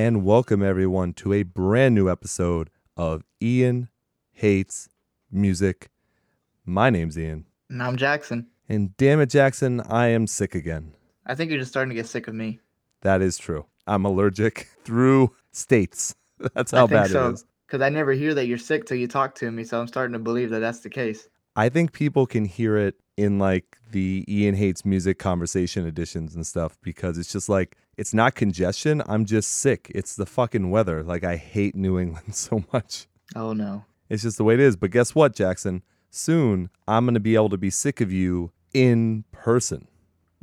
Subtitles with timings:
[0.00, 3.90] and welcome everyone to a brand new episode of Ian
[4.32, 4.88] Hates
[5.30, 5.90] Music.
[6.64, 8.46] My name's Ian, And I'm Jackson.
[8.66, 10.94] and damn it, Jackson, I am sick again.
[11.26, 12.60] I think you're just starting to get sick of me.
[13.02, 13.66] That is true.
[13.86, 16.14] I'm allergic through states.
[16.54, 17.28] That's how I think bad so.
[17.28, 17.44] it is.
[17.66, 20.14] Because I never hear that you're sick till you talk to me, so I'm starting
[20.14, 21.28] to believe that that's the case.
[21.56, 26.46] I think people can hear it in like the Ian hates music conversation editions and
[26.46, 29.02] stuff because it's just like it's not congestion.
[29.06, 29.92] I'm just sick.
[29.94, 31.02] It's the fucking weather.
[31.02, 33.06] Like I hate New England so much.
[33.36, 33.84] Oh no.
[34.08, 34.74] It's just the way it is.
[34.74, 35.82] But guess what, Jackson?
[36.08, 39.86] Soon I'm going to be able to be sick of you in person.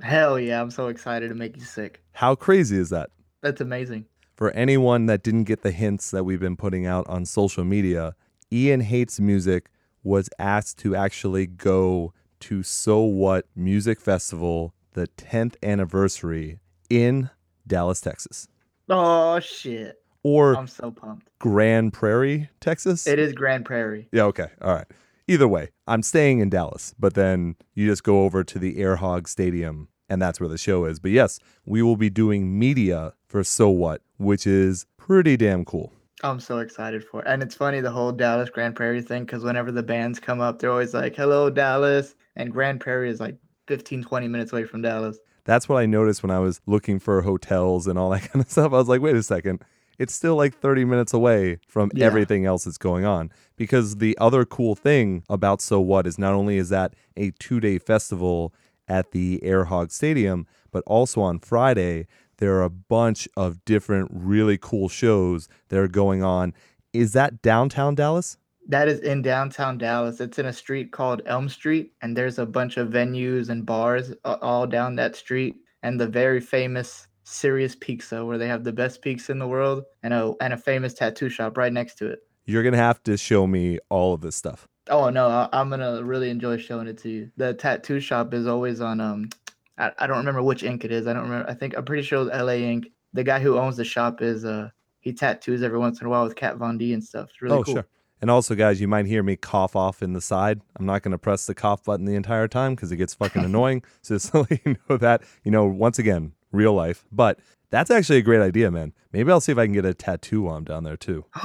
[0.04, 2.04] Hell yeah, I'm so excited to make you sick.
[2.12, 3.10] How crazy is that?
[3.42, 4.06] That's amazing.
[4.36, 8.14] For anyone that didn't get the hints that we've been putting out on social media,
[8.54, 9.72] Ian Hates Music
[10.04, 17.32] was asked to actually go to So What Music Festival, the 10th anniversary in
[17.68, 18.48] Dallas, Texas,
[18.90, 20.02] Oh shit.
[20.24, 21.30] or I'm so pumped.
[21.40, 23.06] Grand Prairie, Texas.
[23.08, 24.08] It is Grand Prairie.
[24.12, 24.48] Yeah, okay.
[24.62, 24.88] All right.
[25.28, 29.28] Either way, I'm staying in Dallas, but then you just go over to the Airhog
[29.28, 31.00] Stadium and that's where the show is.
[31.00, 35.92] But yes, we will be doing media for So What, which is pretty damn cool.
[36.24, 37.28] I'm so excited for it.
[37.28, 40.60] And it's funny the whole Dallas Grand Prairie thing because whenever the bands come up,
[40.60, 42.16] they're always like, hello, Dallas.
[42.38, 43.36] And Grand Prairie is like
[43.68, 45.20] 15, 20 minutes away from Dallas.
[45.48, 48.52] That's what I noticed when I was looking for hotels and all that kind of
[48.52, 48.74] stuff.
[48.74, 49.64] I was like, wait a second.
[49.98, 52.06] It's still like 30 minutes away from Yeah.
[52.06, 53.32] everything else that's going on.
[53.56, 57.60] Because the other cool thing about So What is not only is that a two
[57.60, 58.54] day festival
[58.88, 62.06] at the Airhog Stadium, but also on Friday,
[62.38, 66.54] there are a bunch of different really cool shows that are going on.
[66.94, 68.38] Is that downtown Dallas?
[68.68, 70.20] That is in downtown Dallas.
[70.20, 74.14] It's in a street called Elm Street, and there's a bunch of venues and bars
[74.26, 75.56] all down that street.
[75.84, 79.84] And the very famous Serious Pizza, where they have the best pizza in the world,
[80.04, 82.20] and a and a famous tattoo shop right next to it.
[82.46, 84.66] You're going to have to show me all of this stuff.
[84.90, 87.32] Oh no, I, I'm gonna really enjoy showing it to you.
[87.36, 89.30] The tattoo shop is always on um,
[89.78, 91.08] I, I don't remember which ink it is.
[91.08, 91.50] I don't remember.
[91.50, 92.88] I think I'm pretty sure it's LA Ink.
[93.14, 94.70] The guy who owns the shop is uh,
[95.00, 97.30] he tattoos every once in a while with Kat Von D and stuff.
[97.30, 97.74] It's really oh, cool.
[97.76, 97.88] sure.
[98.22, 100.62] And also, guys, you might hear me cough off in the side.
[100.78, 103.44] I'm not going to press the cough button the entire time because it gets fucking
[103.46, 103.84] annoying.
[104.02, 107.06] So just so you know that, you know, once again, real life.
[107.12, 107.40] But
[107.70, 108.94] that's actually a great idea, man.
[109.14, 111.26] Maybe I'll see if I can get a tattoo while I'm down there too.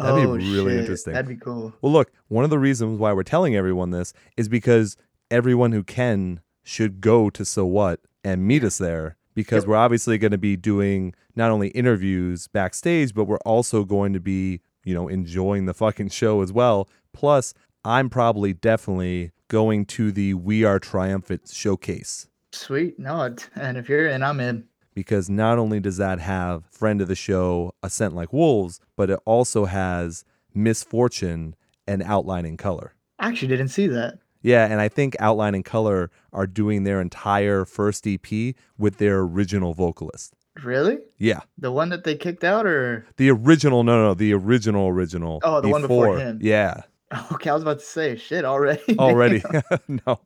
[0.00, 0.78] Oh, That'd be Oh, really shit.
[0.80, 1.12] interesting.
[1.14, 1.72] That'd be cool.
[1.80, 4.96] Well, look, one of the reasons why we're telling everyone this is because
[5.28, 9.68] everyone who can should go to So What and meet us there because Yep.
[9.68, 14.20] we're obviously going to be doing not only interviews backstage, but we're also going to
[14.20, 16.88] be, you know, enjoying the fucking show as well.
[17.12, 17.52] Plus,
[17.84, 22.98] I'm probably definitely going to the We Are Triumphant showcase Sweet.
[22.98, 24.64] No, and if you're in, I'm in.
[24.94, 29.20] because not only does that have friend of the show Ascent Like Wolves, but it
[29.26, 31.54] also has Misfortune
[31.86, 32.94] and Outline in Color.
[33.18, 34.18] I actually didn't see that.
[34.40, 39.18] Yeah, and I think Outline and Color are doing their entire first EP with their
[39.20, 40.34] original vocalist.
[40.64, 40.98] Really?
[41.18, 43.84] Yeah, The one that they kicked out, or the original.
[43.84, 45.40] No, no, the original, original.
[45.42, 46.38] Oh, the one before him.
[46.42, 46.82] Yeah,
[47.32, 48.82] okay, I was about to say shit already.
[48.98, 49.42] already.
[49.88, 50.20] no,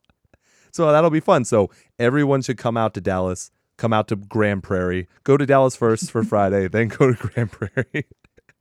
[0.73, 1.45] so that'll be fun.
[1.45, 3.51] So everyone should come out to Dallas.
[3.79, 5.09] Come out to Grand Prairie.
[5.25, 8.07] Go to Dallas first for Friday, then go to Grand Prairie.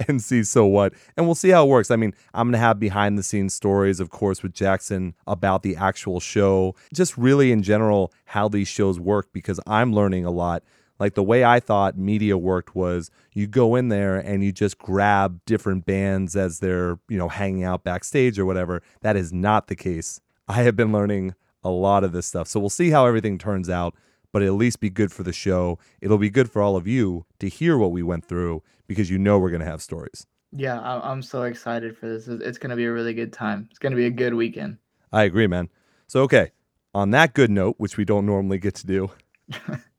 [0.08, 1.92] And see so what, and we'll see how it works.
[1.92, 5.76] I mean, I'm gonna have behind the scenes stories, of course, with Jackson about the
[5.76, 10.64] actual show, just really in general how these shows work because I'm learning a lot.
[11.02, 14.78] Like the way I thought media worked was you go in there and you just
[14.78, 18.84] grab different bands as they're, you know, hanging out backstage or whatever.
[19.02, 20.22] That is not the case.
[20.48, 22.48] I have been learning a lot of this stuff.
[22.48, 23.96] So we'll see how everything turns out,
[24.32, 25.80] but it'll at least be good for the show.
[26.02, 29.18] It'll be good for all of you to hear what we went through because you
[29.18, 30.28] know we're going to have stories.
[30.56, 32.28] Yeah, I- I'm so excited for this.
[32.28, 33.68] It's it's gonna be a really good time.
[33.72, 34.78] It's gonna be a good weekend.
[35.12, 35.70] I agree, man.
[36.08, 36.52] So, okay,
[36.94, 39.12] on that good note, which we don't normally get to do,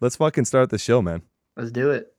[0.00, 1.22] let's fucking start the show, man.
[1.56, 2.14] Let's do it.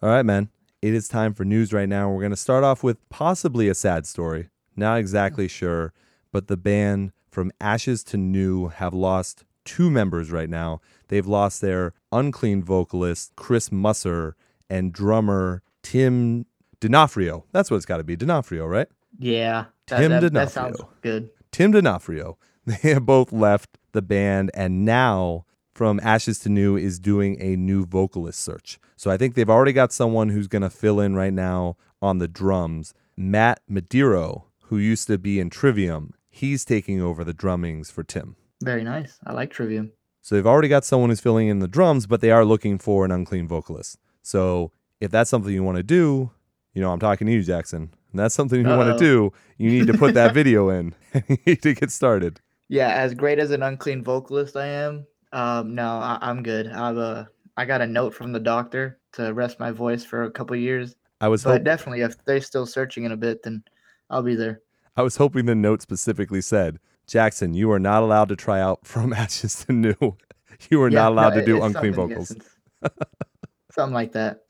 [0.00, 0.48] All right, man.
[0.80, 2.08] It is time for news right now.
[2.08, 4.48] We're going to start off with possibly a sad story.
[4.76, 5.92] Not exactly sure,
[6.30, 10.80] but the band from Ashes to New have lost two members right now.
[11.08, 14.36] They've lost their unclean vocalist, Chris Musser,
[14.70, 16.46] and drummer, Tim
[16.80, 17.44] D'Onofrio.
[17.52, 18.16] That's what it's got to be.
[18.16, 18.88] D'Onofrio, right?
[19.18, 19.66] Yeah.
[19.86, 20.44] Tim that, that, D'Onofrio.
[20.44, 21.30] that sounds good.
[21.50, 22.38] Tim D'Onofrio.
[22.68, 27.56] They have both left the band, and now from Ashes to New is doing a
[27.56, 28.78] new vocalist search.
[28.94, 32.18] So I think they've already got someone who's going to fill in right now on
[32.18, 32.92] the drums.
[33.16, 38.36] Matt Madiro, who used to be in Trivium, he's taking over the drummings for Tim.
[38.62, 39.18] Very nice.
[39.24, 39.92] I like Trivium.
[40.20, 43.04] So they've already got someone who's filling in the drums, but they are looking for
[43.06, 43.98] an unclean vocalist.
[44.20, 46.32] So if that's something you want to do,
[46.74, 47.90] you know, I'm talking to you, Jackson.
[48.12, 48.98] And that's something you want Uh-oh.
[48.98, 50.94] to do, you need to put that video in.
[51.28, 52.40] you need to get started.
[52.68, 56.68] Yeah, as great as an unclean vocalist I am, um, no, I, I'm good.
[56.68, 57.24] I've uh,
[57.56, 60.94] I got a note from the doctor to rest my voice for a couple years.
[61.20, 63.62] I was But hop- definitely, if they're still searching in a bit, then
[64.10, 64.60] I'll be there.
[64.96, 68.86] I was hoping the note specifically said, Jackson, you are not allowed to try out
[68.86, 70.16] from Ashes to New.
[70.70, 72.34] You are Yeah, not allowed no, to do unclean vocals.
[72.82, 72.90] yes,
[73.72, 74.42] something like that.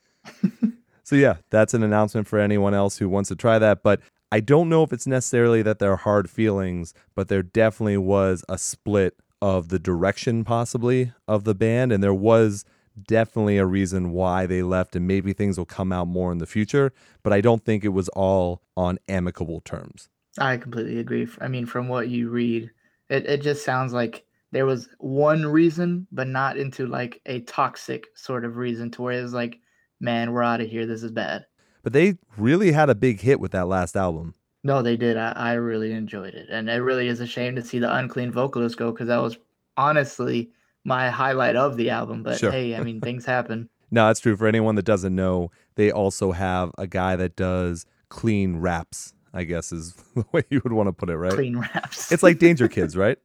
[1.09, 3.81] So yeah, that's an announcement for anyone else who wants to try that.
[3.81, 3.99] But
[4.31, 8.45] I don't know if it's necessarily that there are hard feelings, but there definitely was
[8.47, 12.63] a split of the direction possibly of the band, and there was
[13.07, 16.45] definitely a reason why they left, and maybe things will come out more in the
[16.45, 16.93] future.
[17.23, 20.09] But I don't think it was all on amicable terms.
[20.37, 21.27] I completely agree.
[21.41, 22.69] I mean, from what you read,
[23.09, 28.05] it, it just sounds like there was one reason, but not into like a toxic
[28.13, 29.59] sort of reason to where it's like,
[29.99, 30.85] man, we're out of here.
[30.85, 31.45] This is bad.
[31.83, 34.35] But they really had a big hit with that last album.
[34.63, 35.15] No, they did.
[35.15, 36.47] I, I really enjoyed it.
[36.49, 39.37] And it really is a shame to see the unclean vocalist go because that was
[39.77, 40.51] honestly
[40.83, 42.23] my highlight of the album.
[42.23, 42.51] But Sure.
[42.51, 43.69] hey, I mean, things happen.
[43.91, 44.37] No, that's true.
[44.37, 49.45] For anyone that doesn't know, they also have a guy that does clean raps, I
[49.45, 51.33] guess is the way you would want to put it, right?
[51.33, 52.11] Clean raps.
[52.11, 53.17] It's like Danger Kids, right?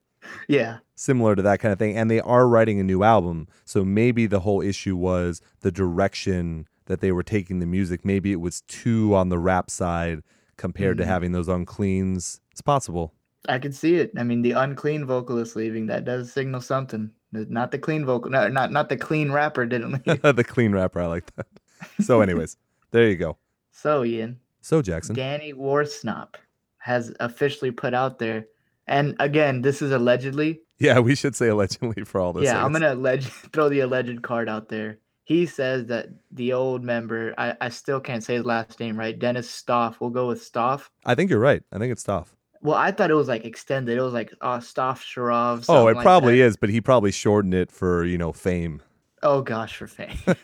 [0.49, 0.79] Yeah.
[0.94, 1.97] Similar to that kind of thing.
[1.97, 3.49] And they are writing a new album.
[3.65, 8.05] So maybe the whole issue was the direction that they were taking the music.
[8.05, 10.23] Maybe it was too on the rap side
[10.56, 11.09] compared to Mhm.
[11.09, 12.41] having those uncleans.
[12.53, 13.12] It's possible.
[13.49, 14.12] I could see it.
[14.17, 17.11] I mean, the unclean vocalist leaving that does signal something.
[17.32, 20.23] Not the clean vocal, no, not not the clean rapper didn't leave.
[20.23, 21.47] the clean rapper, I like that.
[22.00, 22.56] So, anyways,
[22.93, 23.37] there you go.
[23.73, 25.17] so Ian, So, Jackson.
[25.17, 26.37] Danny Worsnop
[26.79, 28.47] has officially put out there,
[28.87, 30.61] and again, this is allegedly.
[30.79, 32.45] Yeah, we should say allegedly for all this.
[32.45, 34.99] yeah, I'm gonna alleged, throw the alleged card out there.
[35.25, 39.19] He says that the old member, I, I still can't say his last name right,
[39.19, 39.99] Dennis Stoff.
[40.01, 40.91] We'll go with Stoff.
[41.07, 41.63] I think you're right.
[41.73, 42.37] I think it's Stoff.
[42.61, 43.97] Well, I thought it was like extended.
[43.97, 45.67] It was like uh, Stoff Sharov.
[45.69, 46.45] Oh, it like probably that.
[46.45, 48.83] is, but he probably shortened it for, you know, fame.
[49.23, 50.17] Oh gosh, for fame.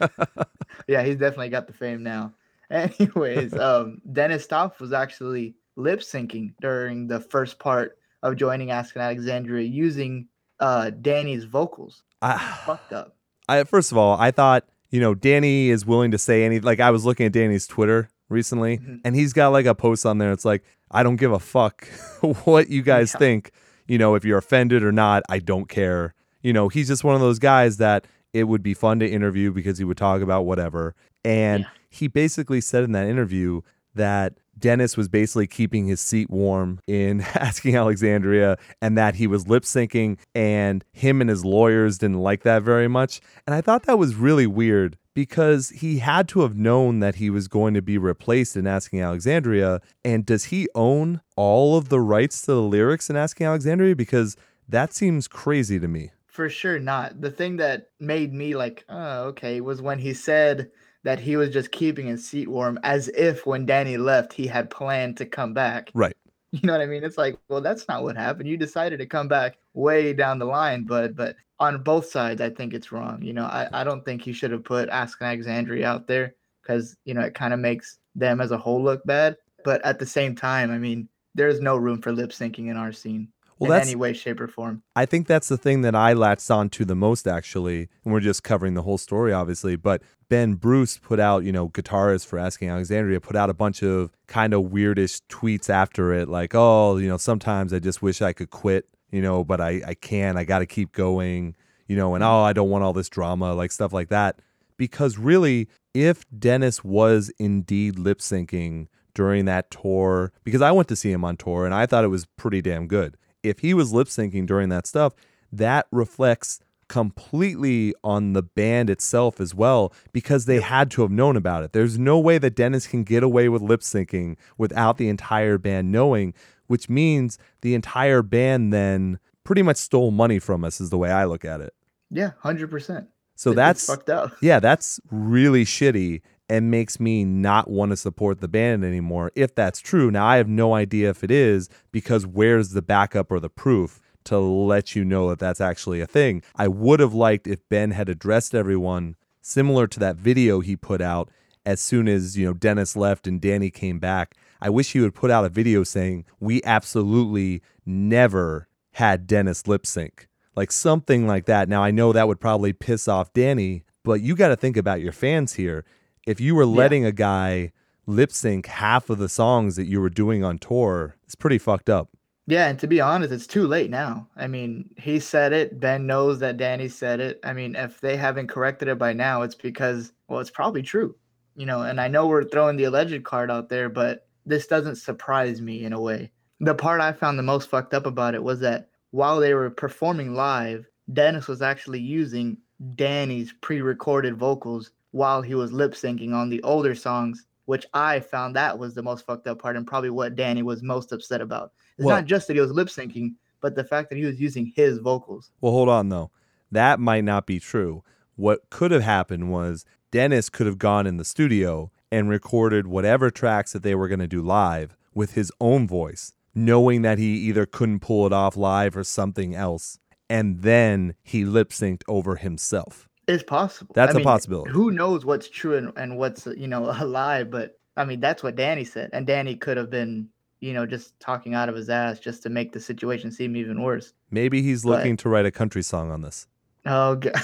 [0.89, 2.33] yeah, he's definitely got the fame now.
[2.71, 8.91] Anyways, um, Dennis Stoff was actually lip syncing during the first part of joining Ask
[8.91, 10.29] Asking Alexandria using
[10.59, 12.03] uh, Danny's vocals.
[12.23, 12.37] I,
[12.67, 13.17] Fucked up.
[13.49, 16.81] I first of all, I thought, you know, Danny is willing to say any like
[16.81, 19.01] I was looking at Danny's Twitter recently Mhm.
[19.05, 20.33] and he's got like a post on there.
[20.33, 21.87] It's like, I don't give a fuck
[22.45, 23.19] what you guys Yeah.
[23.19, 23.53] think.
[23.89, 26.15] You know, if you're offended or not, I don't care.
[26.43, 29.51] You know, he's just one of those guys that it would be fun to interview
[29.53, 30.95] because he would talk about whatever.
[31.25, 31.69] And Yeah.
[31.89, 33.63] he basically said in that interview
[33.95, 39.49] that Dennis was basically keeping his seat warm in asking Alexandria and that he was
[39.49, 43.21] lip syncing and him and his lawyers didn't like that very much.
[43.47, 47.31] And I thought that was really weird because he had to have known that he
[47.31, 49.81] was going to be replaced in Asking Alexandria.
[50.05, 53.97] And does he own all of the rights to the lyrics in Asking Alexandria?
[53.97, 54.37] Because
[54.69, 56.13] that seems crazy to me.
[56.27, 57.21] For sure not.
[57.21, 60.71] The thing that made me like, oh, okay, was when he said
[61.05, 64.71] that he was just keeping his seat warm as if when Danny left, he had
[64.71, 65.91] planned to come back.
[65.95, 66.17] Right.
[66.53, 67.05] You know what I mean?
[67.05, 68.49] It's like, well, that's not what happened.
[68.49, 72.51] You decided to come back way down the line, but but on both sides, I
[72.51, 73.23] think it's wrong.
[73.23, 76.97] You know, I, I don't think he should have put Ask Alexandria out there because
[77.05, 79.37] you know it kind of makes them as a whole look bad.
[79.63, 82.91] But at the same time, I mean, there's no room for lip syncing in our
[82.91, 83.29] scene
[83.61, 84.83] Well, in any way, shape, or form.
[84.97, 87.91] I think that's the thing that I latched on to the most, actually.
[88.05, 89.77] And we're just covering the whole story, obviously.
[89.77, 93.83] But Ben Bruce put out, you know, guitarist for Asking Alexandria, put out a bunch
[93.83, 98.23] of kind of weirdish tweets after it, like, oh, you know, sometimes I just wish
[98.23, 100.39] I could quit, you know, but I, I can't.
[100.39, 101.55] I got to keep going,
[101.87, 102.29] you know, and mm.
[102.29, 104.39] oh, I don't want all this drama, like stuff like that.
[104.79, 110.97] Because really, if Dennis was indeed lip syncing during that tour, because I went to
[110.97, 113.93] see him on tour and I thought it was pretty damn good if he was
[113.93, 115.15] lip syncing during that stuff,
[115.53, 121.37] that reflects completely on the band itself as well because they had to have known
[121.37, 121.73] about it.
[121.73, 125.93] There's no way that Dennis can get away with lip syncing without the entire band
[125.93, 126.35] knowing,
[126.67, 131.11] which means the entire band then pretty much stole money from us, is the way
[131.11, 131.73] I look at it.
[132.11, 133.09] Yeah, hundred percent.
[133.37, 134.33] So that's fucked up.
[134.43, 139.55] yeah, that's really shitty and makes me not want to support the band anymore if
[139.55, 140.11] that's true.
[140.11, 144.01] Now I have no idea if it is because where's the backup or the proof
[144.25, 146.43] to let you know that that's actually a thing.
[146.57, 151.01] I would have liked if Ben had addressed everyone similar to that video he put
[151.01, 151.31] out
[151.65, 154.35] as soon as, you know, Dennis left and Danny came back.
[154.61, 159.87] I wish he would put out a video saying, We absolutely never had Dennis lip
[159.87, 160.27] sync.
[160.57, 161.69] Like something like that.
[161.69, 165.01] Now, I know that would probably piss off Danny, but you got to think about
[165.01, 165.85] your fans here.
[166.27, 167.73] If you were letting a guy
[168.07, 171.89] lip sync half of the songs that you were doing on tour, it's pretty fucked
[171.89, 172.09] up.
[172.47, 174.27] Yeah, and to be honest, it's too late now.
[174.37, 175.79] I mean, he said it.
[175.79, 177.39] Ben knows that Danny said it.
[177.45, 181.15] I mean, if they haven't corrected it by now, it's because, well, it's probably true.
[181.55, 184.97] You know, and I know we're throwing the alleged card out there, but this doesn't
[184.97, 186.33] surprise me in a way.
[186.59, 189.71] The part I found the most fucked up about it was that while they were
[189.71, 192.59] performing live, Dennis was actually using
[192.95, 198.21] Danny's pre recorded vocals while he was lip syncing on the older songs, which I
[198.21, 201.41] found that was the most fucked up part and probably what Danny was most upset
[201.41, 201.73] about.
[201.99, 204.41] It's Well- not just that he was lip syncing, but the fact that he was
[204.41, 205.51] using his vocals.
[205.61, 206.31] Well, hold on though.
[206.73, 208.03] That might not be true.
[208.37, 213.31] What could have happened was Dennis could have gone in the studio and recorded whatever
[213.31, 217.37] tracks that they were going to do live with his own voice, knowing that he
[217.37, 219.99] either couldn't pull it off live or something else.
[220.29, 223.09] And then he lip synced over himself.
[223.31, 223.93] It's possible.
[223.95, 224.71] That's a a possibility.
[224.73, 227.45] Who knows what's true and, and what's you know a lie?
[227.45, 230.29] But I mean, that's what Danny said, and Danny could have been
[230.61, 233.83] you know just talking out of his ass just to make the situation seem even
[233.83, 234.13] worse.
[234.31, 236.47] Maybe he's But- looking to write a country song on this.
[236.87, 237.35] Oh, God.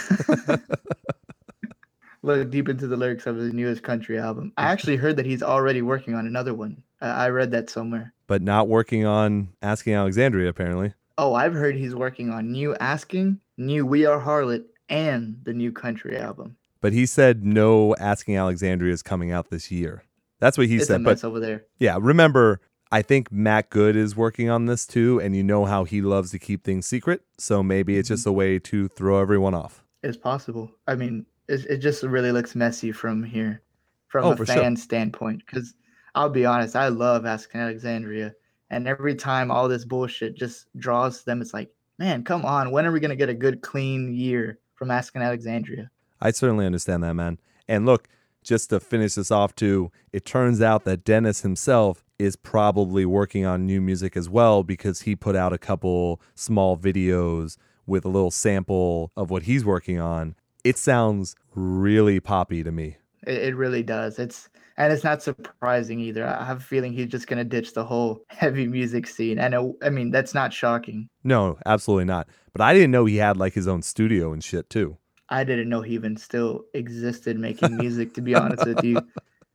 [2.22, 4.52] Look deep into the lyrics of his newest country album.
[4.56, 6.82] I actually heard that he's already working on another one.
[7.00, 8.12] I I read that somewhere.
[8.26, 10.94] But not working on Asking Alexandria, apparently.
[11.18, 15.72] Oh, I've heard he's working on new Asking, new We Are Harlot, and the new
[15.72, 16.56] country album.
[16.80, 20.04] But he said no Asking Alexandria is coming out this year.
[20.40, 21.02] That's what he it's said.
[21.02, 21.64] But over there.
[21.78, 22.60] Yeah, remember,
[22.92, 26.30] I think Matt Good is working on this too, and you know how he loves
[26.32, 27.22] to keep things secret.
[27.38, 28.14] So maybe it's Mm-hmm.
[28.14, 29.82] just a way to throw everyone off.
[30.02, 30.70] It's possible.
[30.86, 33.62] I mean, it, it just really looks messy from here,
[34.08, 34.56] from Oh, a for sure.
[34.56, 35.42] fan standpoint.
[35.46, 35.74] Because
[36.14, 38.34] I'll be honest, I love Asking Alexandria,
[38.70, 42.84] and every time all this bullshit just draws them, it's like, man, come on, when
[42.86, 45.90] are we gonna get a good, clean year from Asking Alexandria?
[46.20, 47.38] I certainly understand that, man.
[47.68, 48.08] And look,
[48.42, 53.44] just to finish this off too, it turns out that Dennis himself is probably working
[53.44, 57.56] on new music as well because he put out a couple small videos
[57.86, 60.34] with a little sample of what he's working on.
[60.64, 62.96] It sounds really poppy to me.
[63.26, 64.18] It, it really does.
[64.18, 66.26] It's and it's not surprising either.
[66.26, 69.38] I have a feeling he's just gonna ditch the whole heavy music scene.
[69.38, 71.08] And it, I mean, that's not shocking.
[71.24, 72.28] No, absolutely not.
[72.56, 74.96] But I didn't know he had like his own studio and shit too.
[75.28, 78.98] I didn't know he even still existed making music, to be honest with you.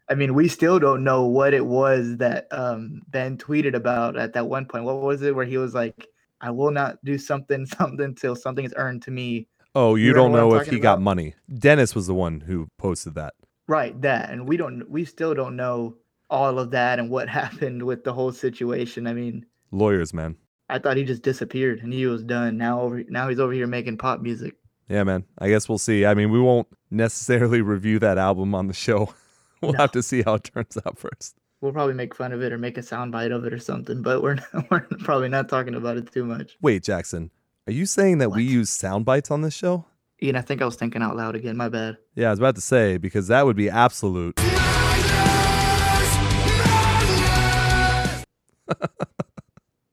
[0.08, 4.34] I mean, we still don't know what it was that um, Ben tweeted about at
[4.34, 4.84] that one point.
[4.84, 6.10] What was it where he was like,
[6.42, 9.48] I will not do something, something till something is earned to me.
[9.74, 11.34] Oh, you, You don't what know if he talking got money.
[11.52, 13.34] Dennis was the one who posted that.
[13.68, 14.30] Right, that.
[14.30, 15.96] And we don't, we still don't know
[16.30, 19.08] all of that and what happened with the whole situation.
[19.08, 20.36] I mean, Lawyers, man.
[20.72, 22.58] I thought he just disappeared and he was done.
[22.58, 24.56] Now over, now he's over here making pop music.
[24.88, 25.26] Yeah, man.
[25.38, 26.06] I guess we'll see.
[26.06, 29.14] I mean, we won't necessarily review that album on the show.
[29.62, 29.80] we'll No.
[29.80, 31.36] have to see how it turns out first.
[31.60, 34.24] We'll probably make fun of it or make a soundbite of it or something, but
[34.24, 34.38] we're
[34.72, 36.58] we're probably not talking about it too much.
[36.62, 37.32] Wait, Jackson,
[37.68, 39.86] are you saying that we use sound bites on this show?
[40.24, 41.58] Ian, I think I was thinking out loud again.
[41.58, 41.98] My bad.
[42.16, 44.40] Yeah, I was about to say because that would be absolute.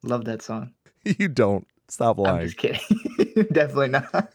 [0.03, 0.73] Love that song.
[1.03, 2.39] you don't stop lying.
[2.39, 3.47] I'm just kidding.
[3.51, 4.13] Definitely not.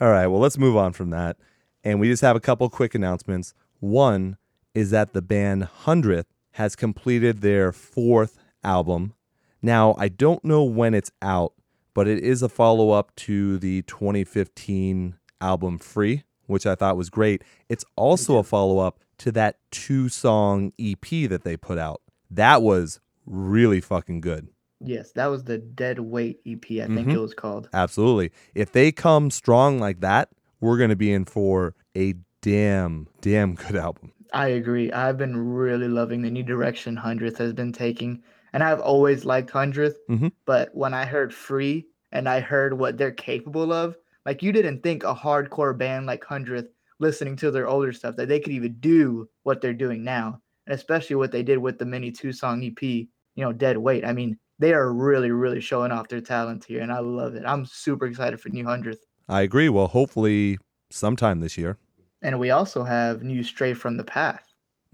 [0.00, 1.36] All right, well, let's move on from that.
[1.84, 3.54] And we just have a couple quick announcements.
[3.80, 4.36] One
[4.74, 9.14] is that the band Hundredth has completed their fourth album.
[9.62, 11.52] Now, I don't know when it's out,
[11.94, 17.10] but it is a follow up to the 2015 album Free, which I thought was
[17.10, 17.42] great.
[17.68, 22.02] It's also a follow up to that two song EP that they put out.
[22.30, 24.48] That was really fucking good.
[24.80, 26.62] yes, that was the Dead Weight EP.
[26.82, 27.14] I think Mhm.
[27.14, 27.70] it was called.
[27.72, 28.32] Absolutely.
[28.54, 30.28] If they come strong like that,
[30.60, 34.12] we're going to be in for a damn, damn good album.
[34.34, 34.92] I agree.
[34.92, 39.48] I've been really loving the new direction Hundredth has been taking, and I've always liked
[39.50, 40.32] Hundredth Mhm.
[40.44, 44.82] But when I heard Free and I heard what they're capable of, like you didn't
[44.82, 48.76] think a hardcore band like Hundredth, listening to their older stuff, that they could even
[48.80, 52.62] do what they're doing now, and especially what they did with the mini two song
[52.62, 54.04] EP, you know, Dead Weight.
[54.04, 57.42] I mean, they are really, really showing off their talent here, and I love it.
[57.46, 59.04] I'm super excited for New Hundredth.
[59.28, 59.68] I agree.
[59.68, 60.58] Well, hopefully
[60.90, 61.78] sometime this year.
[62.22, 64.44] And we also have new Stray from the Path.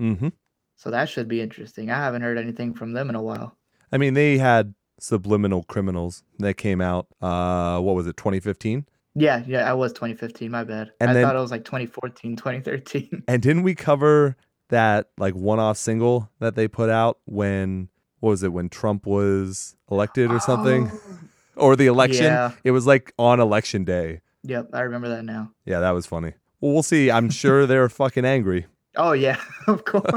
[0.01, 0.29] Mm-hmm.
[0.77, 1.91] So that should be interesting.
[1.91, 3.57] I haven't heard anything from them in a while.
[3.93, 8.87] I mean, they had Subliminal Criminals that came out, uh, what was it, 2015?
[9.15, 10.51] Yeah, yeah, I was 2015.
[10.51, 10.93] My bad.
[11.01, 13.25] And I then- thought it was like 2014, 2013.
[13.29, 14.37] And didn't we cover
[14.71, 17.89] that like one-off single that they put out when
[18.21, 21.19] what was it when Trump was elected or something Oh.
[21.57, 22.25] or the election?
[22.25, 22.53] Yeah.
[22.65, 24.21] It was like on election day.
[24.45, 25.51] Yep, I remember that now.
[25.67, 26.33] Yeah, that was funny.
[26.61, 27.11] Well, we'll see.
[27.11, 28.67] I'm sure they're fucking angry.
[28.97, 30.11] Oh yeah, of course.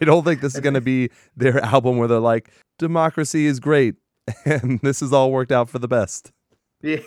[0.00, 3.60] I don't think this is going to be their album where they're like, democracy is
[3.60, 3.94] great
[4.44, 6.32] and this has all worked out for the best.
[6.82, 6.98] yeah.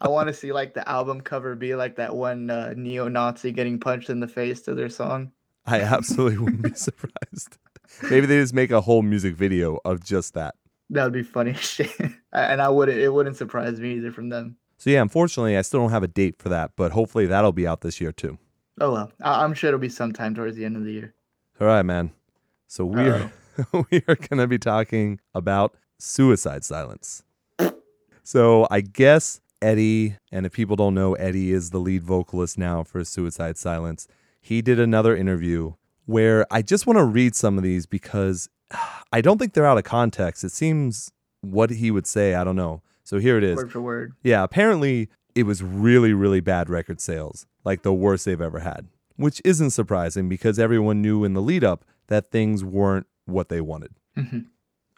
[0.00, 3.78] I want to see like the album cover be like that one uh, neo-Nazi getting
[3.78, 5.30] punched in the face to their song.
[5.64, 7.56] I absolutely wouldn't be surprised.
[8.10, 10.54] Maybe they just make a whole music video of just that.
[10.90, 11.90] That would be funny shit.
[12.32, 12.98] and I wouldn't.
[12.98, 14.56] It wouldn't surprise me either from them.
[14.78, 17.66] So yeah, unfortunately, I still don't have a date for that, but hopefully that'll be
[17.66, 18.38] out this year too.
[18.80, 21.14] Oh well, I- I'm sure it'll be sometime towards the end of the year.
[21.60, 22.12] All right, man.
[22.66, 23.30] So we are
[23.72, 27.22] going to be talking about suicide silence.
[28.22, 32.82] So I guess Eddie, and if people don't know, Eddie is the lead vocalist now
[32.84, 34.06] for Suicide Silence.
[34.40, 35.72] He did another interview
[36.10, 38.48] where I just want to read some of these because
[39.12, 40.42] I don't think they're out of context.
[40.44, 42.34] It seems what he would say.
[42.34, 42.82] I don't know.
[43.04, 43.56] So here it is.
[43.56, 44.12] Word for word.
[44.22, 48.88] Yeah, apparently it was really, really bad record sales, like the worst they've ever had,
[49.16, 53.60] which isn't surprising because everyone knew in the lead up that things weren't what they
[53.60, 53.92] wanted.
[54.16, 54.46] Mhm.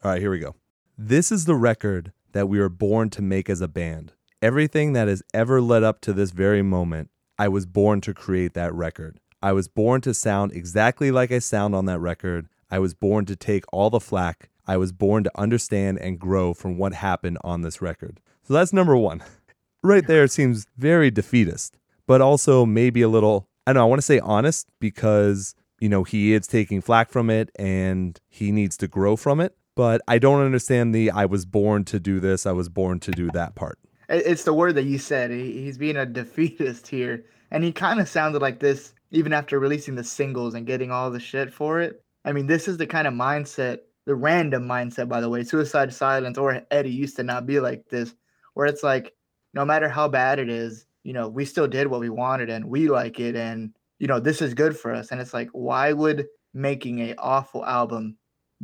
[0.03, 0.57] All right, here we go.
[0.97, 4.13] This is the record that we were born to make as a band.
[4.41, 8.55] Everything that has ever led up to this very moment, I was born to create
[8.55, 9.21] that record.
[9.43, 12.47] I was born to sound exactly like I sound on that record.
[12.71, 14.51] I was born to take all the flack.
[14.69, 18.21] I was born to understand and grow from what happened on this record.
[18.45, 19.23] So that's number one.
[19.85, 23.99] Right there seems very defeatist, but also maybe a little, I don't know, I want
[23.99, 28.77] to say honest because, you know, he is taking flack from it and he needs
[28.77, 29.57] to grow from it.
[29.75, 33.11] But I don't understand the I was born to do this, I was born to
[33.11, 33.81] do that part.
[34.09, 35.33] It's the word that you said.
[35.33, 39.95] He's being a defeatist here, and he kind of sounded like this even after releasing
[39.95, 42.03] the singles and getting all the shit for it.
[42.25, 45.45] I mean, this is the kind of mindset, the random mindset, by the way.
[45.45, 48.15] Suicide Silence or Eddie used to not be like this,
[48.55, 49.13] where it's like,
[49.55, 52.65] no matter how bad it is, you know, we still did what we wanted and
[52.65, 55.13] we like it, and you know, this is good for us.
[55.13, 58.17] And it's like, why would making a awful album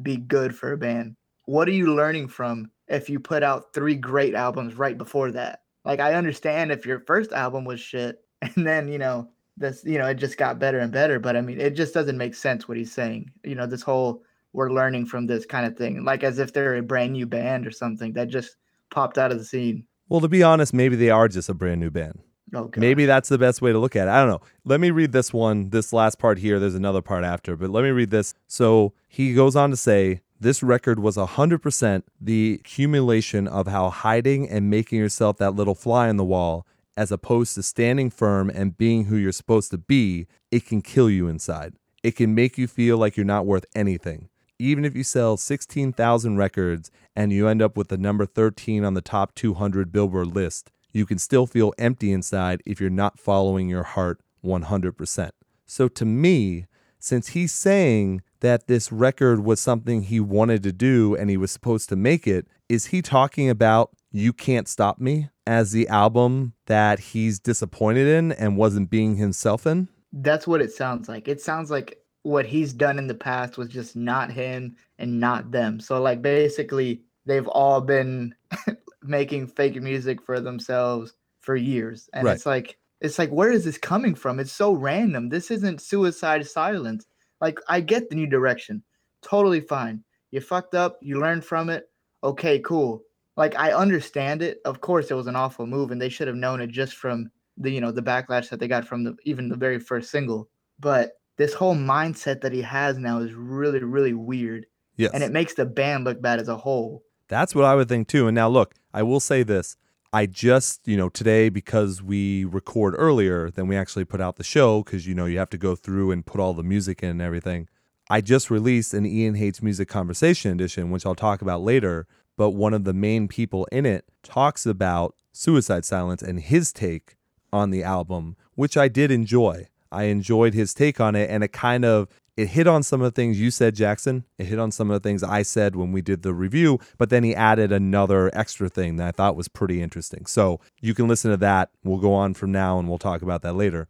[0.03, 1.15] be good for a band?
[1.45, 5.61] What are you learning from if you put out three great albums right before that?
[5.85, 9.99] Like I understand if your first album was shit and then, you know, this, you
[9.99, 12.69] know, it just got better and better, but I mean, it just doesn't make sense
[12.69, 13.31] what he's saying.
[13.45, 16.77] You know, this whole we're learning from this kind of thing, like as if they're
[16.77, 18.57] a brand new band or something that just
[18.91, 19.85] popped out of the scene.
[20.09, 22.19] Well, to be honest, maybe they are just a brand new band.
[22.55, 22.71] Oh.
[22.77, 24.11] Maybe that's the best way to look at it.
[24.11, 24.41] I don't know.
[24.65, 26.59] Let me read this one, this last part here.
[26.59, 28.33] There's another part after, but let me read this.
[28.47, 34.49] So he goes on to say this record was 100% the accumulation of how hiding
[34.49, 36.67] and making yourself that little fly on the wall,
[36.99, 41.09] as opposed to standing firm and being who you're supposed to be, it can kill
[41.09, 41.75] you inside.
[42.03, 44.31] It can make you feel like you're not worth anything.
[44.59, 48.95] Even if you sell 16,000 records and you end up with the number 13 on
[48.95, 53.69] the top 200 Billboard list, you can still feel empty inside if you're not following
[53.69, 55.31] your heart 100%.
[55.67, 56.67] So to me,
[56.99, 61.53] since he's saying that this record was something he wanted to do and he was
[61.53, 66.53] supposed to make it, is he talking about You Can't Stop Me as the album
[66.67, 69.89] that he's disappointed in and wasn't being himself in?
[70.13, 71.27] That's what it sounds like.
[71.27, 75.51] It sounds like what he's done in the past was just not him and not
[75.51, 75.81] them.
[75.81, 78.35] So like basically they've all been
[79.03, 82.11] making fake music for themselves for years.
[82.13, 82.35] And Right.
[82.35, 84.41] it's like it's like where is this coming from?
[84.41, 85.31] It's so random.
[85.31, 87.07] This isn't suicide silence.
[87.41, 88.83] Like I get the new direction.
[89.23, 90.05] Totally fine.
[90.31, 91.85] You fucked up, you learned from it.
[92.23, 93.03] Okay, cool.
[93.39, 94.59] Like I understand it.
[94.65, 97.31] Of course it was an awful move and they should have known it just from
[97.57, 100.51] the you know the backlash that they got from the even the very first single.
[100.79, 105.13] But this whole mindset that he has now is really really weird Yes.
[105.15, 107.05] and it makes the band look bad as a whole.
[107.29, 108.27] That's what I would think too.
[108.27, 109.77] And now look, I will say this.
[110.13, 114.45] I just, you know, today because we record earlier than we actually put out the
[114.45, 117.11] show because you know you have to go through and put all the music in
[117.11, 117.69] and everything.
[118.11, 122.07] I just released an Ian Hates Music Conversation edition, which I'll talk about later.
[122.39, 127.17] But one of the main people in it talks about Suicide Silence and his take
[127.53, 129.67] on the album, which I did enjoy.
[129.91, 133.07] I enjoyed his take on it, and it kind of it hit on some of
[133.07, 134.25] the things you said, Jackson.
[134.39, 137.11] It hit on some of the things I said when we did the review, but
[137.11, 140.25] then he added another extra thing that I thought was pretty interesting.
[140.27, 141.71] So you can listen to that.
[141.83, 143.89] We'll go on from now and we'll talk about that later.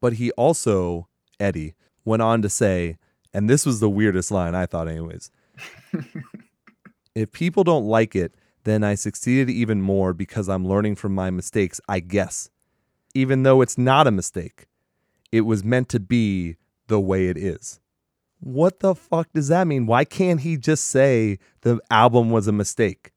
[0.00, 1.08] But he also,
[1.40, 2.98] Eddie, went on to say,
[3.34, 5.32] and this was the weirdest line I thought, anyways.
[7.18, 11.30] if people don't like it, then I succeeded even more because I'm learning from my
[11.30, 12.50] mistakes, I guess.
[13.14, 14.66] Even though it's not a mistake,
[15.32, 17.80] it was meant to be the way it is.
[18.40, 19.86] What the fuck does that mean?
[19.86, 23.12] Why can't he just say the album was a mistake?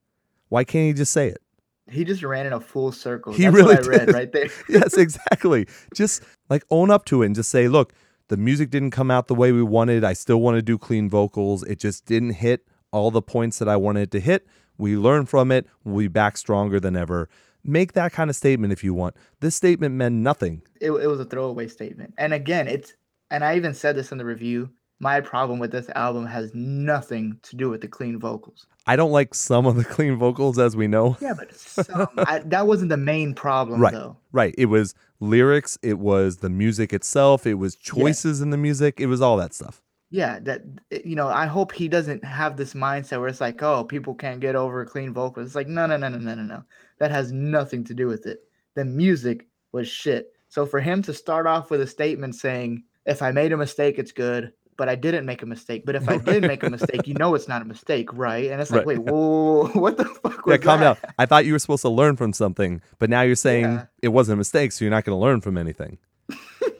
[0.48, 1.42] Why can't he just say it?
[1.88, 3.32] He just ran in a full circle.
[3.32, 4.48] He That's really what I read right there.
[4.68, 5.66] yes, exactly.
[5.94, 7.92] Just like own up to it and just say, look,
[8.28, 10.02] the music didn't come out the way we wanted.
[10.04, 11.62] I still want to do clean vocals.
[11.64, 14.46] It just didn't hit all the points that I wanted to hit.
[14.78, 15.66] We learn from it.
[15.84, 17.28] We'll be back stronger than ever.
[17.64, 19.16] Make that kind of statement if you want.
[19.40, 20.62] This statement meant nothing.
[20.80, 22.14] it, it was a throwaway statement.
[22.18, 22.94] And again, it's
[23.30, 24.70] and I even said this in the review.
[25.00, 28.66] My problem with this album has nothing to do with the clean vocals.
[28.86, 31.16] I don't like some of the clean vocals, as we know.
[31.20, 33.92] Yeah, but some, I, that wasn't the main problem, Right.
[33.92, 34.16] though.
[34.32, 34.54] Right.
[34.58, 39.06] It was lyrics, it was the music itself, it was choices in the music, it
[39.06, 39.80] was all that stuff.
[40.12, 43.62] Yeah, that eh, you know, I hope he doesn't have this mindset where it's like,
[43.62, 45.46] oh, people can't get over clean vocals.
[45.46, 46.62] It's like, no, no, no, no, no, no, no.
[46.98, 48.44] That has nothing to do with it.
[48.74, 50.32] The music was shit.
[50.48, 53.98] So for him to start off with a statement saying, if I made a mistake,
[53.98, 55.84] it's good, but I didn't make a mistake.
[55.86, 58.50] But if I did make a mistake, you know it's not a mistake, right?
[58.50, 58.98] And it's like, Right.
[58.98, 61.00] wait, whoa, what the fuck was yeah, calm that?
[61.00, 61.10] down.
[61.18, 63.86] I thought you were supposed to learn from something, but now you're saying Yeah.
[64.02, 65.96] it wasn't a mistake, so you're not going to learn from anything.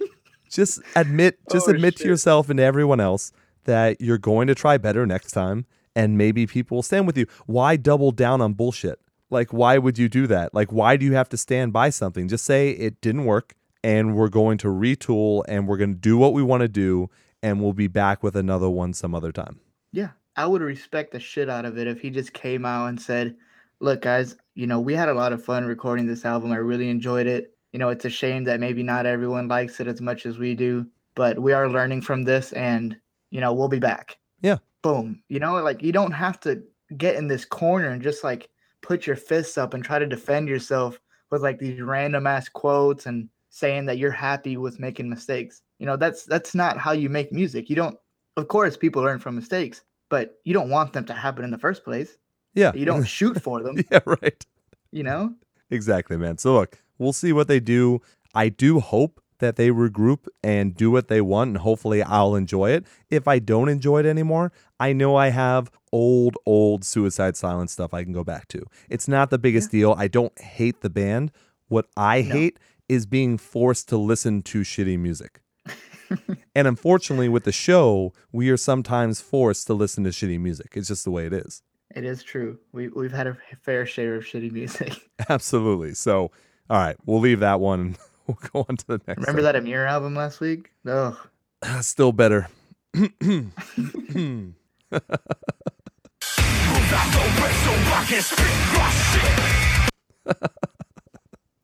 [0.52, 3.32] just admit, just Oh, admit to yourself and to everyone else
[3.64, 7.26] that you're going to try better next time, and maybe people will stand with you.
[7.46, 8.98] Why double down on bullshit?
[9.30, 10.52] Like, why would you do that?
[10.52, 12.28] Like, why do you have to stand by something?
[12.28, 16.18] Just say it didn't work, and we're going to retool, and we're going to do
[16.18, 17.08] what we want to do,
[17.42, 19.60] and we'll be back with another one some other time.
[19.92, 23.00] Yeah, I would respect the shit out of it if he just came out and
[23.00, 23.36] said,
[23.80, 26.52] "Look, guys, you know, we had a lot of fun recording this album.
[26.52, 27.51] I really enjoyed it.
[27.72, 30.54] You know, it's a shame that maybe not everyone likes it as much as we
[30.54, 32.96] do, but we are learning from this and,
[33.30, 34.58] you know, we'll be back." Yeah.
[34.82, 35.22] Boom.
[35.28, 36.62] You know, like you don't have to
[36.96, 38.48] get in this corner and just like
[38.82, 43.06] put your fists up and try to defend yourself with like these random ass quotes
[43.06, 45.62] and saying that you're happy with making mistakes.
[45.78, 47.70] You know, that's that's not how you make music.
[47.70, 47.98] You don't
[48.36, 51.58] of course people learn from mistakes, but you don't want them to happen in the
[51.58, 52.16] first place.
[52.54, 52.72] Yeah.
[52.74, 54.44] You don't shoot for them, yeah, right.
[54.90, 55.34] you know?
[55.70, 56.38] Exactly, man.
[56.38, 58.00] So look, we'll see what they do.
[58.34, 62.70] I do hope that they regroup and do what they want, and hopefully I'll enjoy
[62.70, 62.86] it.
[63.10, 67.92] If I don't enjoy it anymore, I know I have old, old Suicide Silence stuff
[67.92, 68.64] I can go back to.
[68.88, 69.94] It's not the biggest deal.
[69.98, 71.32] I don't hate the band.
[71.68, 72.32] What I No.
[72.34, 75.40] hate is being forced to listen to shitty music.
[76.54, 80.72] and unfortunately, with the show, we are sometimes forced to listen to shitty music.
[80.74, 81.62] It's just the way it is.
[81.94, 82.58] It is true.
[82.72, 85.10] We we've had a fair share of shitty music.
[85.28, 85.94] Absolutely.
[85.94, 86.30] So,
[86.72, 89.20] all right, we'll leave that one we'll go on to the next.
[89.20, 90.72] Remember that Amir album last week?
[90.84, 91.18] No.
[91.82, 92.48] Still better.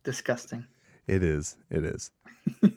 [0.04, 0.66] disgusting.
[1.06, 1.56] it is.
[1.70, 2.10] It is.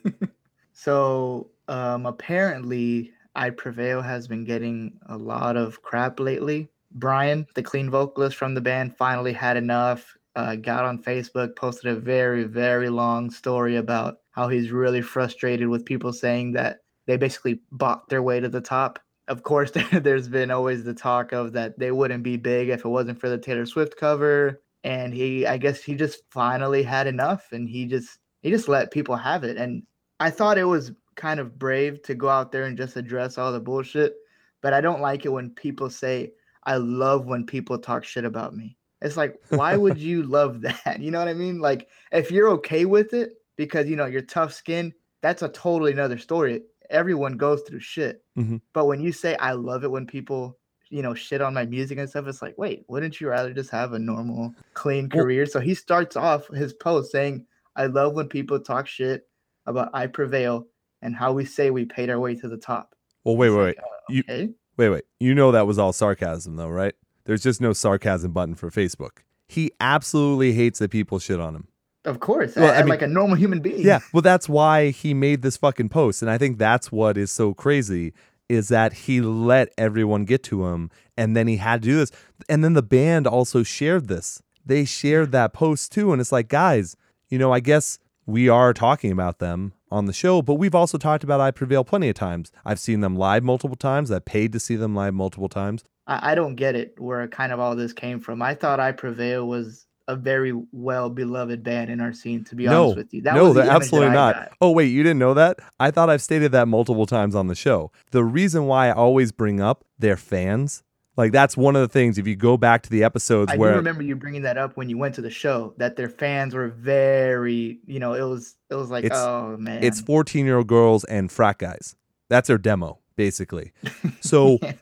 [0.74, 6.70] So, um, apparently, I Prevail has been getting a lot of crap lately.
[6.90, 10.18] Brian, the clean vocalist from the band, finally had enough.
[10.34, 15.68] Uh, got on Facebook, posted a very, very long story about how he's really frustrated
[15.68, 18.98] with people saying that they basically bought their way to the top.
[19.28, 22.88] Of course, there's been always the talk of that they wouldn't be big if it
[22.88, 24.62] wasn't for the Taylor Swift cover.
[24.84, 28.90] And he, I guess, he just finally had enough, and he just he just let
[28.90, 29.56] people have it.
[29.56, 29.84] And
[30.18, 33.52] I thought it was kind of brave to go out there and just address all
[33.52, 34.14] the bullshit,
[34.60, 36.32] but I don't like it when people say,
[36.64, 38.76] I love when people talk shit about me.
[39.02, 40.96] It's like, why would you love that?
[41.00, 41.60] You know what I mean?
[41.60, 45.92] Like, if you're okay with it because, you know, you're tough skin, that's a totally
[45.92, 46.62] another story.
[46.90, 48.22] Everyone goes through shit.
[48.38, 48.60] Mhm.
[48.72, 50.58] But when you say, I love it when people,
[50.90, 53.70] you know, shit on my music and stuff, it's like, wait, wouldn't you rather just
[53.70, 55.46] have a normal, clean Well- career?
[55.46, 59.26] so he starts off his post saying, I love when people talk shit
[59.66, 60.66] about I Prevail
[61.00, 62.94] and how we say we paid our way to the top.
[63.24, 64.24] Well, wait, It's wait, like, wait.
[64.28, 65.04] uh, You- Wait, wait.
[65.20, 66.94] You know that was all sarcasm, though, right?
[67.24, 69.18] There's just no sarcasm button for Facebook.
[69.48, 71.68] He absolutely hates that people shit on him.
[72.04, 72.56] Of course.
[72.56, 73.82] Well, I, I mean- like a normal human being.
[73.86, 77.30] Yeah, well, that's why he made this fucking post, and I think that's what is
[77.30, 78.12] so crazy
[78.48, 82.10] is that he let everyone get to him, and then he had to do this,
[82.48, 84.42] and then the band also shared this.
[84.66, 86.96] They shared that post too, and it's like, guys,
[87.28, 90.98] you know, I guess we are talking about them on the show, but we've also
[90.98, 92.52] talked about I Prevail plenty of times.
[92.64, 94.10] I've seen them live multiple times.
[94.10, 95.84] I've paid to see them live multiple times.
[96.06, 98.42] I, I don't get it where kind of all this came from.
[98.42, 102.64] I thought I Prevail was a very well beloved band in our scene, to be
[102.64, 103.22] No, honest with you.
[103.22, 104.34] That no, was the absolutely that not.
[104.34, 104.52] got.
[104.60, 105.58] Oh, wait, you didn't know that?
[105.78, 107.92] I thought I've stated that multiple times on the show.
[108.10, 110.82] The reason why I always bring up their fans,
[111.16, 112.18] like that's one of the things.
[112.18, 114.76] If you go back to the episodes I where do remember you bringing that up
[114.76, 118.56] when you went to the show that their fans were very, you know, it was
[118.70, 121.94] it was like, oh man, it's 14 year old girls and frat guys.
[122.28, 123.72] That's their demo, basically.
[124.20, 124.72] So Yeah.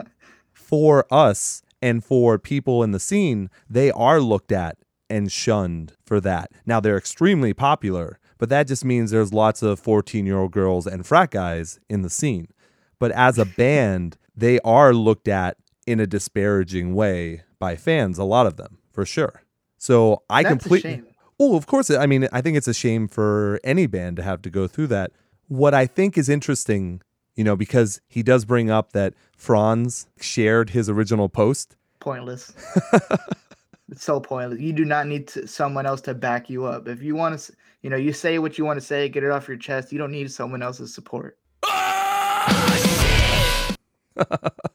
[0.70, 4.78] For us and for people in the scene, they are looked at
[5.10, 6.52] and shunned for that.
[6.64, 10.86] Now they're extremely popular, but that just means there's lots of 14 year old girls
[10.86, 12.46] and frat guys in the scene.
[13.00, 15.56] But as a band, they are looked at
[15.88, 19.42] in a disparaging way by fans, a lot of them, for sure.
[19.76, 21.02] So I That's completely.
[21.40, 21.90] Oh, of course.
[21.90, 24.88] I mean, I think it's a shame for any band to have to go through
[24.88, 25.10] that.
[25.48, 27.02] What I think is interesting,
[27.34, 31.76] you know, because he does bring up that Franz shared his original post.
[32.00, 32.52] Pointless.
[33.90, 34.60] it's so pointless.
[34.60, 36.88] You do not need to, someone else to back you up.
[36.88, 39.30] If you want to, you know, you say what you want to say, get it
[39.30, 39.92] off your chest.
[39.92, 41.38] You don't need someone else's support.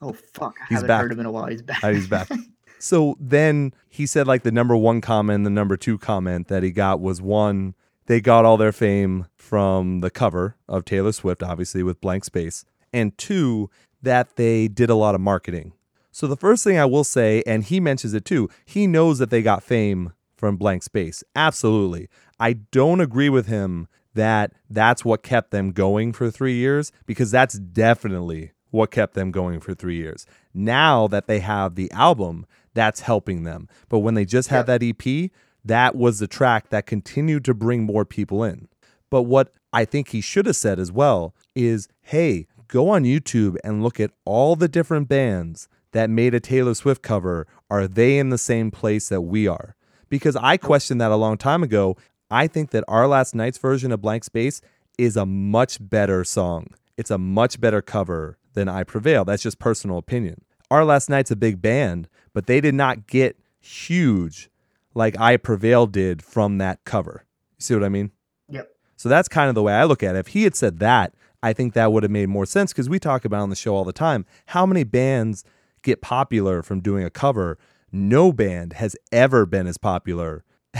[0.01, 0.55] oh fuck!
[0.61, 1.01] I He's haven't back.
[1.01, 1.47] heard him in a while.
[1.47, 1.83] He's back.
[1.83, 2.29] Uh, he's back.
[2.79, 6.71] so then he said, like, the number one comment, the number two comment that he
[6.71, 7.75] got was one,
[8.07, 12.65] they got all their fame from the cover of Taylor Swift, obviously, with Blank Space.
[12.93, 13.69] And two,
[14.01, 15.73] that they did a lot of marketing.
[16.11, 19.29] So the first thing I will say, and he mentions it too, he knows that
[19.29, 21.23] they got fame from Blank Space.
[21.35, 22.07] Absolutely.
[22.39, 27.31] I don't agree with him that that's what kept them going for three years because
[27.31, 30.25] that's definitely what kept them going for three years.
[30.53, 33.67] Now that they have the album, that's helping them.
[33.89, 35.31] But when they just had that EP,
[35.65, 38.67] that was the track that continued to bring more people in.
[39.10, 43.58] But what I think he should have said as well is hey, go on YouTube
[43.63, 47.47] and look at all the different bands that made a Taylor Swift cover.
[47.69, 49.75] Are they in the same place that we are?
[50.10, 51.97] Because I questioned that a long time ago.
[52.30, 54.62] I think that Our Last Night's version of Blank Space
[54.97, 56.67] is a much better song.
[56.97, 59.25] It's a much better cover than I Prevail.
[59.25, 60.41] That's just personal opinion.
[60.69, 64.49] Our Last Night's a big band, but they did not get huge
[64.95, 67.25] like I Prevail did from that cover.
[67.58, 68.12] You see what I mean?
[68.49, 68.71] Yep.
[68.95, 70.19] So that's kind of the way I look at it.
[70.19, 72.97] If he had said that, I think that would have made more sense because we
[72.97, 75.43] talk about on the show all the time how many bands
[75.84, 77.60] get popular from doing a cover.
[77.91, 80.43] No band has ever been as popular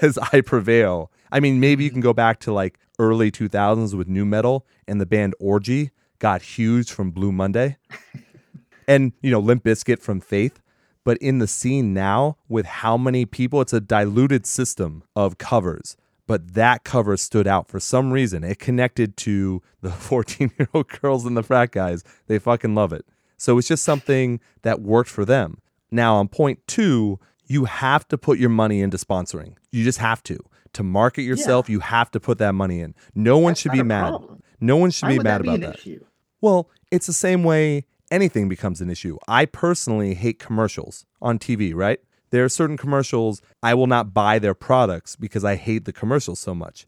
[0.00, 1.10] as I Prevail.
[1.32, 5.00] I mean, maybe you can go back to like early 2000s with nu metal and
[5.00, 7.76] the band Orgy got huge from Blue Monday
[8.88, 10.60] and, you know, Limp Bizkit from Faith.
[11.06, 15.96] But in the scene now, with how many people, it's a diluted system of covers.
[16.26, 18.42] But that cover stood out for some reason.
[18.42, 22.02] It connected to the 14 year old girls and the frat guys.
[22.26, 23.06] They fucking love it.
[23.36, 25.58] So it's just something that worked for them.
[25.92, 29.54] Now, on point two, you have to put your money into sponsoring.
[29.70, 30.40] You just have to.
[30.72, 32.96] To market yourself, you have to put that money in.
[33.14, 34.08] No one That's should be mad.
[34.08, 34.42] problem.
[34.60, 35.78] No one should Why be mad about that.
[36.40, 39.18] Well, it's the same way anything becomes an issue.
[39.28, 42.00] I personally hate commercials on TV, right?
[42.30, 46.40] There are certain commercials I will not buy their products because I hate the commercials
[46.40, 46.86] so much.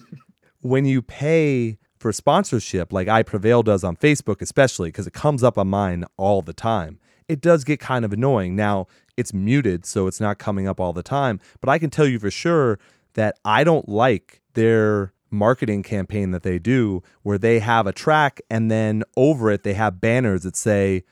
[0.60, 5.42] when you pay for sponsorship, like I Prevail does on Facebook, especially because it comes
[5.42, 8.54] up on mine all the time, it does get kind of annoying.
[8.56, 12.06] Now, it's muted, so it's not coming up all the time, but I can tell
[12.06, 12.78] you for sure
[13.14, 18.40] that I don't like their marketing campaign that they do where they have a track
[18.50, 21.04] and then over it they have banners that say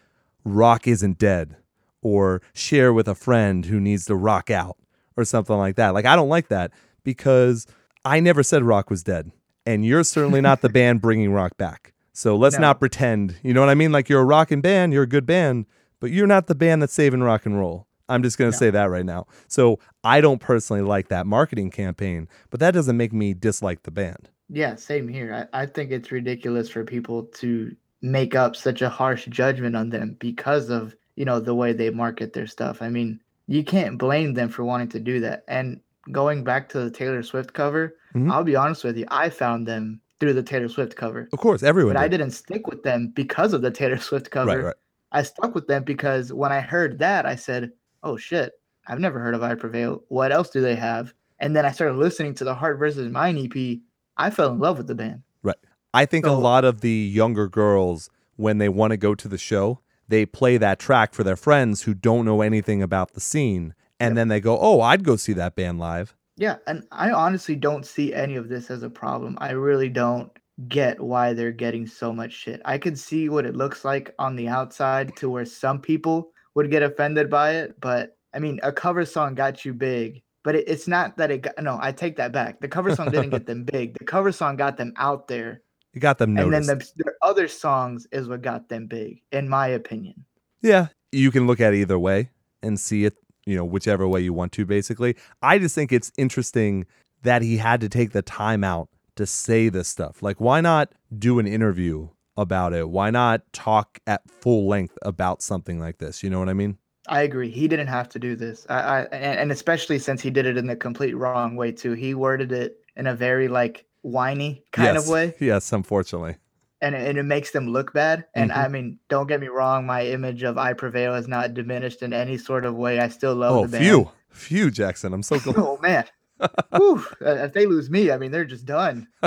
[0.44, 1.56] rock isn't dead
[2.02, 4.76] or share with a friend who needs to rock out
[5.16, 5.90] or something like that.
[5.94, 6.70] Like I don't like that
[7.02, 7.66] because
[8.04, 9.32] I never said rock was dead
[9.64, 11.92] and you're certainly not the band bringing rock back.
[12.12, 12.62] So let's No.
[12.62, 13.92] not pretend, you know what I mean?
[13.92, 15.66] Like you're a rockin' band, you're a good band,
[16.00, 17.86] but you're not the band that's saving rock and roll.
[18.08, 19.26] I'm just going to say that right now.
[19.48, 23.90] So I don't personally like that marketing campaign, but that doesn't make me dislike the
[23.90, 24.30] band.
[24.48, 25.48] Yeah, same here.
[25.52, 29.90] I, I think it's ridiculous for people to make up such a harsh judgment on
[29.90, 32.80] them because of, you know, the way they market their stuff.
[32.80, 35.44] I mean, you can't blame them for wanting to do that.
[35.48, 35.80] And
[36.12, 38.30] going back to the Taylor Swift cover, Mhm.
[38.30, 41.28] I'll be honest with you, I found them through the Taylor Swift cover.
[41.32, 41.94] Of course, everyone.
[41.94, 42.18] But I did.
[42.18, 44.46] didn't stick with them because of the Taylor Swift cover.
[44.56, 44.74] Right, right.
[45.12, 47.72] I stuck with them because when I heard that, I said,
[48.06, 48.52] "Oh shit,
[48.86, 50.02] I've never heard of I Prevail.
[50.08, 53.38] What else do they have?" And then I started listening to the Heart versus Mind
[53.38, 53.80] EP.
[54.16, 55.22] I fell in love with the band.
[55.42, 55.56] Right.
[55.92, 59.38] I think a lot of the younger girls, when they want to go to the
[59.38, 63.74] show, they play that track for their friends who don't know anything about the scene.
[63.98, 64.16] And Yep.
[64.16, 66.14] then they go, Oh, I'd go see that band live.
[66.36, 69.38] Yeah, and I honestly don't see any of this as a problem.
[69.40, 70.30] I really don't
[70.68, 72.60] get why they're getting so much shit.
[72.64, 76.70] I can see what it looks like on the outside to where some people would
[76.70, 80.64] get offended by it, but I mean, a cover song got you big, but it,
[80.66, 82.60] it's not that it got no, I take that back.
[82.60, 83.94] The cover song didn't get them big.
[83.98, 86.68] The cover song got them out there, You got them noticed.
[86.68, 90.24] and then the, their other songs is what got them big, in my opinion.
[90.62, 90.88] yeah.
[91.12, 92.30] You can look at it either way
[92.62, 93.14] and see it,
[93.46, 95.16] you know, whichever way you want to, basically.
[95.40, 96.84] I just think it's interesting
[97.22, 100.22] that he had to take the time out to say this stuff.
[100.22, 102.88] Like, why not do an interview about it?
[102.88, 106.22] Why not talk at full length about something like this?
[106.22, 106.78] You know what I mean?
[107.08, 107.50] I agree.
[107.50, 108.66] He didn't have to do this.
[108.68, 111.92] I, I and, and especially since he did it in the complete wrong way too.
[111.92, 115.04] He worded it in a very like whiny kind yes.
[115.04, 115.34] of way.
[115.40, 116.36] Yes, unfortunately.
[116.82, 118.26] And it, and it makes them look bad.
[118.34, 118.56] And Mhm.
[118.56, 122.12] I mean, don't get me wrong, my image of I Prevail is not diminished in
[122.12, 122.98] any sort of way.
[123.00, 123.84] I still love Oh, the band.
[123.84, 125.12] phew, phew, Jackson.
[125.14, 125.56] I'm so glad.
[125.58, 126.04] oh man.
[126.74, 127.02] Whew.
[127.24, 129.08] Uh, If they lose me, I mean, they're just done.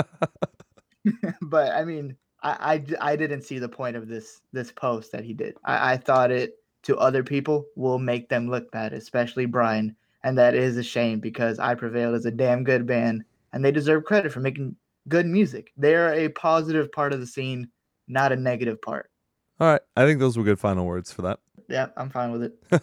[1.42, 5.24] but I mean, I, I I didn't see the point of this this post that
[5.24, 5.56] he did.
[5.64, 10.38] I, I thought it to other people will make them look bad, especially Brian, and
[10.38, 14.04] that is a shame because I Prevail is a damn good band, and they deserve
[14.04, 14.76] credit for making
[15.08, 15.72] good music.
[15.76, 17.68] They are a positive part of the scene,
[18.08, 19.10] not a negative part.
[19.58, 21.40] All right, I think those were good final words for that.
[21.68, 22.54] Yeah, I'm fine with it.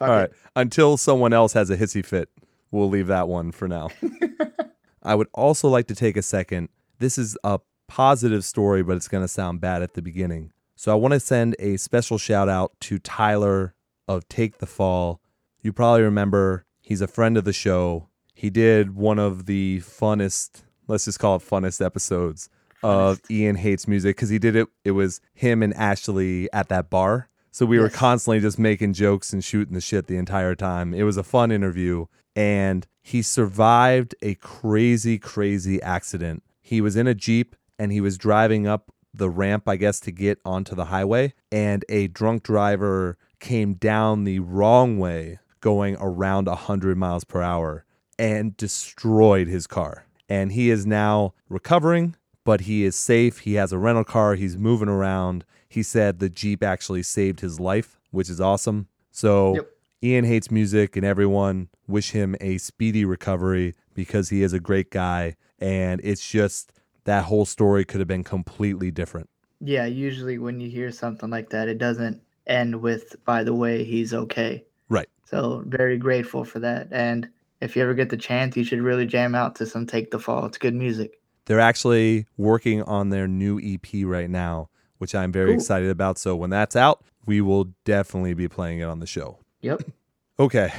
[0.00, 0.36] All right, it.
[0.56, 2.30] until someone else has a hissy fit,
[2.70, 3.90] we'll leave that one for now.
[5.02, 6.68] I would also like to take a second.
[6.98, 7.60] This is a
[7.92, 10.50] positive story, but it's going to sound bad at the beginning.
[10.76, 13.74] So I want to send a special shout out to Tyler
[14.08, 15.20] of Take the Fall.
[15.60, 18.08] You probably remember he's a friend of the show.
[18.34, 22.48] He did one of the funnest, let's just call it funnest episodes
[22.82, 24.68] of Ian Hates Music because he did it.
[24.86, 27.28] It was him and Ashley at that bar.
[27.50, 30.94] So we were constantly just making jokes and shooting the shit the entire time.
[30.94, 32.06] It was a fun interview.
[32.34, 36.42] And he survived a crazy, crazy accident.
[36.62, 40.12] He was in a Jeep and he was driving up the ramp, I guess, to
[40.12, 41.34] get onto the highway.
[41.50, 47.84] And a drunk driver came down the wrong way, going around 100 miles per hour,
[48.18, 50.06] and destroyed his car.
[50.28, 53.40] And he is now recovering, but he is safe.
[53.40, 55.44] He has a rental car, he's moving around.
[55.68, 58.88] He said the Jeep actually saved his life, which is awesome.
[59.10, 59.68] So, Yep.
[60.04, 64.90] Ian hates music, and everyone wish him a speedy recovery because he is a great
[64.90, 65.36] guy.
[65.60, 66.72] And it's just
[67.04, 69.28] that whole story could have been completely different.
[69.60, 73.84] Yeah, usually when you hear something like that, it doesn't end with, by the way,
[73.84, 74.64] he's okay.
[74.88, 75.08] Right.
[75.24, 76.88] So very grateful for that.
[76.90, 77.28] And
[77.60, 80.18] if you ever get the chance, you should really jam out to some Take the
[80.18, 80.46] Fall.
[80.46, 81.20] It's good music.
[81.46, 85.54] They're actually working on their new EP right now, which I'm very Cool.
[85.56, 86.18] excited about.
[86.18, 89.38] So when that's out, we will definitely be playing it on the show.
[89.60, 89.82] Yep.
[90.40, 90.72] Okay.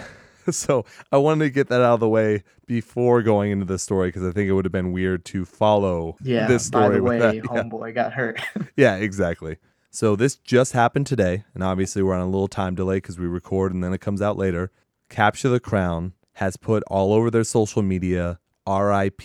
[0.51, 4.10] So I wanted to get that out of the way before going into the story
[4.10, 6.47] because I think it would have been weird to follow Yeah.
[6.47, 7.36] this by story the way, that.
[7.36, 7.41] Yeah.
[7.41, 8.41] homeboy got hurt.
[8.77, 9.58] Yeah, exactly.
[9.91, 13.27] So this just happened today, and obviously we're on a little time delay because we
[13.27, 14.71] record and then it comes out later.
[15.10, 19.21] Capture the Crown has put all over their social media RIP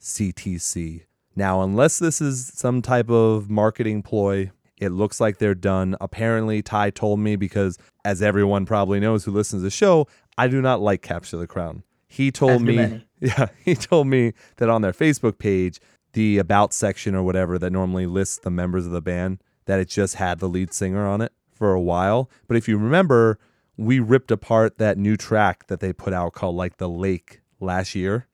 [0.00, 1.02] CTC.
[1.34, 5.96] Now, unless this is some type of marketing ploy, it looks like they're done.
[6.00, 10.48] Apparently, Ty told me because, as everyone probably knows who listens to the show, I
[10.48, 11.82] do not like Capture the Crown.
[12.06, 13.06] He told do me, many.
[13.20, 15.80] yeah, he told me that on their Facebook page,
[16.12, 19.88] the about section or whatever that normally lists the members of the band, that it
[19.88, 22.30] just had the lead singer on it for a while.
[22.48, 23.38] But if you remember,
[23.76, 27.94] we ripped apart that new track that they put out called like The Lake last
[27.94, 28.26] year.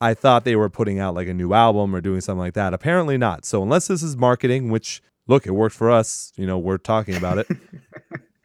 [0.00, 2.74] I thought they were putting out like a new album or doing something like that.
[2.74, 3.44] Apparently not.
[3.44, 7.16] So unless this is marketing, which look, it worked for us, you know, we're talking
[7.16, 7.48] about it.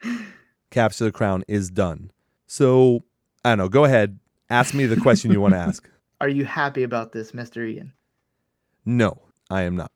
[0.70, 2.10] Capture the Crown is done.
[2.50, 3.04] So
[3.44, 3.68] I don't know.
[3.68, 4.18] Go ahead.
[4.50, 5.88] Ask me the question you want to ask.
[6.20, 7.64] Are you happy about this, Mr.
[7.64, 7.92] Ian?
[8.84, 9.92] No, I am not.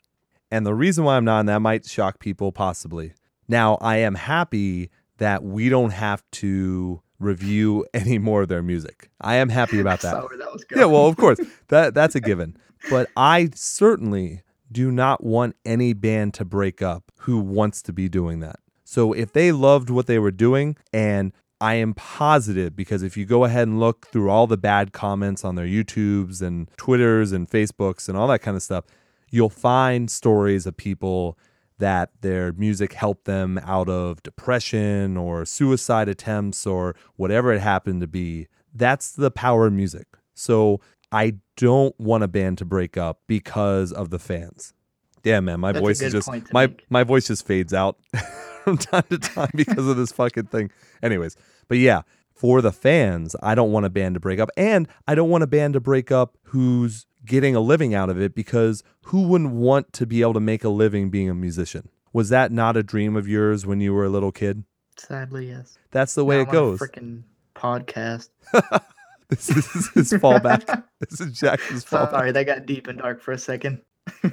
[0.52, 3.14] And the reason why I'm not, and that might shock people possibly.
[3.48, 9.10] Now, I am happy that we don't have to review any more of their music.
[9.20, 10.14] I am happy about that.
[10.38, 10.64] that.
[10.76, 11.40] Yeah, well, of course.
[11.68, 12.56] That that's a given.
[12.88, 18.08] But I certainly do not want any band to break up who wants to be
[18.08, 18.60] doing that.
[18.84, 21.32] So if they loved what they were doing and
[21.64, 25.46] I am positive because if you go ahead and look through all the bad comments
[25.46, 28.84] on their YouTubes and Twitters and Facebooks and all that kind of stuff,
[29.30, 31.38] you'll find stories of people
[31.78, 38.02] that their music helped them out of depression or suicide attempts or whatever it happened
[38.02, 38.46] to be.
[38.74, 40.06] That's the power of music.
[40.34, 44.74] So I don't want a band to break up because of the fans.
[45.22, 46.84] Yeah, man, my That's voice is just my make.
[46.90, 47.96] my voice just fades out
[48.64, 50.70] from time to time because of this fucking thing.
[51.02, 51.38] Anyways,
[51.68, 52.02] but yeah,
[52.32, 55.44] for the fans, I don't want a band to break up, and I don't want
[55.44, 59.52] a band to break up who's getting a living out of it because who wouldn't
[59.52, 61.88] want to be able to make a living being a musician?
[62.12, 64.64] Was that not a dream of yours when you were a little kid?
[64.96, 65.78] Sadly, yes.
[65.90, 66.78] That's the way Now it I'm on a goes.
[66.80, 67.22] Freaking
[67.54, 68.28] podcast.
[69.30, 70.84] This is his fallback.
[71.00, 72.10] this is Jackson's fallback.
[72.10, 73.80] Sorry, that got deep and dark for a second.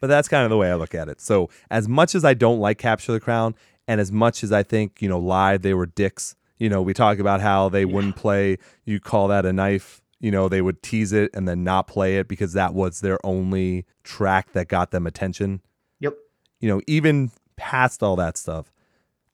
[0.00, 1.18] But that's kind of the way I look at it.
[1.22, 3.54] So as much as I don't like Capture the Crown,
[3.88, 6.36] and as much as I think, you know, live they were dicks.
[6.58, 10.00] You know, we talk about how they wouldn't play you call that a knife.
[10.20, 13.18] You know, they would tease it and then not play it because that was their
[13.26, 15.60] only track that got them attention.
[16.00, 16.14] Yep.
[16.60, 18.72] You know, even past all that stuff,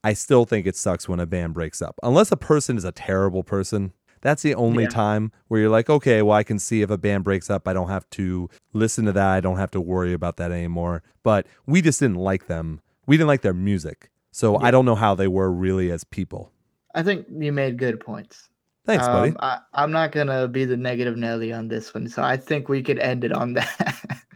[0.02, 1.98] I still think it sucks when a band breaks up.
[2.02, 3.92] Unless a person is a terrible person,
[4.22, 4.88] that's the only Yeah.
[4.88, 7.72] time where you're like, okay, well, I can see if a band breaks up, I
[7.72, 9.28] don't have to listen to that.
[9.28, 11.02] I don't have to worry about that anymore.
[11.22, 12.80] But we just didn't like them.
[13.06, 14.10] We didn't like their music.
[14.32, 16.50] So I don't know how they were really as people.
[16.94, 18.48] I think you made good points.
[18.86, 19.30] Thanks, buddy.
[19.30, 22.68] Um, I, I'm not gonna be the negative Nelly on this one, so I think
[22.68, 24.20] we could end it on that.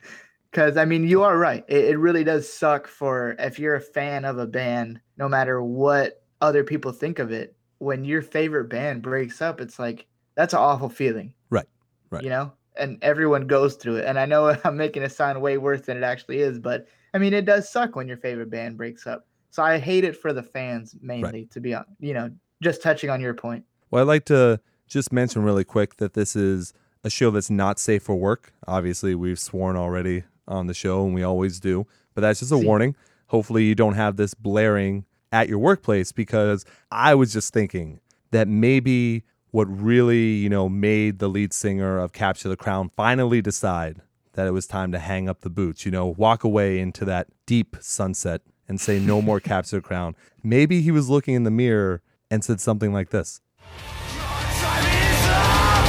[0.55, 1.65] Because I mean, you are right.
[1.67, 5.61] It, it really does suck for if you're a fan of a band, no matter
[5.61, 7.57] what other people think of it.
[7.79, 11.35] When your favorite band breaks up, it's like that's an awful feeling.
[11.51, 11.67] Right,
[12.11, 12.23] right.
[12.23, 14.05] You know, and everyone goes through it.
[14.07, 17.19] And I know I'm making it sound way worse than it actually is, but I
[17.19, 19.27] mean, it does suck when your favorite band breaks up.
[19.51, 21.85] So I hate it for the fans mainly, to be on.
[21.99, 22.31] You know,
[22.63, 23.65] just touching on your point.
[23.91, 27.79] Well, I'd like to just mention really quick that this is a show that's not
[27.79, 28.53] safe for work.
[28.67, 32.59] Obviously, we've sworn already on the show, and we always do, but that's just a
[32.59, 32.65] See.
[32.67, 32.97] warning.
[33.29, 38.01] Hopefully, you don't have this blaring at your workplace because I was just thinking
[38.31, 43.41] that maybe what really, you know, made the lead singer of Capture the Crown finally
[43.41, 44.01] decide
[44.33, 47.29] that it was time to hang up the boots, you know, walk away into that
[47.47, 50.17] deep sunset and say no more Capture the Crown.
[50.43, 53.41] Maybe he was looking in the mirror and said something like this.
[53.61, 55.85] Time is up.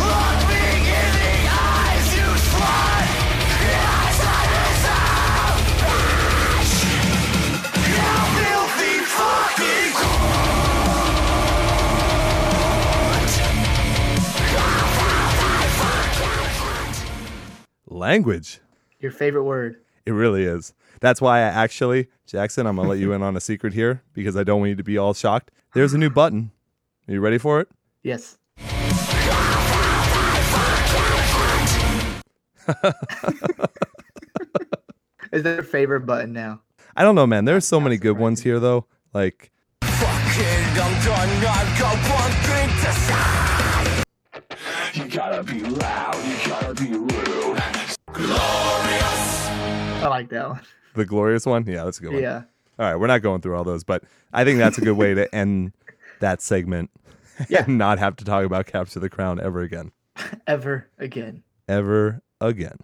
[0.00, 3.06] Look me in the eyes, you slut.
[3.64, 5.56] Your time is up.
[7.90, 8.04] You
[8.36, 9.92] filthy fucking
[17.86, 18.60] Language.
[19.00, 19.80] Your favorite word.
[20.06, 20.74] It really is.
[21.04, 24.02] That's why I actually, Jackson, I'm going to let you in on a secret here
[24.14, 25.50] because I don't want you to be all shocked.
[25.74, 26.50] There's a new button.
[27.06, 27.68] Are you ready for it?
[28.02, 28.38] Yes.
[35.30, 36.62] Is that your favorite button now?
[36.96, 37.44] I don't know, man.
[37.44, 38.86] There's so many good ones here, though.
[39.12, 39.52] Like,
[39.82, 40.46] fucking.
[40.46, 41.28] I'm done.
[41.44, 44.02] I've got one thing to say.
[44.94, 46.16] You gotta be loud.
[46.24, 47.62] You gotta be rude.
[48.10, 49.48] Glorious.
[50.02, 50.62] I like that one.
[51.00, 51.64] the glorious one.
[51.66, 52.22] Yeah, that's a good one.
[52.22, 52.42] Yeah.
[52.78, 55.14] All right, we're not going through all those, but I think that's a good way
[55.14, 55.72] to end
[56.20, 56.90] that segment
[57.48, 57.64] Yeah.
[57.66, 59.92] and not have to talk about Capture the Crown ever again.
[60.46, 61.42] Ever again.
[61.68, 62.78] Ever again.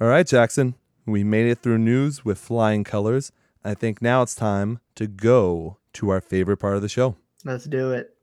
[0.00, 0.74] All right, Jackson.
[1.06, 3.30] We made it through news with flying colors.
[3.64, 7.16] I think now it's time to go to our favorite part of the show.
[7.44, 8.15] Let's do it.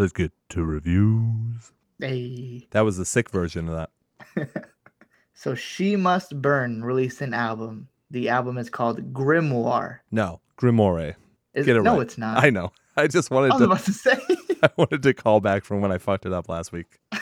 [0.00, 1.72] Let's get to reviews.
[1.98, 2.66] Hey.
[2.70, 3.88] That was the sick version of
[4.34, 4.48] that.
[5.34, 7.88] So She Must Burn released an album.
[8.10, 10.00] The album is called Grimoire.
[10.10, 11.14] No, Grimoire.
[11.54, 12.02] Is, Get it no, right.
[12.02, 12.44] it's not.
[12.44, 12.72] I know.
[12.94, 13.64] I just wanted I to.
[13.64, 14.18] about to say.
[14.62, 16.98] I wanted to call back from when I fucked it up last week.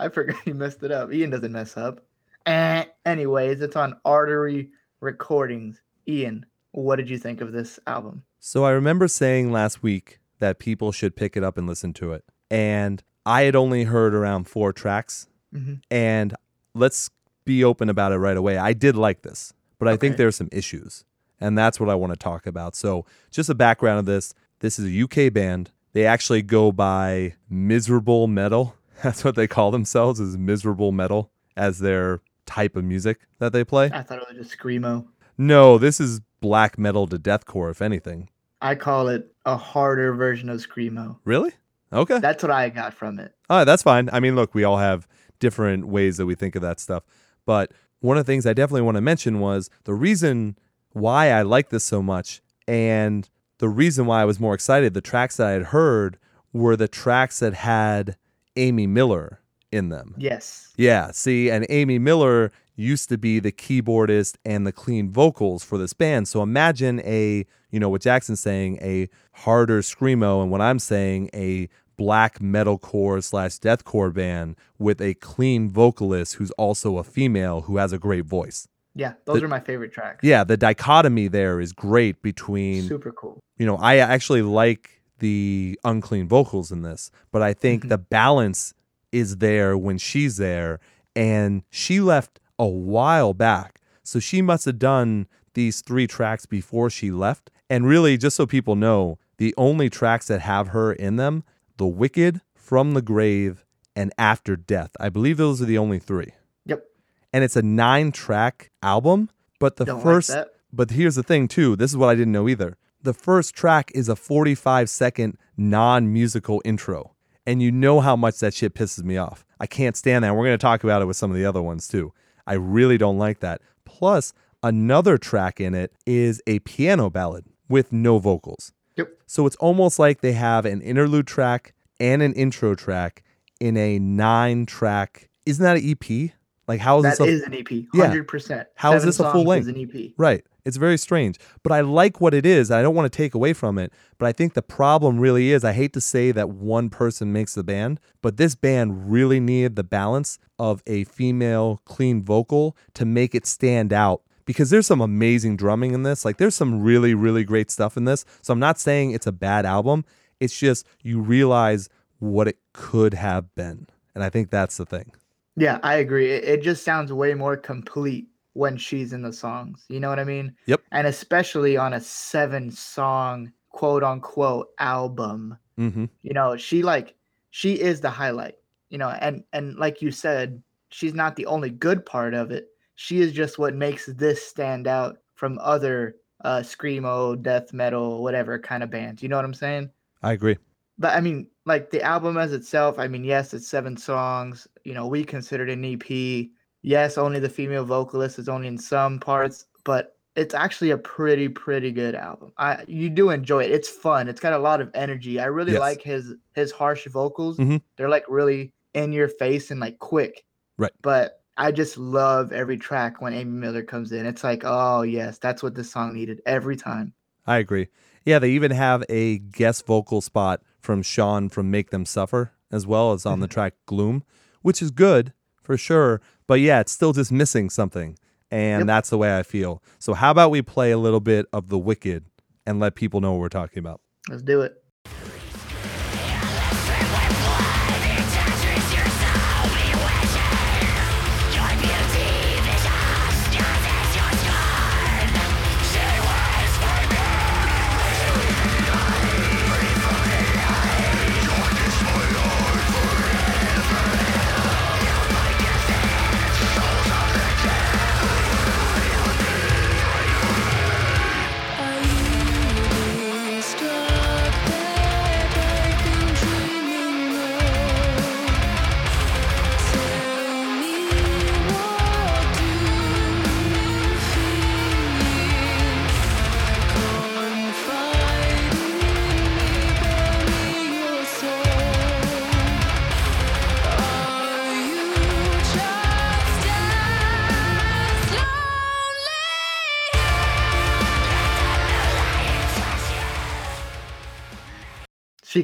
[0.00, 1.12] I forgot you messed it up.
[1.12, 2.04] Ian doesn't mess up.
[2.46, 4.70] Eh, anyways, it's on Artery
[5.00, 5.80] Recordings.
[6.08, 8.24] Ian, what did you think of this album?
[8.40, 12.12] So I remember saying last week that people should pick it up and listen to
[12.12, 15.26] it, and I had only heard around four tracks.
[15.54, 15.80] Mhm.
[15.90, 16.34] And
[16.74, 17.08] let's
[17.46, 18.58] be open about it right away.
[18.58, 20.18] I did like this, but I think Okay.
[20.18, 21.06] there's some issues,
[21.40, 22.76] and that's what I want to talk about.
[22.76, 25.70] So just a background of this: this is a UK band.
[25.94, 28.76] They actually go by Miserable Metal.
[29.02, 33.64] That's what they call themselves is Miserable Metal as their type of music that they
[33.64, 33.90] play.
[33.92, 35.06] I thought it was just screamo.
[35.38, 38.28] No, this is black metal to deathcore, if anything.
[38.60, 41.18] I call it a harder version of screamo.
[41.24, 41.52] Really?
[41.92, 42.18] Okay.
[42.18, 43.34] That's what I got from it.
[43.48, 44.10] All right, that's fine.
[44.12, 45.06] I mean, look, we all have
[45.38, 47.04] different ways that we think of that stuff.
[47.46, 50.58] But one of the things I definitely want to mention was the reason
[50.92, 53.28] why I like this so much and
[53.58, 56.18] the reason why I was more excited, the tracks that I had heard
[56.52, 58.16] were the tracks that had
[58.56, 59.40] Amy Miller
[59.74, 60.14] in them.
[60.16, 60.72] Yes.
[60.76, 65.78] Yeah, see, and Amy Miller used to be the keyboardist and the clean vocals for
[65.78, 66.26] this band.
[66.28, 71.30] So imagine a, you know, what Jackson's saying, a harder screamo, and what I'm saying,
[71.34, 77.76] a black metalcore slash deathcore band with a clean vocalist who's also a female who
[77.76, 78.66] has a great voice.
[78.96, 80.20] Yeah, those The- are my favorite tracks.
[80.24, 83.38] Yeah, the dichotomy there is great between Super cool.
[83.58, 87.88] you know, I actually like the unclean vocals in this, but I think Mhm.
[87.90, 88.74] the balance
[89.14, 90.80] is there when she's there.
[91.14, 93.80] And she left a while back.
[94.02, 97.50] So she must have done these three tracks before she left.
[97.70, 101.44] And really, just so people know, the only tracks that have her in them
[101.76, 103.64] The Wicked, From the Grave,
[103.96, 104.90] and After Death.
[104.98, 106.32] I believe those are the only three.
[106.66, 106.84] Yep.
[107.32, 111.46] And it's a nine track album, but the Don't first like but here's the thing
[111.46, 111.76] too.
[111.76, 112.76] This is what I didn't know either.
[113.02, 117.13] The first track is a 45 second non-musical intro.
[117.46, 119.44] And you know how much that shit pisses me off.
[119.60, 120.28] I can't stand that.
[120.28, 122.12] And we're going to talk about it with some of the other ones too.
[122.46, 123.60] I really don't like that.
[123.84, 124.32] Plus,
[124.62, 128.72] another track in it is a piano ballad with no vocals.
[128.96, 129.08] Yep.
[129.26, 133.22] So it's almost like they have an interlude track and an intro track
[133.60, 135.28] in a nine track.
[135.46, 136.30] Isn't that an EP?
[136.66, 137.70] Like how is That this a is an EP.
[137.70, 138.06] Yeah.
[138.06, 138.68] Hundred percent.
[138.74, 139.68] How is this a full length?
[139.68, 140.12] An E EP.
[140.16, 140.44] Right.
[140.64, 141.38] It's very strange.
[141.62, 142.70] But I like what it is.
[142.70, 143.92] I don't want to take away from it.
[144.18, 147.54] But I think the problem really is I hate to say that one person makes
[147.54, 153.04] the band, but this band really needed the balance of a female clean vocal to
[153.04, 154.22] make it stand out.
[154.46, 156.24] Because there's some amazing drumming in this.
[156.24, 158.24] Like there's some really, really great stuff in this.
[158.42, 160.04] So I'm not saying it's a bad album.
[160.40, 161.88] It's just you realize
[162.18, 163.86] what it could have been.
[164.14, 165.12] And I think that's the thing.
[165.56, 166.30] Yeah, I agree.
[166.30, 169.84] It, it just sounds way more complete when she's in the songs.
[169.88, 170.54] You know what I mean?
[170.66, 170.80] Yep.
[170.90, 175.58] And especially on a seven song quote unquote album.
[175.78, 176.06] Mm-hmm.
[176.22, 177.14] You know, she like
[177.50, 178.56] she is the highlight.
[178.90, 182.68] You know, and and like you said, she's not the only good part of it.
[182.94, 188.58] She is just what makes this stand out from other uh screamo, death metal, whatever
[188.58, 189.22] kind of bands.
[189.22, 189.90] You know what I'm saying?
[190.22, 190.56] I agree.
[190.98, 194.68] but I mean, like the album as itself, I mean, yes, it's seven songs.
[194.84, 196.48] You know, we considered an EP.
[196.84, 201.48] Yes, only the female vocalist is only in some parts, but it's actually a pretty,
[201.48, 202.52] pretty good album.
[202.58, 203.70] I you do enjoy it.
[203.70, 204.28] It's fun.
[204.28, 205.40] It's got a lot of energy.
[205.40, 205.80] I really Yes.
[205.80, 207.56] like his his harsh vocals.
[207.56, 207.80] Mhm.
[207.96, 210.44] They're like really in your face and like quick.
[210.76, 210.92] Right.
[211.00, 214.26] But I just love every track when Amy Miller comes in.
[214.26, 217.14] It's like, oh yes, that's what this song needed every time.
[217.46, 217.88] I agree.
[218.26, 222.86] Yeah, they even have a guest vocal spot from Sean from Make Them Suffer as
[222.86, 224.22] well as on the track Gloom,
[224.62, 225.32] which is good
[225.64, 226.20] for sure.
[226.46, 228.16] But yeah, it's still just missing something.
[228.50, 228.86] And Yep.
[228.86, 229.82] that's the way I feel.
[229.98, 232.24] So how about we play a little bit of The Wicked
[232.66, 234.00] and let people know what we're talking about?
[234.30, 234.83] Let's do it.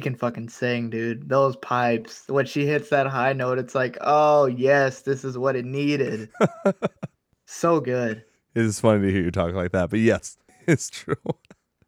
[0.01, 1.29] Can fucking sing, dude.
[1.29, 2.23] Those pipes.
[2.27, 6.29] When she hits that high note, it's like, oh yes, this is what it needed.
[7.45, 8.23] so good.
[8.55, 10.37] It is funny to hear you talk like that, but yes,
[10.67, 11.15] it's true.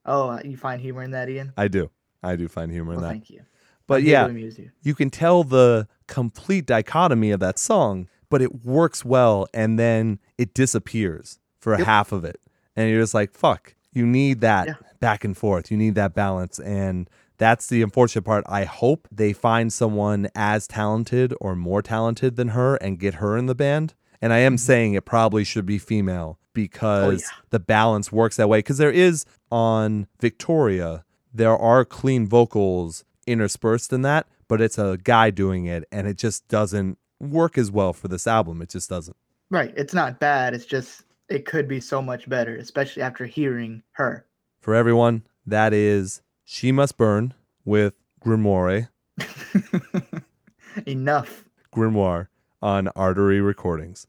[0.06, 1.54] Oh, uh, you find humor in that, Ian?
[1.58, 1.90] I do.
[2.22, 3.14] I do find humor in Well, that.
[3.14, 3.42] thank you.
[3.88, 4.72] But I'm yeah, you.
[4.82, 10.20] you can tell the complete dichotomy of that song, but it works well and then
[10.38, 11.86] it disappears for Yep.
[11.86, 12.40] half of it.
[12.76, 14.76] And you're just like, fuck, you need that Yeah.
[15.02, 15.70] back and forth.
[15.70, 16.60] You need that balance.
[16.60, 18.44] And that's the unfortunate part.
[18.48, 23.38] I hope they find someone as talented or more talented than her and get her
[23.38, 23.94] in the band.
[24.22, 27.34] And I am saying it probably should be female because Mm-hmm.
[27.34, 27.46] Oh, yeah.
[27.50, 28.60] the balance works that way.
[28.60, 31.04] Because there is on Victoria,
[31.34, 36.18] there are clean vocals interspersed in that, but it's a guy doing it and it
[36.18, 38.62] just doesn't work as well for this album.
[38.62, 39.16] It just doesn't.
[39.50, 39.74] Right.
[39.78, 40.54] It's not bad.
[40.54, 44.26] It's just it could be so much better, especially after hearing her.
[44.62, 47.34] For everyone, that is She Must Burn
[47.66, 48.90] with Grimoire,
[50.86, 51.46] Enough.
[51.74, 52.28] Grimoire
[52.62, 54.08] on Artery Recordings.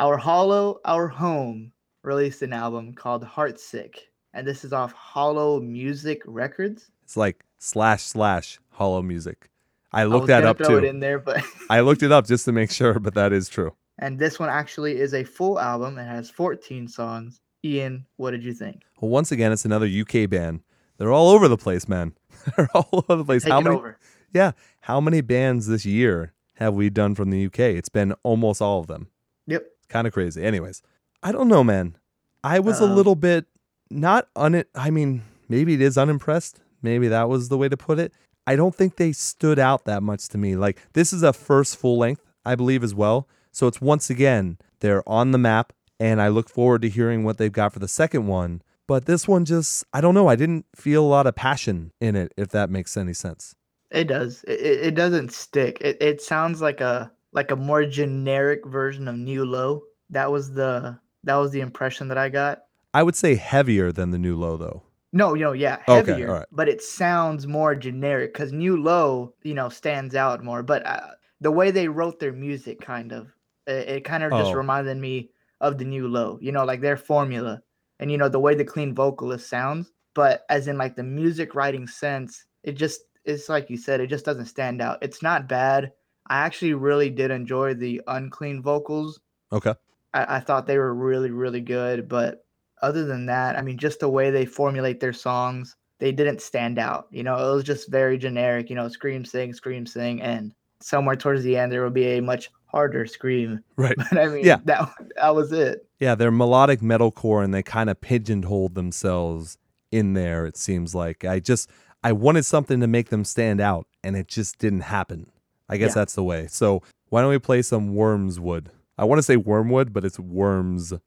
[0.00, 1.72] Our Hollow, Our Home
[2.02, 3.96] released an album called Hartsick,
[4.34, 6.90] and this is off Hollow Music Records.
[7.02, 9.48] It's like slash slash hollow music.
[9.92, 10.78] I I looked was that up too.
[10.78, 13.48] it in there, but I looked it up just to make sure, but that is
[13.48, 13.74] true.
[13.98, 15.98] and this one actually is a full album.
[15.98, 17.40] It has 14 songs.
[17.64, 18.82] Ian, what did you think?
[19.00, 20.60] Well, once again, it's another UK band.
[20.98, 22.14] They're all over the place, man.
[22.56, 23.42] They're all over the place.
[23.42, 23.76] Take how it many?
[23.76, 23.98] over.
[24.32, 27.60] Yeah, how many bands this year have we done from the UK?
[27.60, 29.08] It's been almost all of them.
[29.46, 29.64] Yep.
[29.88, 30.42] Kind of crazy.
[30.42, 30.82] Anyways,
[31.22, 31.96] I don't know, man.
[32.42, 33.46] I was a little bit
[33.90, 34.64] not un.
[34.74, 36.60] I mean, maybe it is unimpressed.
[36.82, 38.12] Maybe that was the way to put it.
[38.46, 40.54] I don't think they stood out that much to me.
[40.56, 43.28] Like this is a first full length, I believe as well.
[43.50, 47.38] So it's once again they're on the map and I look forward to hearing what
[47.38, 48.62] they've got for the second one.
[48.88, 52.14] But this one just I don't know, I didn't feel a lot of passion in
[52.16, 53.54] it if that makes any sense.
[53.90, 54.44] It does.
[54.48, 55.78] It, it doesn't stick.
[55.80, 59.82] It it sounds like a like a more generic version of New Low.
[60.10, 62.62] That was the that was the impression that I got.
[62.94, 64.82] I would say heavier than the new low though.
[65.12, 66.46] No, you know, yeah, Okay, heavier, alright.
[66.52, 70.62] but it sounds more generic because New Low, you know, stands out more.
[70.62, 71.08] But uh,
[71.40, 73.28] the way they wrote their music, kind of,
[73.66, 74.56] it, it kind of just Oh.
[74.56, 75.30] reminded me
[75.60, 76.38] of the New Low.
[76.42, 77.62] You know, like their formula,
[78.00, 79.92] and you know the way the clean vocalist sounds.
[80.14, 84.06] But as in like the music writing sense, it just it's like you said, it
[84.08, 84.98] just doesn't stand out.
[85.02, 85.92] It's not bad.
[86.28, 89.20] I actually really did enjoy the unclean vocals.
[89.52, 89.74] Okay.
[90.14, 92.08] I, I thought they were really, really good.
[92.08, 92.44] But
[92.82, 96.78] other than that, I mean, just the way they formulate their songs, they didn't stand
[96.78, 97.06] out.
[97.10, 100.20] You know, it was just very generic, you know, scream, sing, scream, sing.
[100.20, 103.60] And somewhere towards the end, there will be a much harder scream.
[103.76, 103.96] Right.
[104.10, 104.58] But I mean, Yeah.
[104.66, 105.86] that, that was it.
[105.98, 109.56] Yeah, they're melodic metalcore and they kind of pigeonholed themselves
[109.90, 111.24] in there, it seems like.
[111.24, 111.70] I just
[112.04, 115.30] I wanted something to make them stand out and it just didn't happen.
[115.70, 115.94] I guess Yeah.
[116.02, 116.46] that's the way.
[116.48, 118.66] So why don't we play some Wormswood?
[118.98, 121.00] I want to say Wormwood, but it's Wormswood.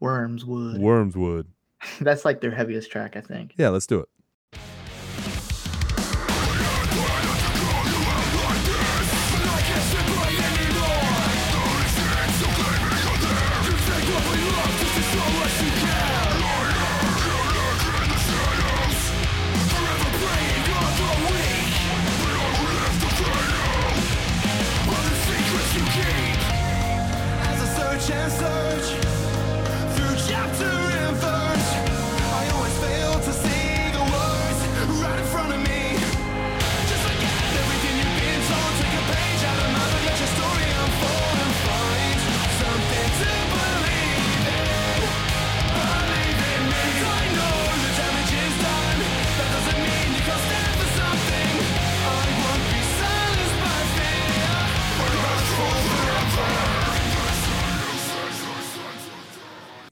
[0.00, 0.80] Worms would.
[0.80, 1.46] Wormswood.
[2.00, 3.54] That's like their heaviest track, I think.
[3.58, 4.08] Yeah, let's do it.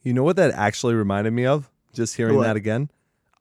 [0.09, 1.71] You know what that actually reminded me of?
[1.93, 2.45] Just hearing What?
[2.45, 2.91] that again?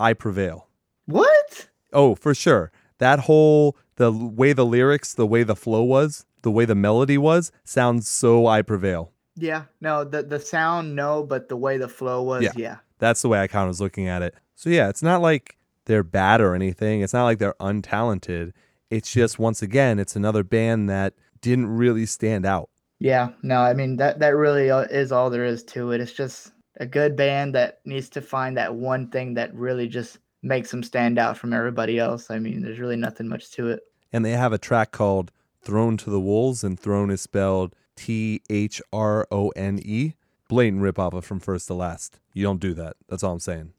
[0.01, 0.67] I prevail.
[1.05, 1.69] What?
[1.93, 2.73] Oh, for sure.
[2.97, 7.17] That whole the way the lyrics, the way the flow was, the way the melody
[7.17, 9.13] was, sounds so I prevail.
[9.37, 12.51] Yeah, no, the the sound, no, but the way the flow was, Yeah.
[12.57, 12.75] yeah.
[12.99, 14.35] That's the way I kind of was looking at it.
[14.55, 15.55] So yeah, it's not like
[15.85, 16.99] they're bad or anything.
[16.99, 18.51] It's not like they're untalented.
[18.89, 22.69] It's just once again, it's another band that didn't really stand out.
[22.99, 26.01] Yeah, no, I mean that that really uh, is all there is to it.
[26.01, 30.19] It's just a good band that needs to find that one thing that really just
[30.43, 32.29] makes them stand out from everybody else.
[32.29, 33.81] I mean, there's really nothing much to it.
[34.13, 38.41] And they have a track called Throne to the Wolves, and Thrown is spelled T
[38.49, 40.13] H R O N E.
[40.49, 42.19] Blatant ripoff of From First to Last.
[42.33, 42.95] You don't do that.
[43.09, 43.73] That's all I'm saying.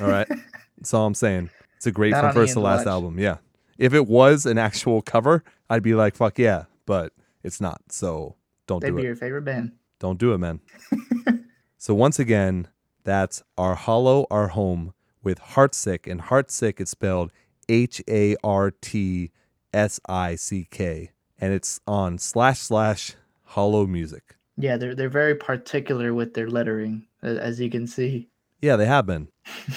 [0.00, 0.28] All right?
[0.76, 1.48] That's all I'm saying.
[1.76, 2.88] It's a great Not From First to Last watch.
[2.88, 3.18] album.
[3.18, 3.38] Yeah.
[3.78, 6.64] If it was an actual cover, I'd be like, fuck yeah.
[6.84, 7.80] But it's not.
[7.88, 8.34] So
[8.66, 9.06] don't They'd do be it.
[9.06, 9.72] your favorite band.
[9.98, 10.60] Don't do it, man.
[11.80, 12.68] so once again,
[13.04, 16.06] that's Our Hollow, Our Home with Hartsick.
[16.10, 17.32] And Hartsick is spelled
[17.70, 19.30] H A R T
[19.72, 21.12] S I C K.
[21.38, 23.14] And it's on slash slash
[23.44, 24.36] hollow music.
[24.58, 28.28] Yeah, they're they're very particular with their lettering, as you can see.
[28.60, 29.28] Yeah, they have been.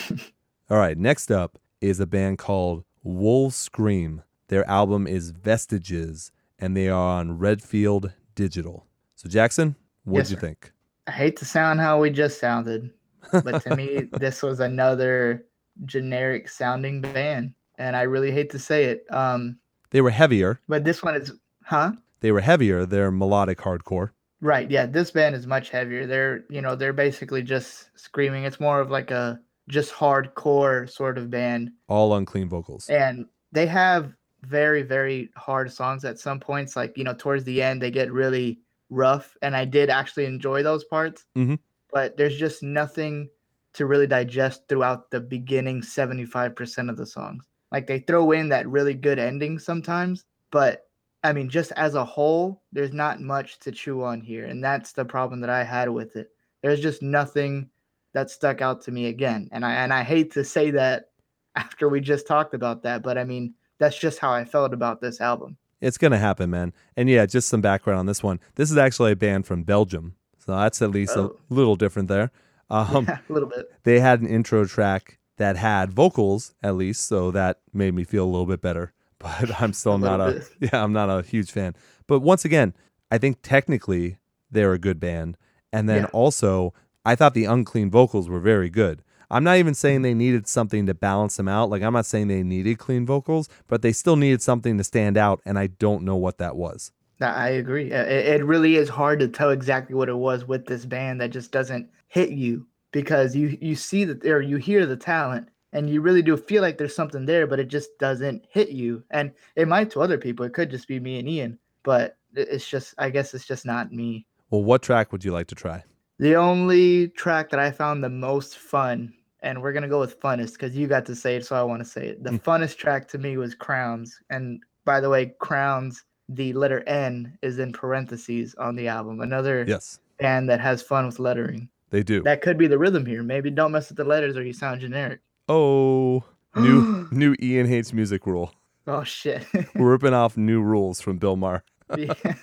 [0.69, 4.23] All right, next up is a band called Wolf Scream.
[4.49, 8.85] Their album is Vestiges, and they are on Redfield Digital.
[9.15, 10.47] So, Jackson, what Yes, did you sir.
[10.47, 10.72] think?
[11.07, 12.89] I hate to sound how we just sounded,
[13.31, 15.45] but to me, this was another
[15.85, 19.05] generic sounding band, and I really hate to say it.
[19.09, 19.57] Um,
[19.91, 20.59] They were heavier.
[20.67, 21.33] but this one is,
[21.63, 21.93] huh?
[22.21, 22.85] They were heavier.
[22.85, 24.11] They're melodic hardcore.
[24.39, 24.69] Right.
[24.69, 24.85] Yeah.
[24.85, 26.05] This band is much heavier.
[26.05, 28.43] They're, you know, they're basically just screaming.
[28.45, 29.39] It's more of like a
[29.69, 31.71] just hardcore sort of band.
[31.87, 32.89] all unclean vocals.
[32.89, 36.75] And they have very, very hard songs at some points.
[36.75, 38.59] Like, you know, towards the end, they get really
[38.93, 39.35] rough.
[39.41, 41.25] And I did actually enjoy those parts.
[41.35, 41.59] Mhm.
[41.91, 43.29] But there's just nothing
[43.73, 47.45] to really digest throughout the beginning 75% of the songs.
[47.71, 50.87] Like they throw in that really good ending sometimes, but
[51.23, 54.45] I mean, just as a whole, there's not much to chew on here.
[54.45, 56.31] And that's the problem that I had with it.
[56.61, 57.69] There's just nothing
[58.13, 59.49] that stuck out to me again.
[59.51, 61.05] And I and I hate to say that
[61.55, 65.01] after we just talked about that, but I mean, that's just how I felt about
[65.01, 65.57] this album.
[65.83, 66.73] It's gonna happen, man.
[66.97, 68.39] And yeah, just some background on this one.
[68.55, 71.37] This is actually a band from Belgium, so that's at least Oh.
[71.49, 72.31] a little different there.
[72.69, 73.71] Um, a little bit.
[73.83, 78.23] they had an intro track that had vocals at least, so that made me feel
[78.23, 78.93] a little bit better.
[79.19, 80.49] But I'm still A not a bit.
[80.73, 81.75] yeah, I'm not a huge fan.
[82.07, 82.73] But once again,
[83.09, 84.17] I think technically
[84.51, 85.37] they're a good band.
[85.71, 86.09] And then Yeah.
[86.13, 86.73] also,
[87.05, 89.01] I thought the unclean vocals were very good.
[89.33, 91.69] I'm not even saying they needed something to balance them out.
[91.69, 95.17] Like I'm not saying they needed clean vocals, but they still needed something to stand
[95.17, 96.91] out and I don't know what that was.
[97.19, 97.91] I agree.
[97.91, 101.21] Uh, It, it really is hard to tell exactly what it was with this band
[101.21, 105.49] that just doesn't hit you because you you see that or you hear the talent
[105.71, 109.03] and you really do feel like there's something there, but it just doesn't hit you.
[109.09, 110.45] And it might to other people.
[110.45, 113.91] It could just be me and Ian, but it's just I guess it's just not
[113.91, 114.27] me.
[114.49, 115.83] Well, what track would you like to try?
[116.19, 119.13] The only track that I found the most fun,
[119.43, 121.81] and we're gonna go with funnest because you got to say it, so I want
[121.83, 122.23] to say it.
[122.23, 122.41] The Mm.
[122.43, 127.59] funnest track to me was Crowns, and by the way, Crowns, the letter N is
[127.59, 129.21] in parentheses on the album.
[129.21, 131.69] Another Yes, band that has fun with lettering.
[131.89, 132.23] they do.
[132.23, 133.21] That could be the rhythm here.
[133.21, 135.19] Maybe don't mess with the letters or you sound generic.
[135.49, 136.23] Oh,
[136.55, 138.53] new new Ian hates music rule.
[138.87, 139.45] Oh shit.
[139.75, 141.63] We're ripping off new rules from Bill Maher.
[141.95, 142.13] Yeah.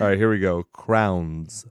[0.00, 0.62] All right, here we go.
[0.72, 1.66] Crowns.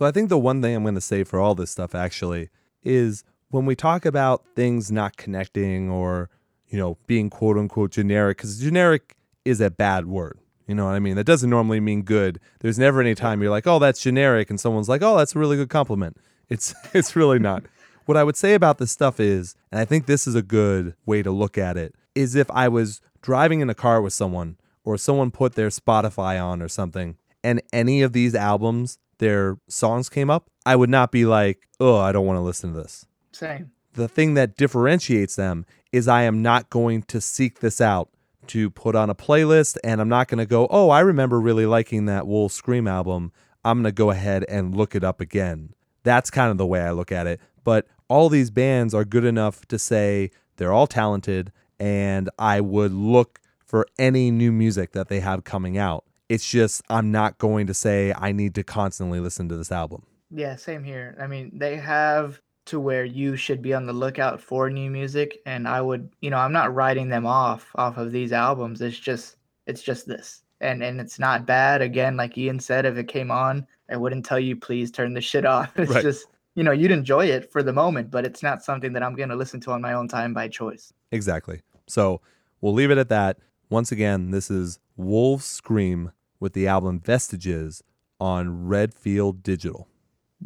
[0.00, 2.48] So I think the one thing I'm going to say for all this stuff actually
[2.82, 6.30] is when we talk about things not connecting or
[6.68, 10.38] you know being quote unquote generic because generic is a bad word.
[10.66, 11.16] You know what I mean?
[11.16, 12.40] That doesn't normally mean good.
[12.60, 15.38] There's never any time you're like, "Oh, that's generic," and someone's like, "Oh, that's a
[15.38, 16.16] really good compliment."
[16.48, 17.64] It's it's really not.
[18.06, 20.94] What I would say about this stuff is, and I think this is a good
[21.04, 24.56] way to look at it, is if I was driving in a car with someone
[24.82, 30.08] or someone put their Spotify on or something, and any of these albums, their songs
[30.08, 33.06] came up, I would not be like, oh, I don't want to listen to this.
[33.32, 33.70] Same.
[33.92, 38.10] The thing that differentiates them is I am not going to seek this out
[38.48, 41.66] to put on a playlist, and I'm not going to go, oh, I remember really
[41.66, 43.32] liking that Wolf Scream album.
[43.64, 45.74] I'm going to go ahead and look it up again.
[46.02, 47.40] That's kind of the way I look at it.
[47.62, 52.92] But all these bands are good enough to say they're all talented, and I would
[52.92, 56.04] look for any new music that they have coming out.
[56.30, 60.04] It's just, I'm not going to say I need to constantly listen to this album.
[60.30, 61.16] Yeah, same here.
[61.20, 65.38] I mean, they have to where you should be on the lookout for new music
[65.44, 68.80] and I would, you know, I'm not writing them off off of these albums.
[68.80, 70.42] It's just it's just this.
[70.60, 71.82] And and it's not bad.
[71.82, 75.20] Again, like Ian said, if it came on, I wouldn't tell you please turn the
[75.20, 75.72] shit off.
[75.76, 76.02] It's Right.
[76.02, 79.16] just, you know, you'd enjoy it for the moment, but it's not something that I'm
[79.16, 80.92] going to listen to on my own time by choice.
[81.10, 81.62] Exactly.
[81.88, 82.20] So
[82.60, 83.38] we'll leave it at that.
[83.68, 87.84] Once again, this is Wolves Scream with the album Vestiges
[88.18, 89.86] on Redfield Digital.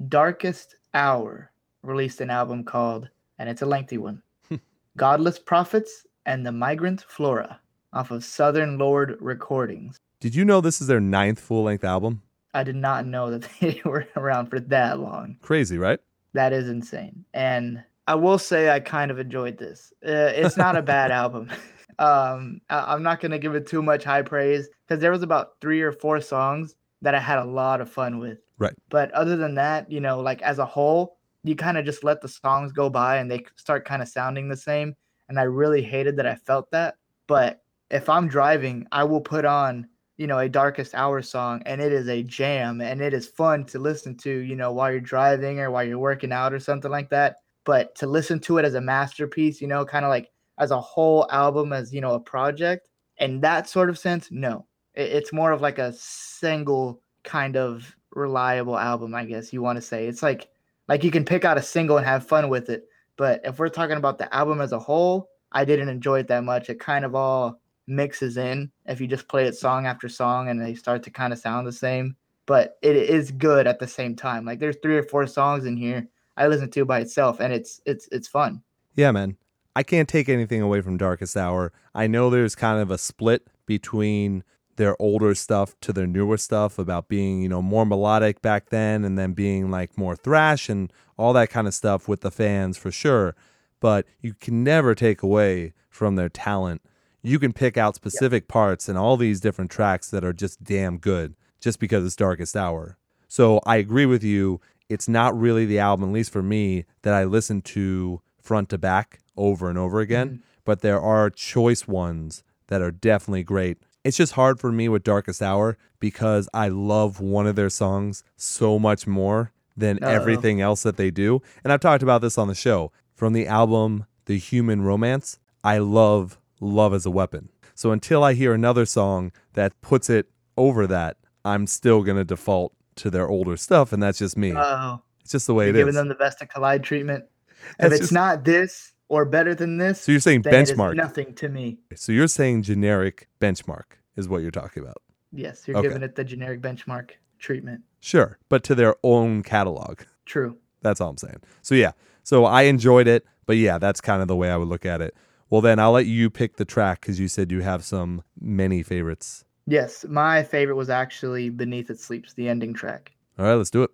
[0.09, 4.22] Darkest Hour released an album called, and it's a lengthy one,
[4.97, 7.61] Godless Prophets and the Migrant Flora
[7.92, 9.99] off of Southern Lord Recordings.
[10.20, 12.22] Did you know this is their ninth full length album?
[12.55, 15.36] I did not know that they were around for that long.
[15.42, 16.01] Crazy, right?
[16.32, 17.24] That is insane.
[17.32, 19.92] And I will say I kind of enjoyed this.
[20.05, 21.51] Uh, it's not a bad album.
[21.99, 25.22] Um, I- I'm not going to give it too much high praise because there was
[25.22, 28.38] about three or four songs that I had a lot of fun with.
[28.59, 28.74] Right.
[28.88, 32.20] But other than that, you know, like as a whole, you kind of just let
[32.20, 34.95] the songs go by and they start kind of sounding the same.
[35.28, 36.97] And I really hated that I felt that.
[37.26, 39.86] But if I'm driving, I will put on,
[40.16, 43.64] you know, a Darkest Hour song and it is a jam and it is fun
[43.66, 46.90] to listen to, you know, while you're driving or while you're working out or something
[46.90, 47.36] like that.
[47.64, 50.81] But to listen to it as a masterpiece, you know, kind of like as a
[50.81, 52.89] whole album, as, you know, a project,
[53.19, 54.67] in that sort of sense, no.
[54.95, 59.77] It- It's more of like a single kind of reliable album, I guess you want
[59.77, 60.07] to say.
[60.07, 60.49] It's like
[60.87, 62.87] like you can pick out a single and have fun with it.
[63.17, 66.45] But if we're talking about the album as a whole, I didn't enjoy it that
[66.45, 66.69] much.
[66.69, 70.61] It kind of all mixes in if you just play it song after song and
[70.61, 72.17] they start to kind of sound the same.
[72.47, 74.45] But it is good at the same time.
[74.45, 77.81] Like there's three or four songs in here I listen to by itself and it's
[77.87, 78.63] it's it's fun.
[78.97, 79.37] Yeah, man.
[79.77, 81.72] I can't take anything away from Darkest Hour.
[81.95, 84.45] I know there's kind of a split between
[84.77, 89.05] their older stuff to their newer stuff about being, you know, more melodic back then
[89.05, 92.77] and then being like more thrash and all that kind of stuff with the fans
[92.77, 93.35] for sure.
[93.81, 96.83] But you can never take away from their talent.
[97.22, 100.99] You can pick out specific parts in all these different tracks that are just damn
[100.99, 102.97] good just because it's Darkest Hour.
[103.29, 104.61] So I agree with you.
[104.89, 108.79] It's not really the album, at least for me, that I listen to front to
[108.79, 110.41] back over and over again, mm-hmm.
[110.64, 113.78] but there are choice ones that are definitely great.
[114.05, 118.22] It's just hard for me with Darkest Hour because I love one of their songs
[118.37, 120.11] so much more than Uh-oh.
[120.11, 121.41] everything else that they do.
[121.62, 122.93] And I've talked about this on the show.
[123.14, 127.49] From the album The Human Romance, I love Love as a Weapon.
[127.74, 132.24] So until I hear another song that puts it over that, I'm still going to
[132.24, 133.93] default to their older stuff.
[133.93, 134.53] And that's just me.
[134.57, 135.95] Oh, it's just the way you're it giving is.
[135.97, 137.24] them the best of collide treatment.
[137.70, 140.63] If That's it's just- not this or better than this, so you're saying then it
[140.63, 140.97] is benchmark.
[140.97, 141.79] nothing to me.
[141.95, 144.97] So you're saying generic benchmark is what you're talking about.
[145.33, 145.89] Yes, you're Okay.
[145.89, 147.83] giving it the generic benchmark treatment.
[148.01, 150.01] Sure, but to their own catalog.
[150.25, 150.57] True.
[150.83, 151.41] That's all I'm saying.
[151.63, 151.93] So yeah,
[152.23, 155.01] so I enjoyed it, but yeah, that's kind of the way I would look at
[155.01, 155.15] it.
[155.51, 158.83] Well, then I'll let you pick the track because you said you have some many
[158.83, 159.45] favorites.
[159.67, 163.13] Yes, my favorite was actually Beneath It Sleeps, the ending track.
[163.39, 163.91] All right, let's do it.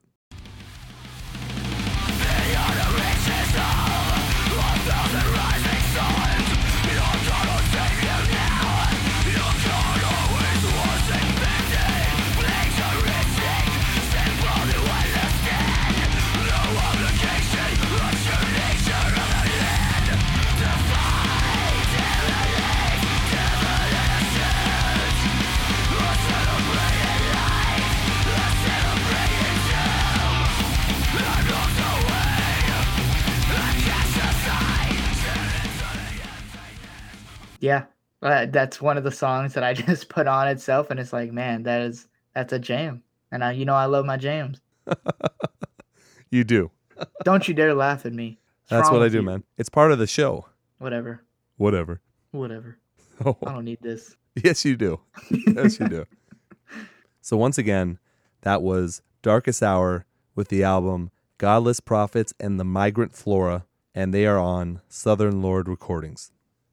[37.60, 37.84] Yeah,
[38.22, 41.30] uh, that's one of the songs that I just put on itself, and it's like,
[41.32, 43.02] man, that is that's a jam.
[43.32, 44.60] And I, you know, I love my jams.
[46.30, 46.70] You do.
[47.24, 48.38] Don't you dare laugh at me.
[48.68, 49.22] That's what I do, you?
[49.22, 49.42] man.
[49.58, 50.46] It's part of the show.
[50.78, 51.24] Whatever,
[51.56, 52.00] Whatever.
[52.30, 52.78] whatever.
[53.24, 54.16] Oh, I don't need this.
[54.36, 55.00] yes, you do.
[55.48, 56.06] Yes, you do.
[57.20, 57.98] So once again,
[58.42, 60.06] that was Darkest Hour
[60.36, 65.68] with the album Godless Prophets and the Migrant Flora, and they are on Southern Lord
[65.68, 66.30] Recordings.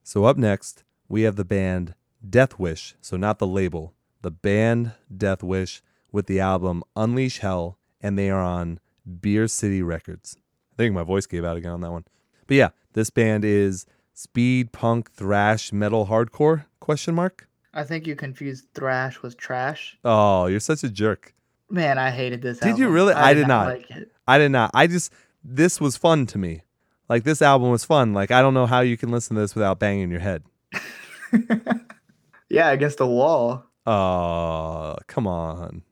[0.08, 1.94] So up next, we have the band
[2.28, 5.82] Death Wish, so not the label, the band Death Wish
[6.14, 8.80] with the album Unleash Hell, and they are on
[9.20, 10.38] Beer City Records.
[10.72, 12.06] I think my voice gave out again on that one.
[12.48, 18.16] But yeah, this band is speed punk thrash metal hardcore question mark I think you
[18.16, 19.98] confused thrash with trash.
[20.06, 21.34] oh you're such a jerk
[21.70, 22.60] Man, I hated this.
[22.60, 23.14] Did you really?
[23.14, 23.68] I did not.
[23.68, 24.10] like it.
[24.26, 25.12] i did not i just
[25.44, 26.62] this was fun to me
[27.10, 29.56] like this album was fun like i don't know how you can listen to this
[29.56, 30.44] without banging your head
[32.50, 33.66] yeah, against the wall.
[33.86, 35.84] oh come on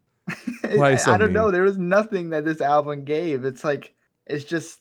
[0.61, 1.33] Why you I, so I don't mean?
[1.33, 1.51] know.
[1.51, 3.43] There was nothing that this album gave.
[3.43, 3.93] It's like
[4.25, 4.79] it's just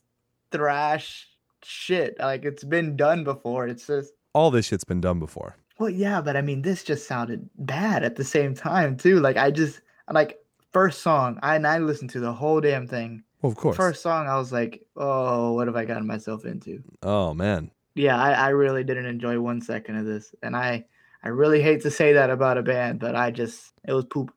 [0.52, 1.28] thrash
[1.62, 2.16] shit.
[2.20, 3.66] Like it's been done before.
[3.66, 7.08] It's just all this shit's been done before well, yeah, but I mean, this just
[7.08, 9.20] sounded bad at the same time too.
[9.20, 9.80] Like I just
[10.10, 10.38] like
[10.72, 11.38] first song.
[11.42, 13.22] I and I listened to the whole damn thing.
[13.44, 13.76] Well, of course.
[13.76, 16.82] First song, I was like, oh, what have I gotten myself into?
[17.02, 17.70] oh man.
[17.94, 20.86] Yeah, I, I really didn't enjoy one second of this, and I
[21.22, 24.32] I really hate to say that about a band, but I just it was poop.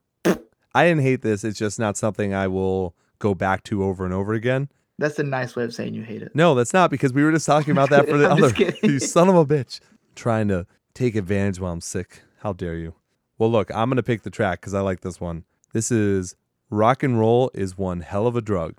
[0.74, 4.12] i didn't hate this it's just not something i will go back to over and
[4.12, 4.68] over again.
[4.98, 6.32] That's a nice way of saying you hate it.
[6.34, 8.52] no that's not because we were just talking about that for the other
[8.82, 9.80] you son of a bitch
[10.16, 12.20] trying to take advantage while i'm sick.
[12.40, 12.94] How dare you.
[13.38, 15.44] Well look i'm gonna pick the track because i like this one.
[15.72, 16.36] This is
[16.68, 18.74] rock and roll is one hell of a drug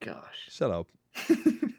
[0.00, 0.48] Gosh.
[0.48, 0.86] shut up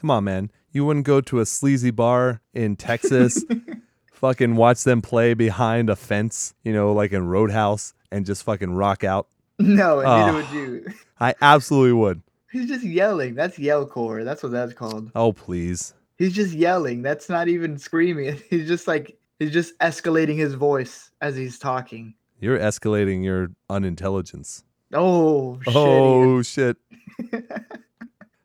[0.00, 0.50] Come on, man.
[0.70, 3.44] You wouldn't go to a sleazy bar in Texas,
[4.12, 8.44] fucking watch them play behind a fence, you know, like in Road House, and just
[8.44, 9.28] fucking rock out.
[9.58, 10.02] No, Oh.
[10.02, 10.34] neither ah.
[10.34, 10.86] would you.
[11.20, 12.22] I absolutely would.
[12.52, 13.34] He's just yelling.
[13.34, 14.24] That's yellcore.
[14.24, 15.10] That's what that's called.
[15.14, 15.94] Oh, please.
[16.16, 17.02] He's just yelling.
[17.02, 18.40] That's not even screaming.
[18.50, 22.14] He's just like he's just escalating his voice as he's talking.
[22.40, 24.64] You're escalating your unintelligence.
[24.92, 25.76] Oh, shit.
[25.76, 26.76] Oh shit.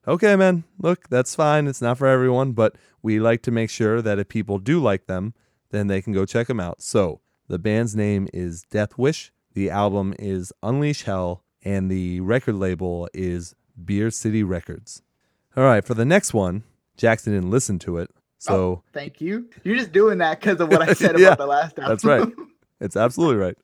[0.08, 0.64] Okay, man.
[0.80, 1.68] Look, that's fine.
[1.68, 5.08] It's not for everyone, but we like to make sure that if people do like
[5.08, 5.34] them,
[5.72, 6.82] then they can go check them out.
[6.82, 9.32] So the band's name is Death Wish.
[9.54, 15.01] The album is Unleash Hell, and the record label is Beer City Records.
[15.56, 16.64] All right, for the next one,
[16.97, 19.47] Jackson didn't listen to it, oh, so Oh, thank you.
[19.64, 21.89] You're just doing that because of what I said Yeah, about the last album.
[21.91, 22.28] that's right.
[22.80, 23.58] It's absolutely right.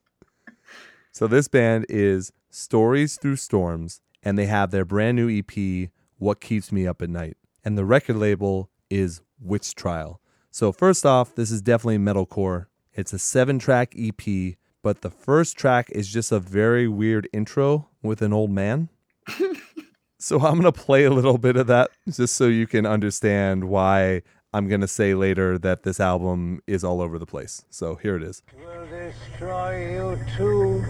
[1.12, 6.40] So this band is Stories Through Storms, and they have their brand new EP, What
[6.42, 7.38] Keeps Me Up at Night.
[7.64, 10.20] And the record label is Witch Trial.
[10.50, 12.66] So first off, this is definitely metalcore.
[12.92, 18.20] It's a seven-track EP, but the first track is just a very weird intro with
[18.20, 18.90] an old man.
[20.18, 24.20] so I'm gonna play a little bit of that just so you can understand why
[24.52, 27.64] I'm gonna say later that this album is all over the place.
[27.70, 28.42] So here it is.
[28.54, 30.84] will destroy you too.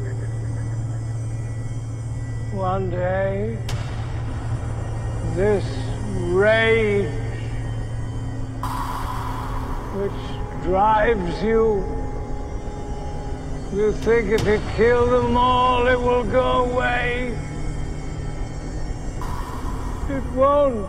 [2.53, 3.57] One day,
[5.41, 5.65] this
[6.35, 7.11] rage
[9.97, 11.83] which drives you,
[13.73, 17.35] you think if you kill them all, it will go away.
[20.11, 20.87] It won't.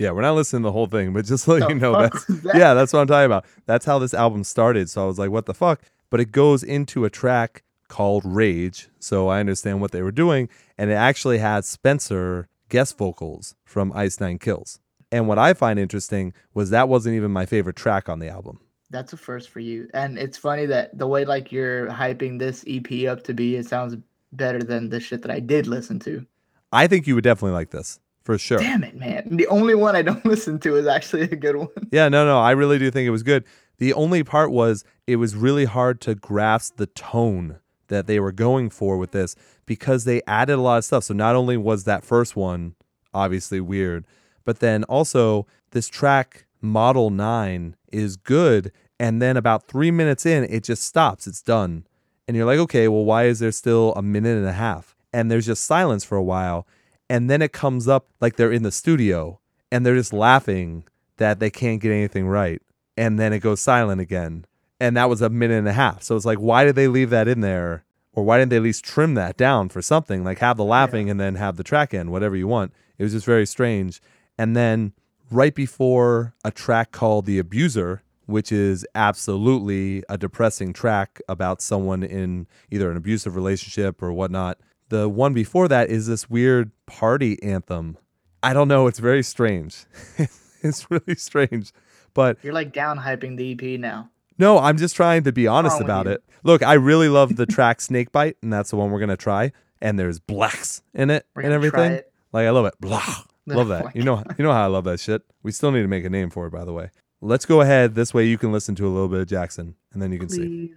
[0.00, 2.24] Yeah, we're not listening to the whole thing, but just so The you know, that's
[2.24, 2.56] that?
[2.56, 3.44] yeah, that's what I'm talking about.
[3.66, 4.90] That's how this album started.
[4.90, 5.82] So I was like, what the fuck?
[6.10, 8.88] But it goes into a track called Rage.
[8.98, 13.92] So I understand what they were doing, and it actually had Spencer guest vocals from
[13.94, 14.80] Ice Nine Kills.
[15.12, 18.58] And what I find interesting was that wasn't even my favorite track on the album.
[18.90, 19.88] That's a first for you.
[19.94, 23.66] And it's funny that the way like you're hyping this EP up to be, it
[23.66, 23.96] sounds
[24.32, 26.26] better than the shit that I did listen to.
[26.72, 28.58] I think you would definitely like this for sure.
[28.58, 29.28] Damn it, man.
[29.30, 31.68] The only one I don't listen to is actually a good one.
[31.92, 33.44] Yeah, no, no, I really do think it was good.
[33.78, 37.58] The only part was it was really hard to grasp the tone
[37.94, 39.36] that they were going for with this
[39.66, 41.04] because they added a lot of stuff.
[41.04, 42.74] So not only was that first one
[43.12, 44.04] obviously weird,
[44.44, 50.44] but then also this track Model 9 is good and then about 3 minutes in
[50.44, 51.26] it just stops.
[51.26, 51.86] It's done.
[52.26, 55.30] And you're like, "Okay, well why is there still a minute and a half?" And
[55.30, 56.66] there's just silence for a while
[57.08, 59.40] and then it comes up like they're in the studio
[59.70, 60.84] and they're just laughing
[61.18, 62.60] that they can't get anything right
[62.96, 64.44] and then it goes silent again
[64.84, 67.10] and that was a minute and a half so it's like why did they leave
[67.10, 70.38] that in there or why didn't they at least trim that down for something like
[70.38, 73.26] have the laughing and then have the track end whatever you want it was just
[73.26, 74.00] very strange
[74.38, 74.92] and then
[75.30, 82.02] right before a track called the abuser which is absolutely a depressing track about someone
[82.02, 84.58] in either an abusive relationship or whatnot
[84.88, 87.96] the one before that is this weird party anthem.
[88.42, 88.86] I don't know.
[88.86, 89.86] It's very strange.
[90.62, 91.72] it's really strange.
[92.12, 94.10] But You're like down hyping the EP now.
[94.38, 96.12] No, I'm just trying to be honest about you?
[96.12, 96.24] it.
[96.42, 99.52] Look, I really love the track Snakebite, and that's the one we're going to try.
[99.80, 101.98] And there's blacks in it We're and gonna try everything.
[101.98, 102.12] it.
[102.32, 102.74] Like, I love it.
[102.80, 103.04] Blah.
[103.46, 103.94] Love that.
[103.94, 105.20] You know, you know how I love that shit.
[105.42, 106.88] We still need to make a name for it, by the way.
[107.20, 107.94] Let's go ahead.
[107.94, 110.30] This way you can listen to a little bit of Jackson, and then you can
[110.30, 110.72] see.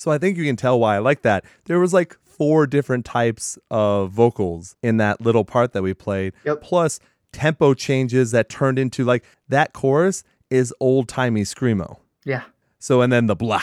[0.00, 1.44] So I think you can tell why I like that.
[1.66, 6.32] There was like four different types of vocals in that little part that we played.
[6.46, 6.62] Yep.
[6.62, 7.00] Plus
[7.32, 11.98] tempo changes that turned into like that chorus is old timey screamo.
[12.24, 12.44] Yeah.
[12.78, 13.60] So and then the blah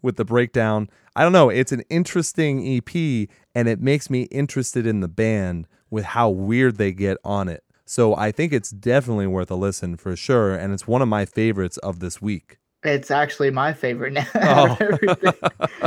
[0.00, 0.88] with the breakdown.
[1.16, 1.48] I don't know.
[1.48, 6.76] It's an interesting EP and it makes me interested in the band with how weird
[6.76, 7.64] they get on it.
[7.84, 10.54] So I think it's definitely worth a listen for sure.
[10.54, 12.59] And it's one of my favorites of this week.
[12.82, 14.26] It's actually my favorite now.
[14.34, 14.40] Oh.
[14.40, 15.32] out of everything.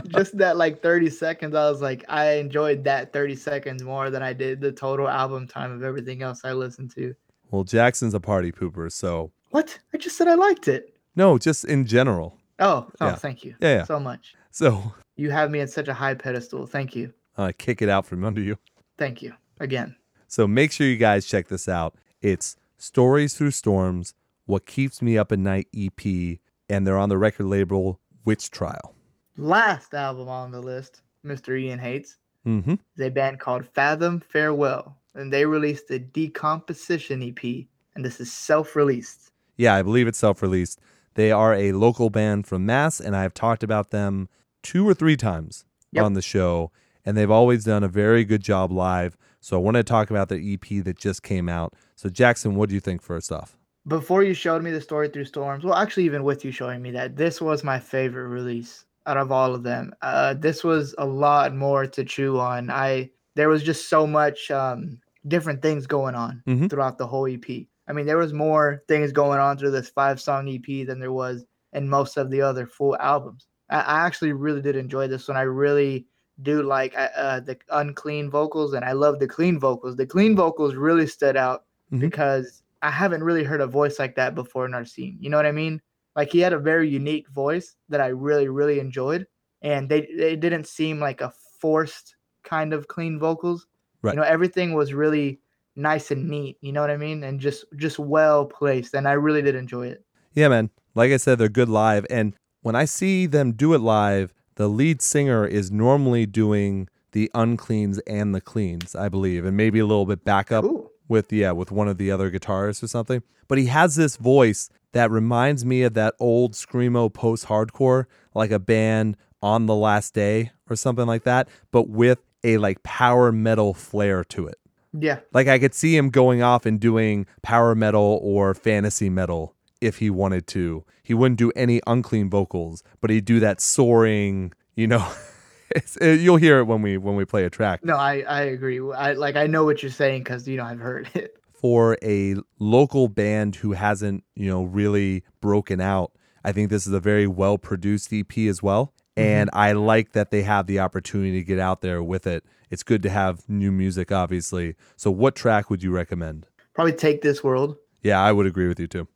[0.10, 4.22] Just that like 30 seconds, I was like, I enjoyed that 30 seconds more than
[4.22, 7.16] I did the total album time of everything else I listened to.
[7.52, 8.92] Well, Jackson's a party pooper.
[8.92, 9.78] So, What?
[9.94, 10.96] I just said I liked it.
[11.16, 12.38] no, just in general.
[12.60, 13.16] Oh, oh, Yeah.
[13.16, 13.78] thank you Yeah.
[13.78, 13.84] yeah.
[13.86, 14.36] so much.
[14.52, 16.68] So, You have me in such a high pedestal.
[16.68, 17.12] Thank you.
[17.38, 18.58] I uh, kick it out from under you.
[19.00, 19.96] Thank you again.
[20.28, 21.96] So make sure you guys check this out.
[22.22, 24.14] It's Stories Through Storms,
[24.46, 26.40] What Keeps Me Up at Night EP,
[26.74, 28.96] and they're on the record label Witch Trial.
[29.38, 31.58] Last album on the list, Mr.
[31.60, 32.72] Ian Hates, Mm-hmm.
[32.98, 38.34] is a band called Fathom Farewell, and they released a Decomposition EP, and this is
[38.34, 39.32] self-released.
[39.56, 40.82] Yeah, I believe it's self-released.
[41.14, 44.28] They are a local band from Mass, and I've talked about them
[44.62, 45.64] two or three times
[45.94, 46.04] Yep.
[46.04, 46.72] on the show,
[47.06, 49.16] and they've always done a very good job live.
[49.40, 51.74] So I want to talk about the EP that just came out.
[51.96, 53.56] So Jackson, what do you think first off?
[53.88, 56.92] Before you showed me the story through storms, well, actually, even with you showing me
[56.92, 59.94] that, this was my favorite release out of all of them.
[60.02, 62.70] Uh, this was a lot more to chew on.
[62.70, 66.70] I there was just so much um, different things going on Mhm.
[66.70, 67.68] throughout the whole EP.
[67.88, 71.12] I mean, there was more things going on through this five song EP than there
[71.12, 73.48] was in most of the other full albums.
[73.70, 75.36] I, I actually really did enjoy this one.
[75.36, 76.06] I really
[76.42, 79.98] do like uh, uh, the unclean vocals, and I love the clean vocals.
[79.98, 82.00] The clean vocals really stood out Mhm.
[82.00, 85.18] because I haven't really heard a voice like that before in our scene.
[85.20, 85.82] You know what I mean?
[86.16, 89.26] Like he had a very unique voice that I really, really enjoyed,
[89.62, 93.66] and they they didn't seem like a forced kind of clean vocals.
[94.02, 94.14] Right.
[94.14, 95.40] You know, everything was really
[95.76, 96.58] nice and neat.
[96.62, 97.24] You know what I mean?
[97.24, 100.04] And just just well placed, and I really did enjoy it.
[100.34, 100.70] Yeah, man.
[100.94, 102.06] Like I said, they're good live.
[102.10, 107.32] And when I see them do it live, the lead singer is normally doing the
[107.34, 110.93] uncleans and the cleans, I believe, and maybe a little bit backup Cool.
[111.08, 113.24] With yeah, with one of the other guitarists or something.
[113.48, 118.60] But he has this voice that reminds me of that old screamo post-hardcore, like a
[118.60, 123.74] band on the last day or something like that, but with a like power metal
[123.74, 124.60] flair to it.
[124.98, 125.20] Yeah.
[125.34, 129.98] Like I could see him going off and doing power metal or fantasy metal if
[129.98, 130.86] he wanted to.
[131.04, 135.12] He wouldn't do any unclean vocals, but he'd do that soaring, you know.
[135.72, 137.84] it's, it, you'll hear it when we when we play a track.
[137.84, 138.80] No, I I agree.
[138.80, 141.38] I like I know what you're saying because you know I've heard it.
[141.54, 146.12] For a local band who hasn't, you know, really broken out,
[146.44, 148.94] I think this is a very well produced EP as well.
[149.16, 149.30] Mm-hmm.
[149.30, 152.44] And I like that they have the opportunity to get out there with it.
[152.70, 154.76] It's good to have new music, obviously.
[154.98, 156.48] So, what track would you recommend?
[156.74, 157.78] Probably take this world.
[158.02, 159.08] Yeah, I would agree with you too.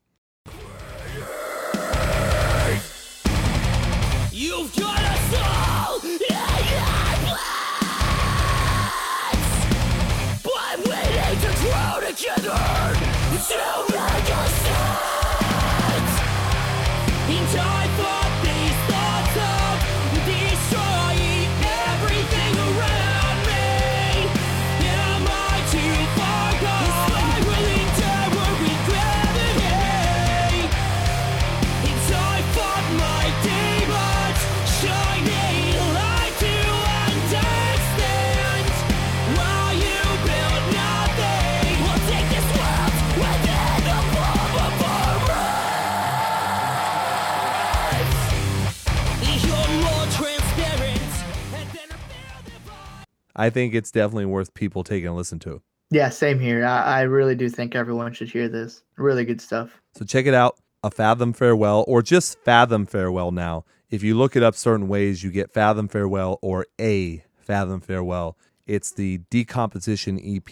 [53.38, 55.62] I think it's definitely worth people taking a listen to.
[55.89, 56.66] Yeah, same here.
[56.66, 58.84] I, I really do think everyone should hear this.
[58.97, 59.82] Really good stuff.
[59.96, 63.64] So check it out, a Fathom Farewell, or just Fathom Farewell now.
[63.89, 68.38] If you look it up certain ways, you get Fathom Farewell or a Fathom Farewell.
[68.66, 70.51] It's the Decomposition EP.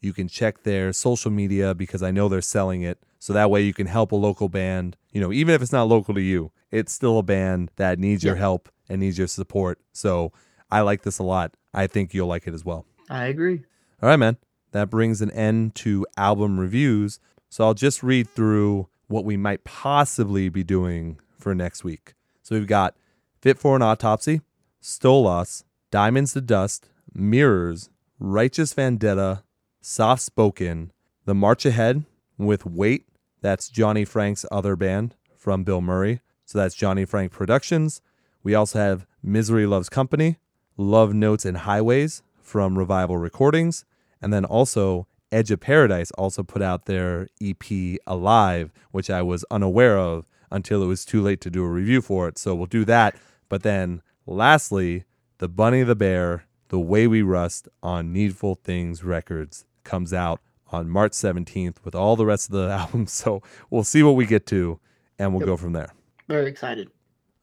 [0.00, 2.98] You can check their social media because I know they're selling it.
[3.18, 4.96] So that way you can help a local band.
[5.12, 8.24] You know, even if it's not local to you, it's still a band that needs
[8.24, 9.78] your help and needs your support.
[9.92, 10.32] So
[10.70, 11.54] I like this a lot.
[11.72, 12.86] I think you'll like it as well.
[13.08, 13.64] I agree.
[14.02, 14.36] All right, man.
[14.72, 17.18] That brings an end to album reviews.
[17.48, 22.14] So I'll just read through what we might possibly be doing for next week.
[22.42, 22.94] So we've got
[23.40, 24.42] Fit for an Autopsy,
[24.82, 29.42] Stolas, Diamonds to Dust, Mirrors, Righteous Vendetta,
[29.80, 30.92] Soft Spoken,
[31.24, 32.04] The March Ahead
[32.38, 33.06] with Wait.
[33.40, 36.20] That's Johnny Franck's other band from Bilmuri.
[36.44, 38.00] So that's Johnny Frank Productions.
[38.42, 40.36] We also have Misery Loves Company,
[40.76, 43.84] Love Notes and Highways from Revival Recordings,
[44.22, 49.44] and then also Edge of Paradise also put out their EP Alive, which I was
[49.50, 52.36] unaware of until it was too late to do a review for it.
[52.38, 53.14] So we'll do that.
[53.48, 55.04] But then lastly,
[55.38, 60.40] The Bunny the Bear, The Way We Rust on Needful Things Records comes out
[60.72, 63.12] on March 17th with all the rest of the albums.
[63.12, 64.80] So we'll see what we get to
[65.18, 65.46] and we'll Yep.
[65.46, 65.92] go from there.
[66.28, 66.90] Very excited.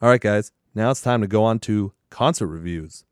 [0.02, 0.52] All right, guys.
[0.76, 3.06] Now it's time to go on to concert reviews.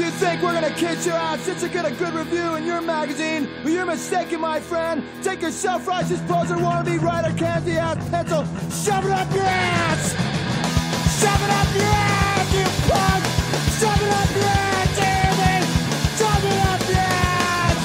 [0.00, 2.64] If you think we're gonna kiss your ass just to get a good review in
[2.64, 5.04] your magazine, well, you're mistaken, my friend.
[5.22, 8.46] Take your self-righteous poser, wannabe writer, candy ass pencil,
[8.82, 10.12] shove it up your ass!
[11.20, 13.24] Shove it up your ass, you punk!
[13.76, 15.66] Shove it up your ass, Jeremy!
[16.16, 17.76] Shove it up your ass!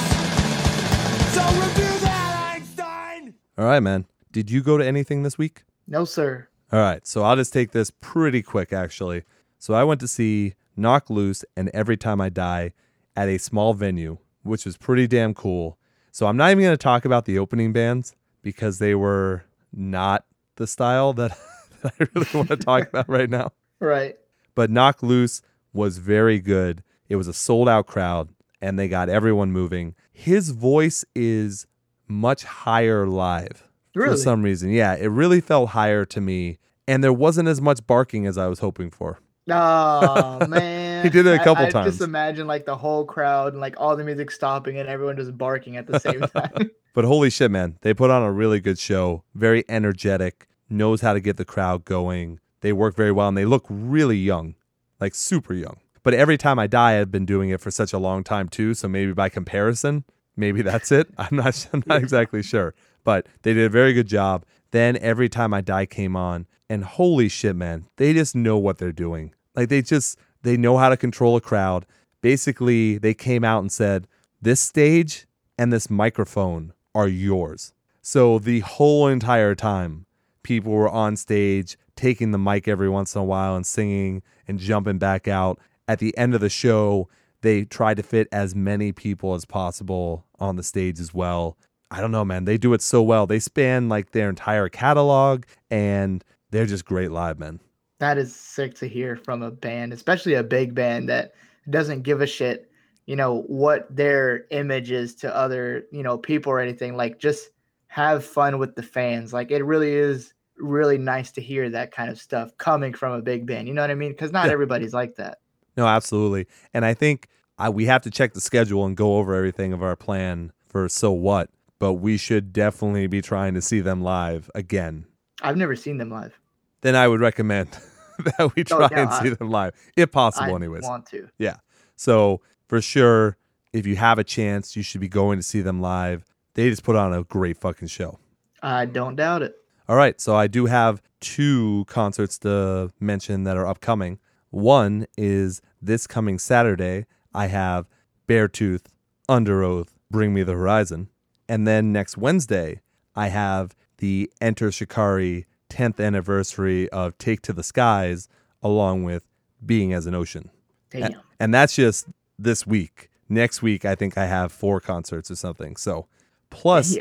[1.34, 3.34] So review that, Einstein!
[3.58, 4.06] All right, man.
[4.32, 5.64] Did you go to anything this week?
[5.86, 6.48] No, sir.
[6.72, 9.24] All right, so I'll just take this pretty quick, actually.
[9.58, 12.72] So I went to see Knocked Loose and Every Time I Die
[13.16, 15.78] at a small venue, which was pretty damn cool.
[16.12, 20.24] So I'm not even going to talk about the opening bands because they were not
[20.56, 21.36] the style that,
[21.82, 23.52] that I really want to talk about right now.
[23.80, 24.16] Right.
[24.54, 25.42] But Knocked Loose
[25.72, 26.82] was very good.
[27.08, 28.28] It was a sold out crowd
[28.60, 29.94] and they got everyone moving.
[30.12, 31.66] His voice is
[32.08, 34.10] much higher live Really?
[34.12, 34.70] for some reason.
[34.70, 36.58] Yeah, it really felt higher to me.
[36.88, 39.18] And there wasn't as much barking as I was hoping for.
[39.48, 41.04] Oh man.
[41.04, 41.92] He did it a couple I, times.
[41.92, 45.36] Just imagine like the whole crowd and like all the music stopping and everyone just
[45.36, 46.70] barking at the same time.
[46.96, 49.22] But holy shit, man, they put on a really good show.
[49.34, 52.40] Very energetic, knows how to get the crowd going.
[52.62, 54.54] They work very well and they look really young,
[54.98, 55.76] like super young.
[56.02, 58.72] But every time I die, I've been doing it for such a long time too.
[58.72, 60.04] So maybe by comparison,
[60.36, 61.08] maybe that's it.
[61.18, 62.74] I'm not, I'm not exactly sure.
[63.04, 64.46] But they did a very good job.
[64.70, 68.78] Then every time I die came on, and holy shit, man, they just know what
[68.78, 69.34] they're doing.
[69.56, 71.86] Like they just they know how to control a crowd.
[72.20, 74.06] Basically, they came out and said,
[74.40, 75.26] "This stage
[75.58, 77.72] and this microphone are yours."
[78.02, 80.06] So the whole entire time,
[80.42, 84.60] people were on stage taking the mic every once in a while and singing and
[84.60, 85.58] jumping back out.
[85.88, 87.08] At the end of the show,
[87.40, 91.56] they tried to fit as many people as possible on the stage as well.
[91.90, 92.44] I don't know, man.
[92.44, 93.26] They do it so well.
[93.26, 97.60] They span like their entire catalog and they're just great live, man.
[97.98, 101.32] That is sick to hear from a band, especially a big band that
[101.70, 102.70] doesn't give a shit,
[103.06, 106.96] you know, what their image is to other, you know, people or anything.
[106.96, 107.50] Like just
[107.88, 109.32] have fun with the fans.
[109.32, 113.22] Like it really is really nice to hear that kind of stuff coming from a
[113.22, 113.68] big band.
[113.68, 114.12] You know what I mean?
[114.12, 114.52] Because not Yeah.
[114.52, 115.38] everybody's like that.
[115.76, 116.46] No, absolutely.
[116.72, 117.28] And I think
[117.58, 120.88] I, we have to check the schedule and go over everything of our plan for
[120.88, 125.06] So What, but we should definitely be trying to see them live again.
[125.42, 126.38] I've never seen them live.
[126.86, 127.68] Then I would recommend
[128.24, 130.84] that we Oh, try yeah, and see I- them live, if possible, I anyways.
[130.84, 131.28] want to.
[131.36, 131.56] Yeah.
[131.96, 133.36] So for sure,
[133.72, 136.24] if you have a chance, you should be going to see them live.
[136.54, 138.20] They just put on a great fucking show.
[138.62, 139.56] I don't doubt it.
[139.88, 144.18] All right, so I do have two concerts to mention that are upcoming.
[144.50, 147.06] One is this coming Saturday.
[147.34, 147.86] I have
[148.28, 148.84] Beartooth,
[149.28, 151.08] Underoath, Bring Me the Horizon.
[151.48, 152.80] And then next Wednesday,
[153.16, 158.28] I have the Enter Shikari 10th anniversary of Take to the Skies,
[158.62, 159.24] along with
[159.64, 160.50] Being as an Ocean.
[160.94, 161.20] A- Damn.
[161.38, 162.06] And that's just
[162.38, 163.10] this week.
[163.28, 165.76] Next week, I think I have four concerts or something.
[165.76, 166.06] So,
[166.50, 166.96] plus,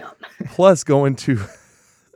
[0.84, 1.40] going to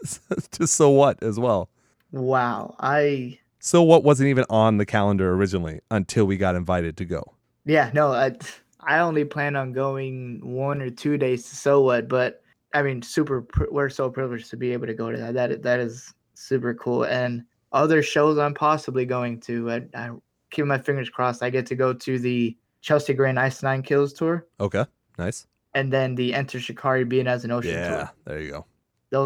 [0.52, 1.70] to so what as well.
[2.12, 2.76] Wow.
[2.80, 7.24] I So what wasn't even on the calendar originally until we got invited to go.
[7.66, 8.36] Yeah, no, I
[8.82, 12.42] I only plan on going one or two days to so what, but
[12.74, 13.46] I mean, super.
[13.72, 15.34] We're so privileged to be able to go to that.
[15.34, 17.04] That that is super cool.
[17.04, 19.72] And other shows I'm possibly going to.
[19.72, 20.10] I, I
[20.52, 21.44] keep my fingers crossed.
[21.44, 24.86] I get to go to the Chelsea Grin Ice Nine Kills tour, Okay,
[25.18, 25.46] nice.
[25.74, 28.12] and then the Enter Shikari Being as an Ocean Yeah, tour.
[28.26, 28.66] there you go.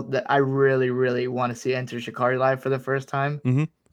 [0.09, 3.41] That I really, really want to see Enter Shikari live for the first time.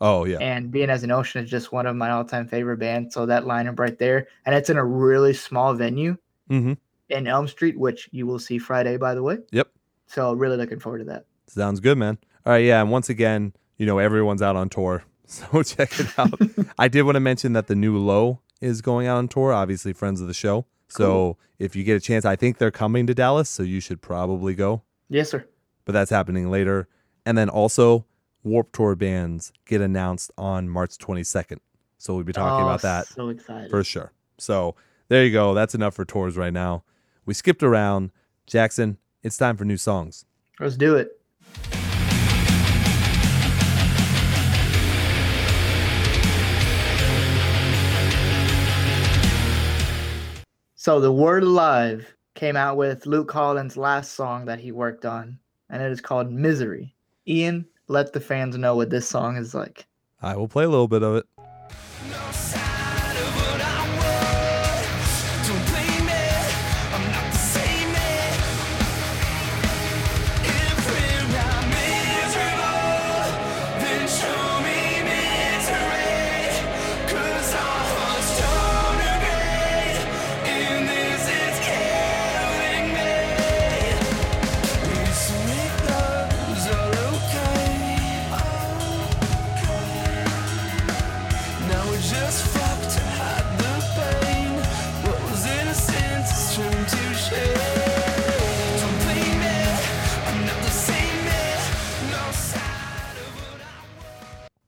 [0.01, 3.13] Oh yeah, And Being as an Ocean is just one of my all-time favorite bands.
[3.15, 6.17] So that lineup right there, and it's in a really small venue.
[6.49, 6.73] mm-hmm.
[7.11, 9.39] in Elm Street, which you will see Friday, by the way.
[9.53, 9.69] Yep.
[10.07, 11.27] So really looking forward to that.
[11.49, 12.17] sounds good, man.
[12.47, 16.19] All right, yeah, and once again, you know everyone's out on tour, so check it
[16.19, 16.33] out.
[16.79, 19.53] I did want to mention that the new Low is going out on tour.
[19.53, 20.67] Obviously, friends of the show.
[20.89, 21.39] So Cool.
[21.59, 24.55] if you get a chance, I think they're coming to Dallas, so you should probably
[24.55, 24.83] go.
[25.09, 25.45] Yes, sir.
[25.85, 26.89] but that's happening later.
[27.27, 28.07] And then also,
[28.43, 31.59] Warped Tour bands get announced on March 22nd.
[31.99, 33.71] So we'll be talking Oh, about that So excited.
[33.71, 34.13] for sure.
[34.39, 34.75] So
[35.09, 35.53] there you go.
[35.55, 36.83] That's enough for tours right now.
[37.27, 38.11] We skipped around.
[38.47, 40.25] Jackson, it's time for new songs.
[40.59, 41.20] Let's do it.
[50.83, 55.39] So the Word Alive came out with Luke Collins' last song that he worked on,
[55.69, 56.95] and it is called Misery.
[57.29, 59.87] Ian, let the fans know what this song is like.
[60.23, 61.27] I will play a little bit of it.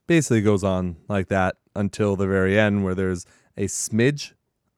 [0.06, 3.26] Basically goes on like that until the very end, where there's
[3.56, 4.32] a smidge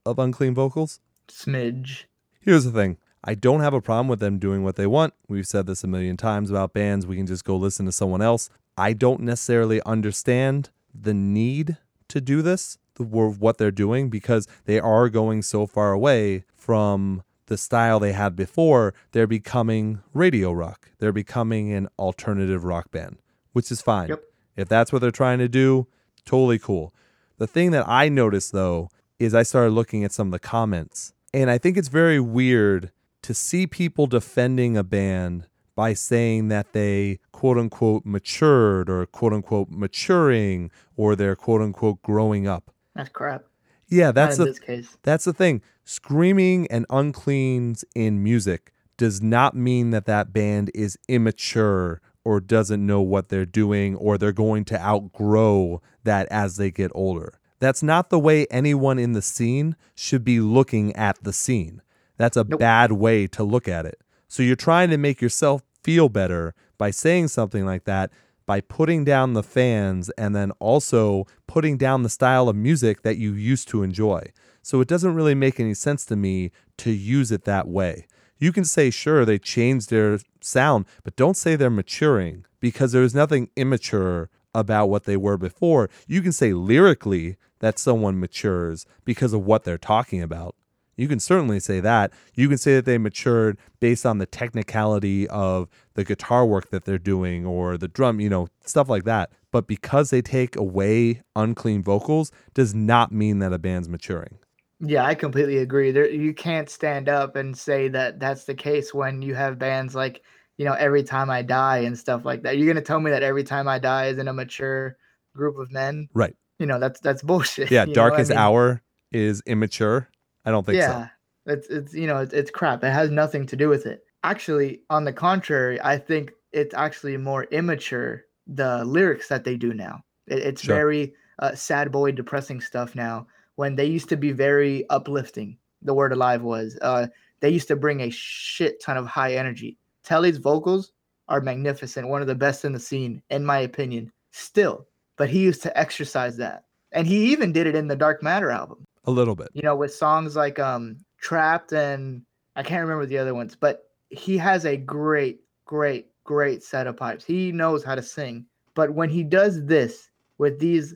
[0.07, 1.01] of unclean vocals.
[1.29, 2.05] Smidge.
[2.41, 5.15] Here's the thing I don't have a problem with them doing what they want.
[5.29, 7.07] We've said this a million times about bands.
[7.07, 8.51] We can just go listen to someone else.
[8.77, 11.79] I don't necessarily understand the need
[12.09, 17.23] to do this, the, what they're doing, because they are going so far away from
[17.47, 18.95] the style they had before.
[19.13, 23.19] They're becoming radio rock, they're becoming an alternative rock band,
[23.53, 24.09] which is fine.
[24.09, 24.23] Yep.
[24.57, 25.87] If that's what they're trying to do,
[26.25, 26.95] totally cool.
[27.39, 31.13] The thing that I noticed though is I started looking at some of the comments,
[31.33, 32.91] and I think it's very weird
[33.23, 39.33] to see people defending a band by saying that they quote unquote matured or quote
[39.33, 42.71] unquote maturing or they're quote unquote growing up.
[42.95, 43.45] That's crap.
[43.89, 44.97] Yeah, that's the this case.
[45.03, 45.63] that's the thing.
[45.85, 52.85] Screaming and uncleans in music does not mean that that band is immature or doesn't
[52.85, 57.39] know what they're doing or they're going to outgrow that as they get older.
[57.61, 61.83] That's not the way anyone in the scene should be looking at the scene.
[62.17, 62.61] That's a Nope.
[62.61, 64.01] bad way to look at it.
[64.29, 68.11] So you're trying to make yourself feel better by saying something like that,
[68.47, 73.17] by putting down the fans and then also putting down the style of music that
[73.17, 74.33] you used to enjoy.
[74.63, 78.07] So it doesn't really make any sense to me to use it that way.
[78.39, 83.15] You can say, sure, they changed their sound, but don't say they're maturing because there's
[83.15, 85.91] nothing immature about what they were before.
[86.07, 90.55] You can say lyrically that someone matures because of what they're talking about.
[90.97, 92.13] You can certainly say that.
[92.35, 96.85] You can say that they matured based on the technicality of the guitar work that
[96.85, 99.33] they're doing or the drum, you know, stuff like that.
[99.51, 104.39] But because they take away unclean vocals does not mean that a band's maturing.
[104.81, 105.93] Yeah, I completely agree.
[105.93, 109.95] There, you can't stand up and say that that's the case when you have bands
[109.95, 110.23] like,
[110.59, 112.59] you know, Every Time I Die and stuff like that.
[112.59, 114.97] You're gonna tell me that Every Time I Die isn't a mature
[115.35, 116.09] group of men?
[116.15, 116.35] Right.
[116.59, 117.71] You know, that's that's bullshit.
[117.71, 118.39] Yeah, know I Darkest mean?
[118.39, 118.83] Hour
[119.13, 120.09] is immature.
[120.45, 120.89] I don't think so.
[120.89, 121.09] yeah,
[121.47, 122.85] it's it's you know it's, it's crap.
[122.85, 124.05] It has nothing to do with it.
[124.23, 129.73] Actually, on the contrary, I think it's actually more immature the lyrics that they do
[129.75, 130.03] now.
[130.27, 130.77] It, it's Sure.
[130.77, 133.27] very uh, sad boy, depressing stuff now.
[133.57, 136.79] When they used to be very uplifting, the word alive was.
[136.83, 137.07] Uh,
[137.41, 139.79] they used to bring a shit ton of high energy.
[140.03, 140.93] Telle's vocals
[141.29, 144.13] are magnificent, one of the best in the scene, in my opinion.
[144.33, 144.87] Still,
[145.17, 148.51] but he used to exercise that, and he even did it in the Dark Matter
[148.51, 149.49] album A little bit.
[149.53, 152.23] you know, with songs like um Trapped and
[152.57, 156.97] I can't remember the other ones, but he has a great, great, great set of
[156.97, 157.25] pipes.
[157.25, 158.45] He knows how to sing.
[158.75, 160.95] But when he does this with these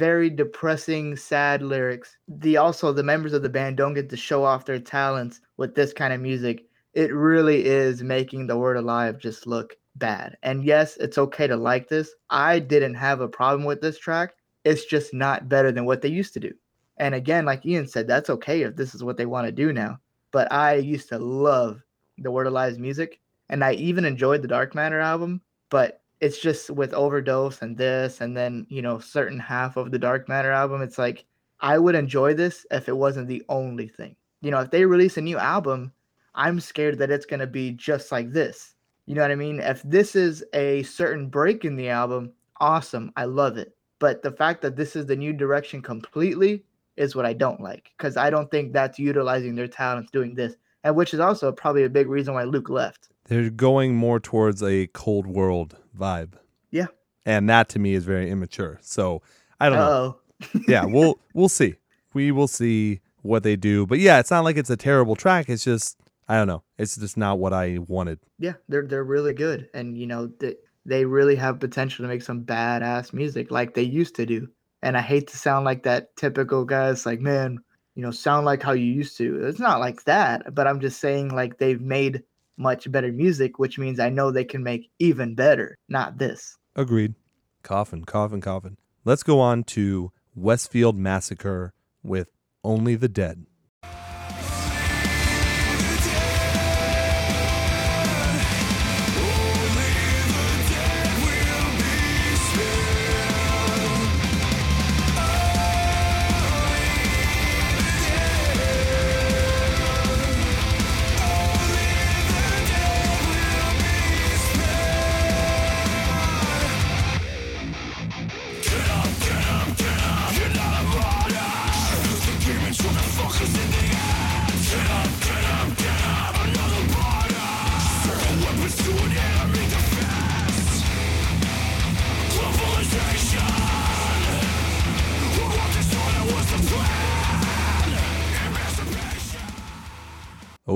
[0.00, 4.42] very depressing, sad lyrics, the also the members of the band don't get to show
[4.44, 6.64] off their talents with this kind of music.
[6.94, 10.38] It really is making the word alive just look bad.
[10.42, 12.14] And yes, it's okay to like this.
[12.30, 14.32] I didn't have a problem with this track.
[14.64, 16.52] It's just not better than what they used to do.
[16.96, 19.70] And again, like Ian said, that's okay if this is what they want to do
[19.70, 19.98] now.
[20.32, 21.82] But I used to love
[22.16, 23.20] the Word Alive's music,
[23.50, 25.42] and I even enjoyed the Dark Matter album.
[25.68, 29.98] But it's just with Overdose and this, and then you know certain half of the
[29.98, 30.82] Dark Matter album.
[30.82, 31.24] It's like
[31.60, 34.16] I would enjoy this if it wasn't the only thing.
[34.42, 35.92] You know, if they release a new album,
[36.34, 38.74] I'm scared that it's gonna be just like this.
[39.06, 39.60] You know what I mean?
[39.60, 43.12] If this is a certain break in the album, awesome.
[43.16, 43.74] I love it.
[43.98, 46.64] But the fact that this is the new direction completely
[46.96, 50.56] is what I don't like because I don't think that's utilizing their talents doing this,
[50.84, 53.08] and which is also probably a big reason why Luke left.
[53.30, 56.32] They're going more towards a cold world vibe.
[56.72, 56.88] Yeah.
[57.24, 58.80] And that to me is very immature.
[58.82, 59.22] So
[59.60, 60.16] I don't know.
[60.52, 61.76] Oh, yeah, we'll we'll see.
[62.12, 63.86] We will see what they do.
[63.86, 65.48] But yeah, it's not like it's a terrible track.
[65.48, 65.96] It's just
[66.28, 66.64] I don't know.
[66.76, 68.18] It's just not what I wanted.
[68.40, 72.22] yeah, they're they're really good, and you know they they really have potential to make
[72.22, 74.48] some badass music like they used to do.
[74.82, 76.90] And I hate to sound like that typical guy.
[76.90, 77.58] It's like, man,
[77.94, 79.44] you know, sound like how you used to.
[79.46, 82.24] It's not like that, but I'm just saying like they've made
[82.60, 85.76] much better music, which means I know they can make even better.
[85.88, 86.56] Not this.
[86.76, 87.14] Agreed.
[87.62, 88.76] Coffin, coffin, coffin.
[89.04, 91.72] Let's go on to Westfield Massacre
[92.02, 92.28] with
[92.62, 93.46] Only the Dead.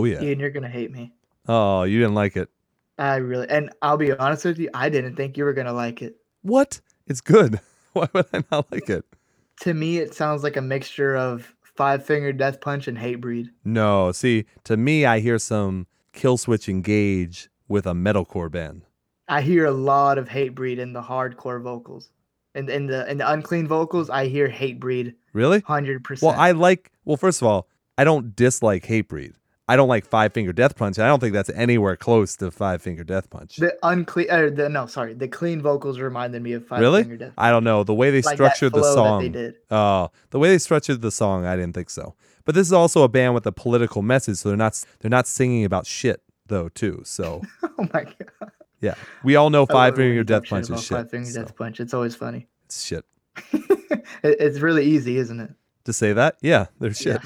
[0.04, 0.22] Oh yeah.
[0.22, 1.12] Ian, you're gonna hate me.
[1.48, 2.48] Oh, you didn't like it.
[2.98, 6.02] I really, and I'll be honest with you, I didn't think you were gonna like
[6.02, 6.16] it.
[6.42, 6.80] What?
[7.06, 7.60] It's good.
[7.92, 9.04] Why would I not like it?
[9.60, 13.48] To me, it sounds like a mixture of Five Finger Death Punch and Hatebreed.
[13.64, 18.82] No, see, to me, I hear some Killswitch Engage with a metalcore band.
[19.28, 22.10] I hear a lot of Hatebreed in the hardcore vocals.
[22.54, 25.60] In, in the in the unclean vocals, I hear Hatebreed Really?
[25.60, 26.30] hundred percent.
[26.32, 26.92] Well, I like.
[27.04, 27.68] Well, first of all,
[27.98, 29.32] I don't dislike Hatebreed.
[29.66, 30.98] I don't like Five Finger Death Punch.
[30.98, 33.56] I don't think that's anywhere close to Five Finger Death Punch.
[33.56, 34.28] the unclean.
[34.30, 37.02] Uh, the, no, sorry, the clean vocals reminded me of Five really?
[37.02, 37.26] Finger Death.
[37.38, 37.48] Really?
[37.48, 39.22] I don't know the way they Like structured the song.
[39.22, 39.54] they did.
[39.70, 42.14] Oh, the way they structured the song, I didn't think so.
[42.44, 45.26] But this is also a band with a political message, so they're not they're not
[45.26, 47.00] singing about shit though, too.
[47.06, 48.50] So Oh my god.
[48.82, 50.98] yeah, we all know Five Finger Death Punch is shit.
[50.98, 51.80] Five Finger so Death Punch.
[51.80, 52.48] It's always funny.
[52.66, 53.04] It's shit.
[54.22, 55.50] It- it's really easy, isn't it?
[55.84, 57.20] To say that, yeah, they're shit.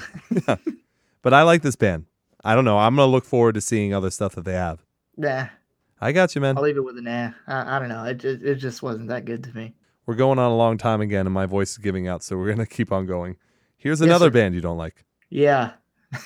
[0.47, 0.55] Yeah.
[1.21, 2.05] But I like this band.
[2.43, 2.77] I don't know.
[2.77, 4.83] I'm gonna look forward to seeing other stuff that they have.
[5.17, 5.47] Nah,
[5.99, 6.57] I got you, man.
[6.57, 7.31] I'll leave it with a nah.
[7.47, 8.03] I, I don't know.
[8.05, 9.73] It just, it just wasn't that good to me.
[10.05, 12.49] We're going on a long time again, and my voice is giving out, so we're
[12.49, 13.37] gonna keep on going.
[13.77, 14.31] Here's another sir.
[14.31, 15.05] band you don't like.
[15.29, 15.71] Yeah.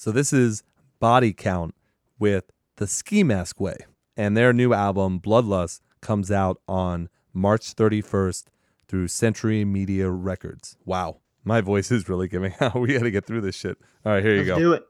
[0.00, 0.62] So this is
[0.98, 1.74] Body Count
[2.18, 3.76] with the Ski Mask Way,
[4.16, 8.44] and their new album Bloodlust comes out on March 31st
[8.88, 10.78] through Century Media Records.
[10.86, 12.74] Wow, my voice is really giving out.
[12.80, 13.78] We got to get through this shit.
[14.04, 14.58] All right, here you Let's go.
[14.58, 14.84] do it.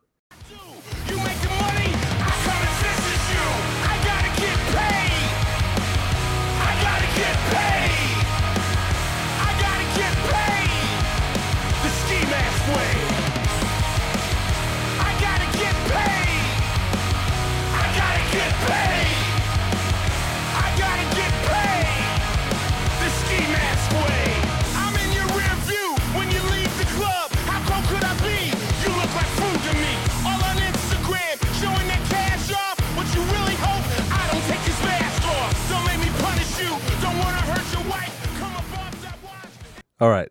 [40.00, 40.30] All right,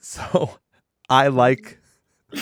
[0.00, 0.58] so
[1.10, 1.78] I like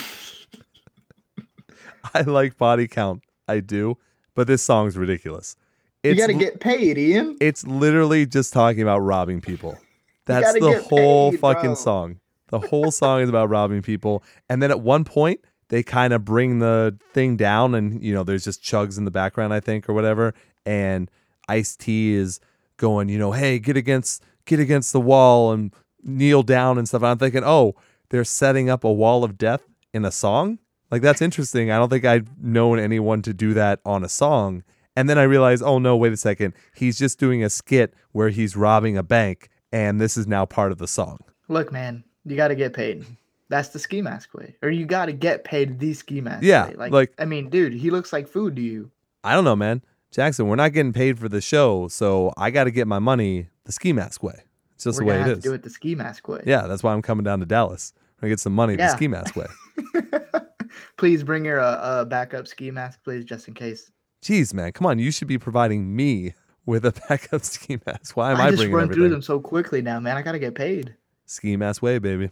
[2.14, 3.22] I like Body Count.
[3.48, 3.96] I do,
[4.34, 5.56] but this song's ridiculous.
[6.02, 7.36] You got to get paid, Ian.
[7.40, 9.76] it's literally just talking about robbing people.
[10.26, 11.74] That's the whole paid, fucking bro.
[11.74, 12.20] song.
[12.48, 14.22] The whole song is about robbing people.
[14.48, 18.22] And then at one point, they kind of bring the thing down, and you know,
[18.22, 20.34] there's just chugs in the background, I think, or whatever.
[20.64, 21.10] And
[21.48, 22.38] Ice T is
[22.76, 25.72] going, you know, hey, get against, get against the wall and
[26.06, 27.02] kneel down and stuff.
[27.02, 27.74] And I'm thinking, oh,
[28.08, 29.62] they're setting up a wall of death
[29.92, 30.58] in a song.
[30.90, 31.70] Like that's interesting.
[31.70, 34.62] I don't think I've known anyone to do that on a song.
[34.94, 36.54] And then I realized, oh no, wait a second.
[36.74, 40.72] He's just doing a skit where he's robbing a bank, and this is now part
[40.72, 41.18] of the song.
[41.48, 43.04] Look, man, you got to get paid.
[43.48, 46.42] That's the ski mask way, or you got to get paid the ski mask.
[46.42, 46.74] Yeah, way.
[46.76, 48.90] like, like- I mean, dude, he looks like food to you.
[49.22, 49.82] I don't know, man.
[50.12, 53.48] Jackson, we're not getting paid for the show, so I got to get my money
[53.64, 54.44] the ski mask way.
[54.76, 55.42] It's just We're the way it is.
[55.42, 56.42] do it the ski mask way.
[56.46, 57.92] Yeah, that's why I'm coming down to Dallas.
[58.22, 59.46] I get some money the ski mask way.
[60.96, 63.90] please bring your uh, uh, backup ski mask, please, just in case.
[64.22, 64.98] Jeez, man, come on.
[64.98, 66.34] You should be providing me
[66.66, 68.16] with a backup ski mask.
[68.16, 68.94] Why am I, I just run everything?
[68.94, 70.16] through them so quickly now, man.
[70.16, 70.94] I gotta get paid.
[71.24, 72.30] Ski mask way, baby.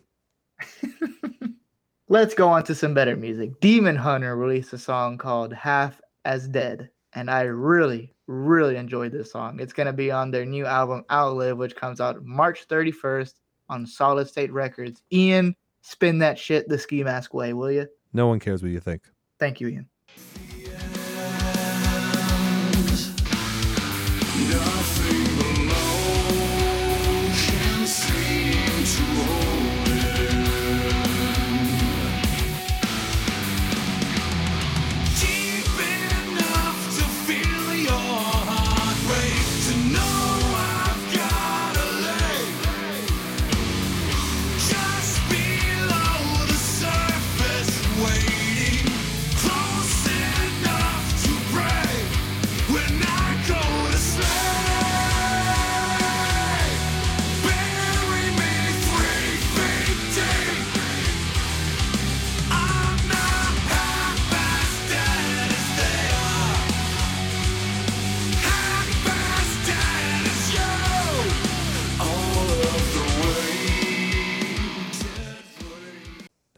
[2.09, 3.59] Let's go on to some better music.
[3.61, 9.32] Demon Hunter released a song called Half as Dead, and I really, really enjoyed this
[9.32, 9.60] song.
[9.60, 13.34] It's going to be on their new album Outlive, which comes out March 31st
[13.68, 15.02] on Solid State Records.
[15.12, 17.86] Ian, spin that shit the ski mask way, will you?
[18.12, 19.02] No one cares what you think.
[19.38, 19.88] Thank you, Ian.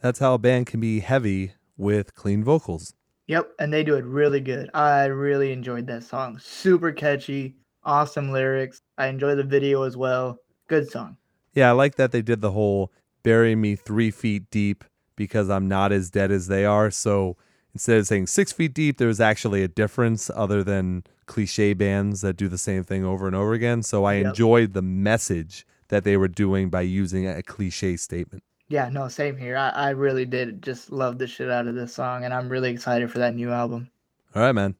[0.01, 2.93] That's how a band can be heavy with clean vocals.
[3.27, 4.69] Yep, and they do it really good.
[4.73, 6.39] I really enjoyed that song.
[6.39, 8.81] Super catchy, awesome lyrics.
[8.97, 10.39] I enjoy the video as well.
[10.67, 11.17] Good song.
[11.53, 12.91] Yeah, I like that they did the whole
[13.23, 14.83] bury me three feet deep
[15.15, 16.91] because I'm not as dead as they are.
[16.91, 17.35] So
[17.73, 22.37] instead of saying six feet deep, there's actually a difference other than cliche bands that
[22.37, 23.81] do the same thing over and over again.
[23.83, 24.25] So I Yep.
[24.27, 28.43] enjoyed the message that they were doing by using a cliche statement.
[28.69, 29.55] Yeah, no, same here.
[29.55, 32.69] I, I really did just love the shit out of this song, and I'm really
[32.69, 33.89] excited for that new album.
[34.35, 34.75] All right, man.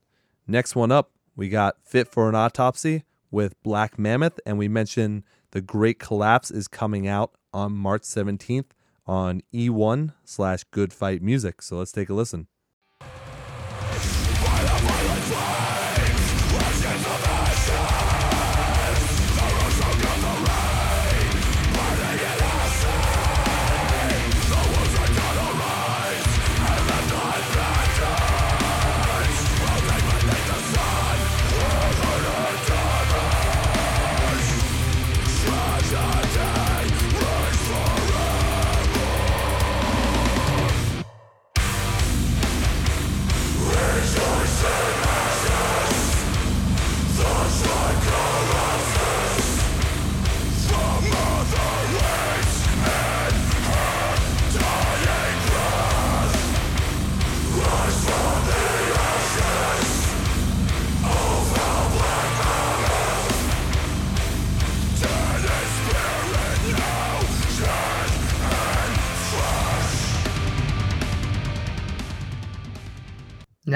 [0.45, 5.23] Next one up, we got Fit for an Autopsy with Black Mammoth, and we mentioned
[5.51, 8.71] The Great Collapse is coming out on March 17th
[9.05, 11.61] on E1 slash Good Fight Music.
[11.61, 12.47] So let's take a listen.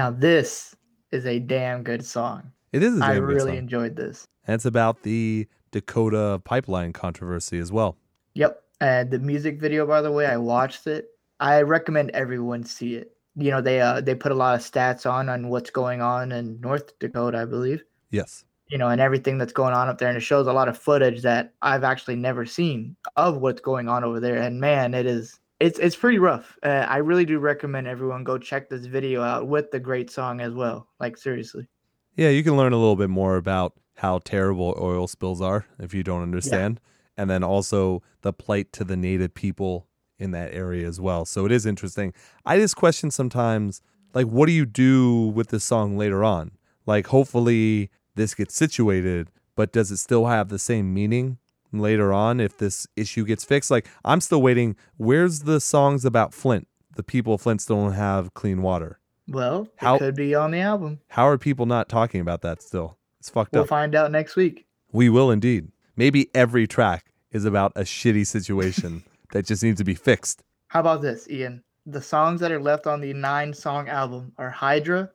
[0.01, 0.75] Now, this
[1.11, 2.51] is a damn good song.
[2.71, 4.25] It is a I really enjoyed this.
[4.47, 7.97] And it's about the Dakota pipeline controversy as well.
[8.33, 8.63] Yep.
[8.79, 11.09] And the music video, by the way, I watched it.
[11.39, 13.15] I recommend everyone see it.
[13.35, 16.31] You know, they uh they put a lot of stats on on what's going on
[16.31, 17.83] in North Dakota, I believe.
[18.09, 18.43] Yes.
[18.69, 20.75] You know, and everything that's going on up there, and it shows a lot of
[20.75, 24.37] footage that I've actually never seen of what's going on over there.
[24.37, 26.57] And man, it is it's it's pretty rough.
[26.63, 30.41] Uh, I really do recommend everyone go check this video out with the great song
[30.41, 30.87] as well.
[30.99, 31.67] Like seriously.
[32.15, 35.93] Yeah, you can learn a little bit more about how terrible oil spills are if
[35.93, 36.81] you don't understand.
[37.15, 41.25] And then also the plight to the native people in that area as well.
[41.25, 42.13] So it is interesting.
[42.45, 43.81] I just question sometimes,
[44.13, 46.51] like, what do you do with this song later on?
[46.85, 51.37] Like, hopefully this gets situated, but does it still have the same meaning
[51.71, 53.71] later on if this issue gets fixed?
[53.71, 54.75] Like, I'm still waiting.
[54.97, 56.67] Where's the songs about Flint?
[56.95, 58.99] The people of Flint still don't have clean water.
[59.27, 60.99] Well, How- could be on the album.
[61.09, 62.97] How are people not talking about that still?
[63.19, 63.69] It's fucked We'll up.
[63.69, 64.65] find out next week.
[64.91, 65.71] We will indeed.
[65.95, 70.43] Maybe every track is about a shitty situation that just needs to be fixed.
[70.67, 71.63] How about this, Ian?
[71.85, 75.09] The songs that are left on the nine song album are Hydra,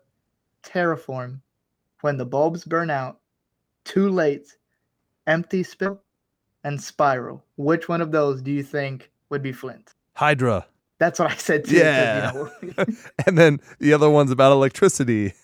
[0.62, 1.40] Terraform,
[2.00, 3.20] When the Bulbs Burn Out,
[3.84, 4.56] Too Late,
[5.26, 6.00] Empty Still,
[6.66, 7.44] and Spiral.
[7.56, 9.94] Which one of those do you think would be Flint?
[10.14, 10.66] Hydra.
[10.98, 11.76] That's what I said too.
[11.76, 12.32] Yeah.
[12.62, 12.84] You know,
[13.26, 15.32] And then the other one's about electricity.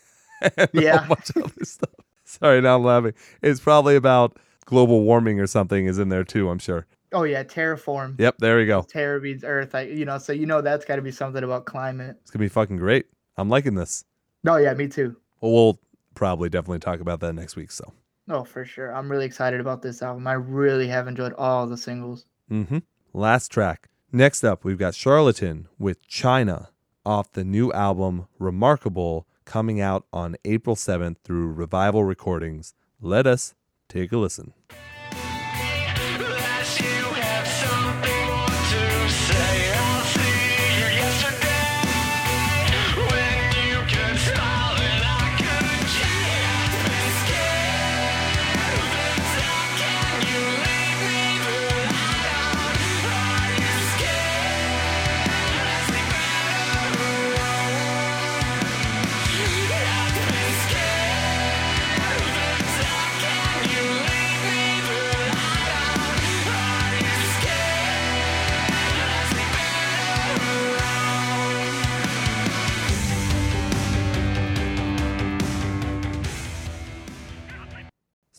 [0.73, 1.05] Yeah.
[1.05, 1.94] A bunch of other stuff.
[2.24, 3.12] Sorry, now I'm laughing.
[3.43, 6.86] It's probably about global warming or something is in there too, I'm sure.
[7.12, 8.19] oh yeah, Terraform.
[8.19, 8.82] Yep, there we go.
[8.82, 9.73] Terra means Earth.
[9.77, 12.16] I, you know, so you know that's got to be something about climate.
[12.23, 13.07] It's going to be fucking great.
[13.36, 14.05] I'm liking this.
[14.44, 15.15] Oh yeah, me too.
[15.40, 15.81] Well, we'll
[16.16, 17.70] probably definitely talk about that next week.
[17.70, 17.93] So,
[18.32, 18.94] Oh, for sure.
[18.94, 20.26] I'm really excited about this album.
[20.26, 22.24] I really have enjoyed all the singles.
[22.50, 22.78] Mm-hmm.
[23.12, 23.88] last track.
[24.10, 26.70] Next up, we've got Charlatan with China
[27.04, 32.74] off the new album Remarkable coming out on April 7th through Revival Recordings.
[33.02, 33.54] Let us
[33.88, 34.54] take a listen.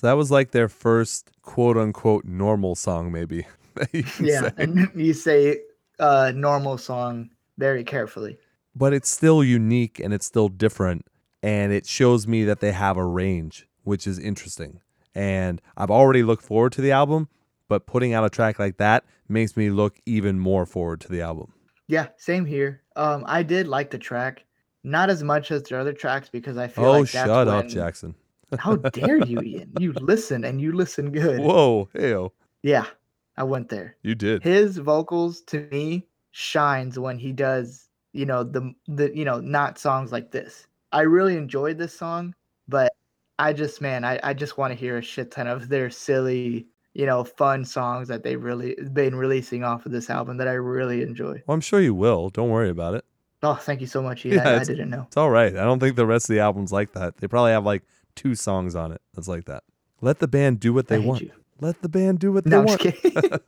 [0.03, 3.47] So that was like their first quote unquote normal song, maybe.
[3.75, 4.49] that you can Yeah, say.
[4.57, 5.61] and you say
[5.97, 8.37] uh normal song very carefully.
[8.75, 11.05] But it's still unique and it's still different.
[11.41, 14.81] And it shows me that they have a range, which is interesting.
[15.15, 17.29] And I've already looked forward to the album,
[17.69, 21.21] but putting out a track like that makes me look even more forward to the
[21.21, 21.53] album.
[21.87, 22.81] Yeah, same here.
[22.97, 24.43] Um, I did like the track,
[24.83, 27.63] not as much as the other tracks because I feel Oh, like that's shut up,
[27.63, 28.15] when- Jackson.
[28.59, 29.71] How dare you, Ian?
[29.79, 31.39] You listen and you listen good.
[31.39, 32.31] Whoa, heyo.
[32.61, 32.85] Yeah,
[33.37, 33.95] I went there.
[34.03, 34.43] You did.
[34.43, 39.77] His vocals to me shines when he does you know the the you know not
[39.77, 40.67] songs like this.
[40.91, 42.33] I really enjoyed this song,
[42.67, 42.93] but
[43.39, 46.67] I just man, I, I just want to hear a shit ton of their silly,
[46.93, 50.53] you know, fun songs that they've really been releasing off of this album that I
[50.53, 51.41] really enjoy.
[51.47, 52.29] Well, I'm sure you will.
[52.29, 53.03] Don't worry about it.
[53.41, 54.37] Oh, thank you so much, Ian.
[54.37, 55.03] Yeah, I, I didn't know.
[55.07, 55.53] It's all right.
[55.53, 57.17] I don't think the rest of the album's like that.
[57.17, 57.83] They probably have like
[58.15, 59.63] two songs on it that's like that.
[60.01, 61.21] Let the band do what they want.
[61.21, 61.31] you.
[61.61, 62.81] Let the band do what they No, want.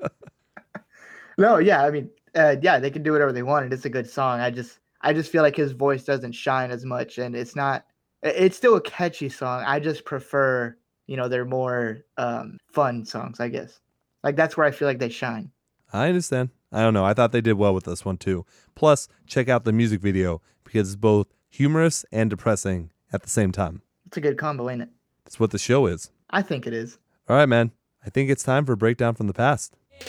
[1.37, 3.89] no, yeah, I mean, uh, yeah, they can do whatever they want, and it's a
[3.89, 4.39] good song.
[4.39, 7.85] I just, I just feel like his voice doesn't shine as much, and it's not.
[8.23, 9.63] It's still a catchy song.
[9.65, 10.75] I just prefer,
[11.07, 13.39] you know, they're more um, fun songs.
[13.39, 13.79] I guess,
[14.23, 15.51] like that's where I feel like they shine.
[15.93, 16.49] I understand.
[16.71, 17.05] I don't know.
[17.05, 18.45] I thought they did well with this one too.
[18.73, 23.51] Plus, check out the music video because it's both humorous and depressing at the same
[23.51, 23.81] time.
[24.15, 24.87] It's a good combo, ain't it?
[25.25, 26.09] That's what the show is.
[26.29, 26.97] I think it is.
[27.27, 27.71] All right, man.
[28.05, 29.75] I think it's time for a breakdown from the past.
[29.91, 30.07] At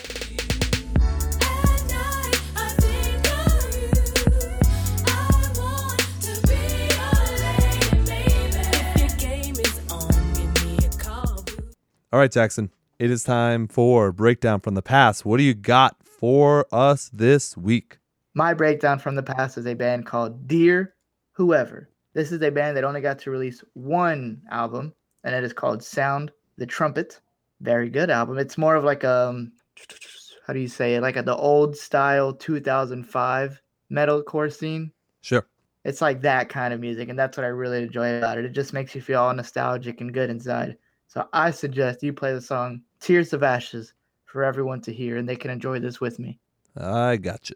[1.01, 3.89] night, I think of you.
[5.07, 6.55] I want to be
[6.95, 8.63] your lady, baby.
[8.95, 11.43] If your game is on, give me a call.
[12.13, 12.71] All right, Jackson.
[12.99, 15.25] It is time for breakdown from the past.
[15.25, 17.97] What do you got for us this week?
[18.33, 20.95] My breakdown from the past is a band called Dear
[21.33, 21.89] Whoever.
[22.17, 24.91] This is a band that only got to release one album,
[25.23, 27.21] and it is called Sound the Trumpet.
[27.61, 28.39] Very good album.
[28.39, 29.51] It's more of like um,
[30.47, 31.01] how do you say it?
[31.01, 33.61] Like a, the old style 2005
[33.91, 34.91] metalcore scene.
[35.21, 35.45] Sure.
[35.85, 38.45] It's like that kind of music, and that's what I really enjoy about it.
[38.45, 40.75] It just makes you feel all nostalgic and good inside.
[41.05, 43.93] So I suggest you play the song "Tears of Ashes"
[44.25, 46.39] for everyone to hear, and they can enjoy this with me.
[46.75, 47.51] I got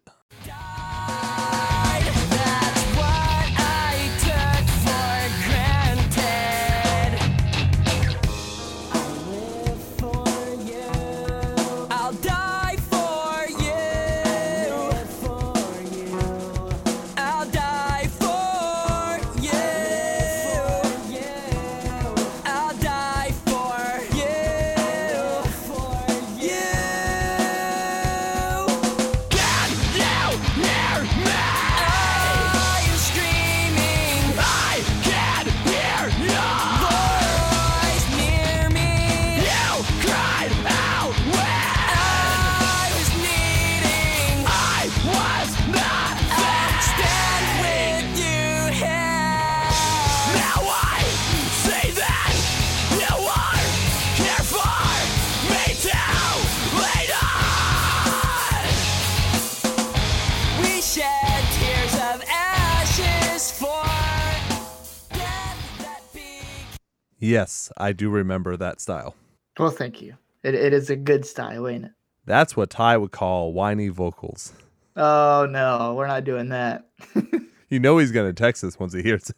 [67.21, 69.15] Yes, I do remember that style.
[69.57, 70.15] Well, thank you.
[70.43, 71.91] It, it is a good style, ain't it?
[72.25, 74.51] That's what Ty would call whiny vocals.
[74.95, 76.89] Oh no, we're not doing that.
[77.71, 79.35] You know he's going to text us once he hears it.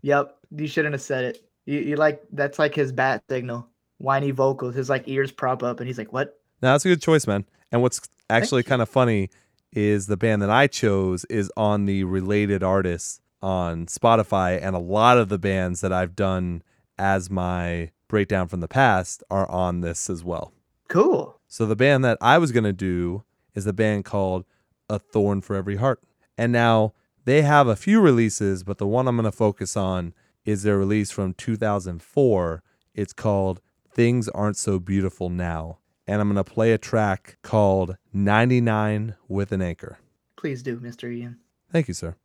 [0.00, 1.44] yep, you shouldn't have said it.
[1.66, 3.68] You, you like that's like his bat signal.
[3.98, 4.74] Whiny vocals.
[4.74, 7.44] His like ears prop up, and he's like, "What?" No, that's a good choice, man.
[7.70, 8.00] And what's
[8.30, 9.28] actually kind of funny
[9.70, 14.78] is the band that I chose is on the related artists on Spotify, and a
[14.78, 16.62] lot of the bands that I've done
[16.98, 20.52] as my breakdown from the past are on this as well.
[20.88, 21.40] Cool.
[21.48, 24.44] So the band that I was gonna do is the band called
[24.88, 26.02] A Thorn for Every Heart.
[26.36, 26.94] And now
[27.24, 30.14] they have a few releases, but the one I'm gonna focus on
[30.44, 32.62] is their release from 2004.
[32.94, 33.60] It's called
[33.90, 35.78] Things Aren't So Beautiful Now.
[36.06, 39.98] And I'm gonna play a track called 99 with an Anchor.
[40.36, 41.10] Please do, Mr.
[41.10, 41.38] Ian.
[41.70, 42.16] Thank you, sir.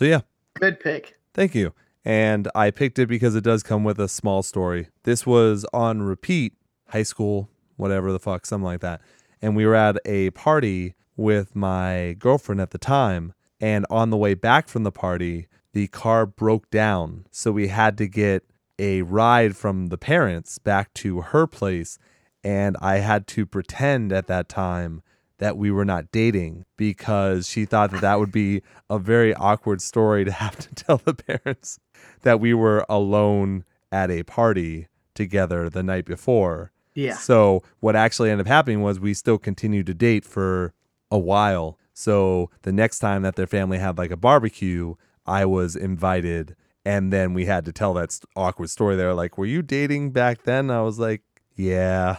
[0.00, 0.22] So yeah,
[0.58, 1.18] Good pick.
[1.34, 1.74] Thank you.
[2.06, 4.88] And I picked it because it does come with a small story.
[5.02, 6.54] This was on repeat,
[6.88, 9.02] high school, whatever the fuck, something like that.
[9.42, 13.34] And we were at a party with my girlfriend at the time.
[13.60, 17.26] And on the way back from the party, the car broke down.
[17.30, 18.44] So we had to get
[18.78, 21.98] a ride from the parents back to her place.
[22.42, 25.02] And I had to pretend at that time
[25.40, 29.80] that we were not dating because she thought that that would be a very awkward
[29.80, 31.80] story to have to tell the parents
[32.22, 36.72] that we were alone at a party together the night before.
[36.94, 37.16] Yeah.
[37.16, 40.74] So what actually ended up happening was we still continued to date for
[41.10, 41.78] a while.
[41.94, 44.94] So the next time that their family had like a barbecue,
[45.26, 46.54] I was invited
[46.84, 48.96] and then we had to tell that awkward story.
[48.96, 51.22] They were like, "Were you dating back then?" I was like,
[51.54, 52.18] "Yeah.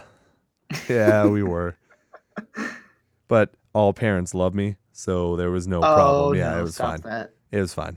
[0.88, 1.76] Yeah, we were."
[3.32, 6.36] but all parents love me, so there was no oh, problem.
[6.36, 7.00] Yeah, Oh, no, it was fine.
[7.00, 7.30] That.
[7.50, 7.96] It was fine.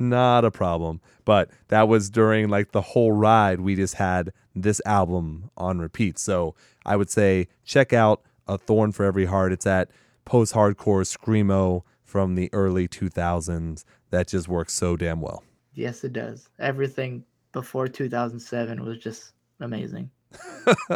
[0.00, 1.00] Not a problem.
[1.24, 3.60] But that was during like the whole ride.
[3.60, 6.18] We just had this album on repeat.
[6.18, 9.52] So I would say check out A Thorn for Every Heart.
[9.52, 9.90] It's at
[10.24, 13.84] post hardcore Screamo from the early 2000s.
[14.10, 15.44] That just works so damn well.
[15.74, 16.48] Yes, it does.
[16.58, 17.22] Everything
[17.52, 20.10] before 2007 was just amazing.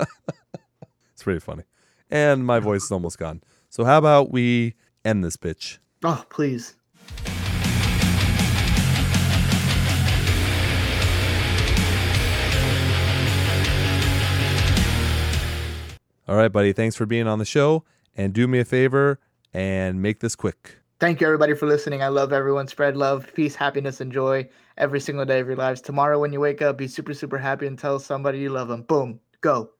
[1.18, 1.64] It's pretty funny.
[2.12, 3.42] And my voice is almost gone.
[3.70, 4.74] So how about we
[5.04, 5.78] end this bitch?
[6.02, 6.74] Oh, please.
[16.26, 16.72] All right, buddy.
[16.72, 17.84] Thanks for being on the show.
[18.16, 19.18] And do me a favor
[19.54, 20.76] and make this quick.
[21.00, 22.02] Thank you, everybody, for listening.
[22.02, 22.66] I love everyone.
[22.66, 25.80] Spread love, peace, happiness, and joy every single day of your lives.
[25.80, 28.82] Tomorrow, when you wake up, be super, super happy and tell somebody you love them.
[28.82, 29.20] Boom.
[29.40, 29.70] Go.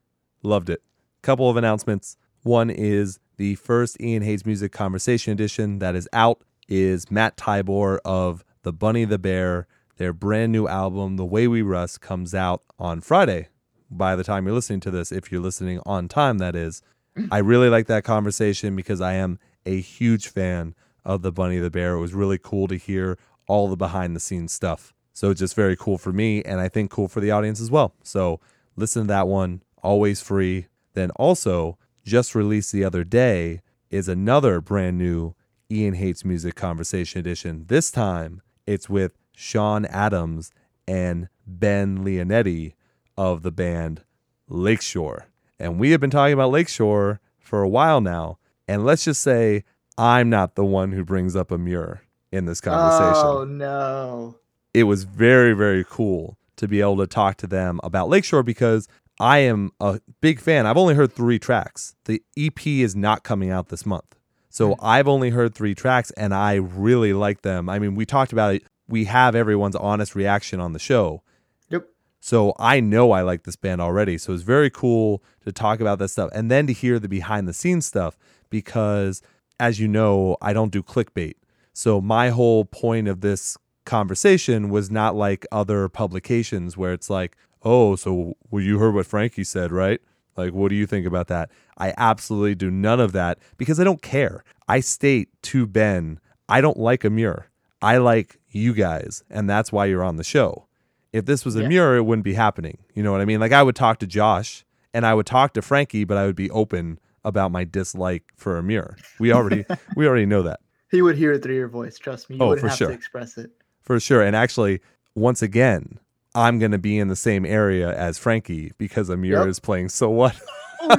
[0.43, 0.82] Loved it.
[1.23, 2.16] Couple of announcements.
[2.44, 8.01] One is the first Ian Hates Music Conversation Edition that is out is Matt Tybor
[8.05, 9.66] of The Bunny the Bear.
[9.97, 13.48] Their brand new album, The Way We Rust, comes out on Friday.
[13.90, 16.82] By the time you're listening to this, if you're listening on time, that is.
[17.31, 20.74] I really like that conversation because I am a huge fan
[21.05, 21.94] of The Bunny the Bear.
[21.94, 24.93] It was really cool to hear all the behind the scenes stuff.
[25.12, 27.70] So it's just very cool for me and I think cool for the audience as
[27.70, 27.94] well.
[28.02, 28.40] So
[28.77, 30.66] listen to that one, always free.
[30.94, 31.78] Then also,
[32.09, 33.60] just released the other day
[33.90, 35.35] is another brand new
[35.70, 37.64] Ian Hates Music Conversation Edition.
[37.68, 40.51] This time it's with Sean Adams
[40.86, 42.72] and Ben Lionetti
[43.16, 44.02] of the band
[44.48, 45.26] Lakeshore.
[45.59, 48.39] And we have been talking about Lakeshore for a while now.
[48.66, 49.64] And let's just say
[49.97, 54.36] I'm not the one who brings up Emmure in this conversation Oh, no.
[54.74, 58.86] it was very very cool to be able to talk to them about Lakeshore because
[59.20, 60.66] I am a big fan.
[60.66, 61.97] I've only heard 3 tracks.
[62.05, 64.16] The EP is not coming out this month.
[64.49, 64.81] So hmm.
[64.81, 67.69] I've only heard 3 tracks and I really like them.
[67.69, 68.62] I mean, we talked about it.
[68.86, 71.23] We have everyone's honest reaction on the show.
[71.69, 71.89] Yep.
[72.20, 74.19] So I know I like this band already.
[74.19, 77.47] So it's very cool to talk about this stuff and then to hear the behind
[77.47, 78.16] the scenes stuff
[78.51, 79.20] because
[79.61, 81.35] as you know, I don't do clickbait.
[81.73, 87.36] So my whole point of this conversation was not like other publications where it's like,
[87.64, 90.01] "Oh, so well you heard what Frankie said, right?"
[90.36, 91.51] Like, what do you think about that?
[91.78, 94.44] I absolutely do none of that because I don't care.
[94.68, 97.47] I state to Ben, I don't like Emmure.
[97.82, 100.66] I like you guys, and that's why you're on the show.
[101.12, 101.68] If this was a Yeah.
[101.68, 102.78] mirror, it wouldn't be happening.
[102.94, 103.40] You know what I mean?
[103.40, 104.64] Like I would talk to Josh
[104.94, 108.56] and I would talk to Frankie, but I would be open about my dislike for
[108.62, 108.97] Emmure.
[109.18, 109.64] We already
[109.97, 110.60] we already know that
[110.90, 111.98] He would hear it through your voice.
[111.98, 112.36] Trust me.
[112.36, 112.89] You Oh, wouldn't for have sure.
[112.89, 113.51] to express it.
[113.82, 114.22] for sure.
[114.22, 114.80] And actually,
[115.16, 115.98] once again,
[116.34, 119.48] I'm gonna be in the same area as Frankie because Emmure Yep.
[119.48, 120.38] is playing so what?
[120.82, 120.96] Oh.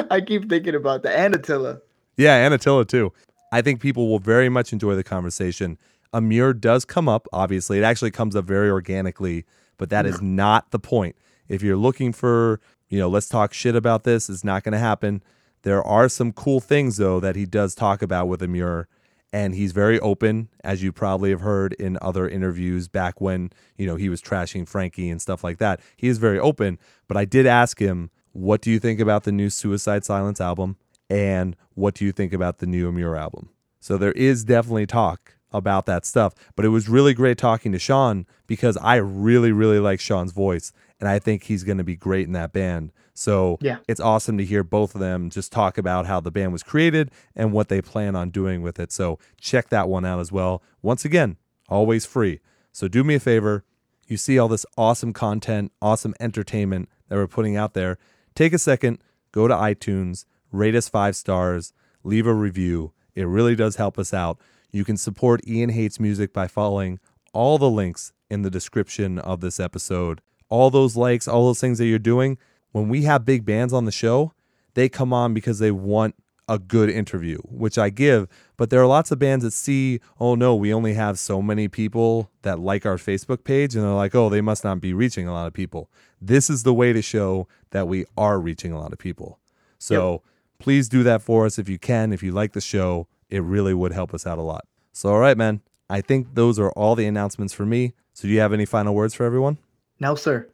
[0.10, 1.80] I keep thinking about the Anatilla.
[2.16, 3.12] Yeah, and Attila too.
[3.52, 5.78] I think people will very much enjoy the conversation.
[6.12, 7.78] Emmure does come up, obviously.
[7.78, 9.44] It actually comes up very organically,
[9.76, 11.14] but that is not the point.
[11.48, 14.78] If you're looking for, you know, let's talk shit about this, it's not going to
[14.78, 15.22] happen.
[15.62, 18.88] There are some cool things, though, that he does talk about with Amir,
[19.36, 23.86] and he's very open, as you probably have heard in other interviews back when, you
[23.86, 25.80] know, he was trashing Frankie and stuff like that.
[25.96, 29.32] He is very open, but I did ask him, what do you think about the
[29.32, 30.76] new Suicide Silence album?
[31.08, 33.50] and what do you think about the new Emmure album?
[33.80, 37.78] So there is definitely talk about that stuff, but it was really great talking to
[37.78, 41.96] Sean because I really, really like Sean's voice and I think he's going to be
[41.96, 42.92] great in that band.
[43.16, 43.78] So Yeah.
[43.88, 47.10] it's awesome to hear both of them just talk about how the band was created
[47.34, 48.92] and what they plan on doing with it.
[48.92, 50.62] So check that one out as well.
[50.82, 51.36] Once again,
[51.68, 52.40] always free.
[52.72, 53.64] So do me a favor.
[54.06, 57.98] You see all this awesome content, awesome entertainment that we're putting out there.
[58.34, 58.98] Take a second,
[59.32, 61.72] go to iTunes, rate us five stars,
[62.04, 62.92] leave a review.
[63.14, 64.38] It really does help us out.
[64.70, 66.98] You can support Ian Hates Music by following
[67.32, 70.20] all the links in the description of this episode.
[70.50, 72.36] All those likes, all those things that you're doing,
[72.76, 74.34] when we have big bands on the show,
[74.74, 76.14] they come on because they want
[76.46, 78.28] a good interview, which I give.
[78.58, 81.68] But there are lots of bands that see, oh no, we only have so many
[81.68, 85.26] people that like our Facebook page, and they're like, oh, they must not be reaching
[85.26, 85.90] a lot of people.
[86.20, 89.40] This is the way to show that we are reaching a lot of people.
[89.78, 90.20] So
[90.58, 92.12] please do that for us if you can.
[92.12, 94.66] If you like the show, it really would help us out a lot.
[94.92, 95.62] So, all right, man.
[95.88, 97.94] I think those are all the announcements for me.
[98.12, 99.56] So, do you have any final words for everyone?
[99.98, 100.46] No, sir.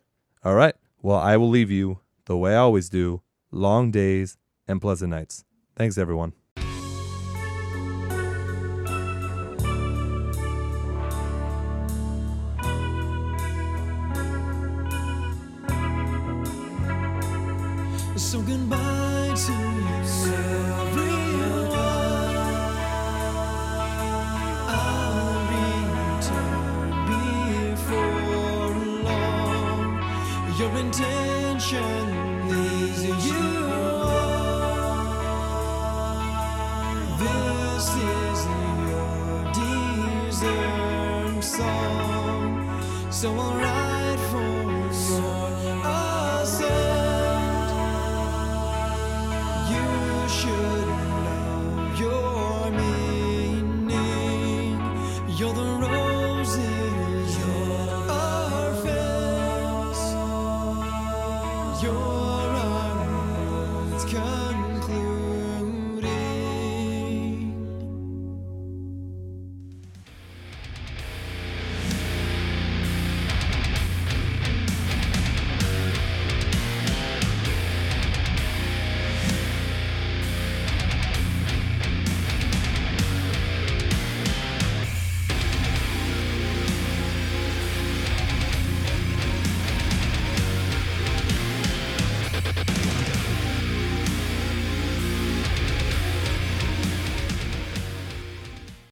[0.44, 0.76] All right.
[1.02, 1.98] Well, I will leave you
[2.32, 5.44] the way I always do long days and pleasant nights.
[5.76, 6.32] Thanks, everyone.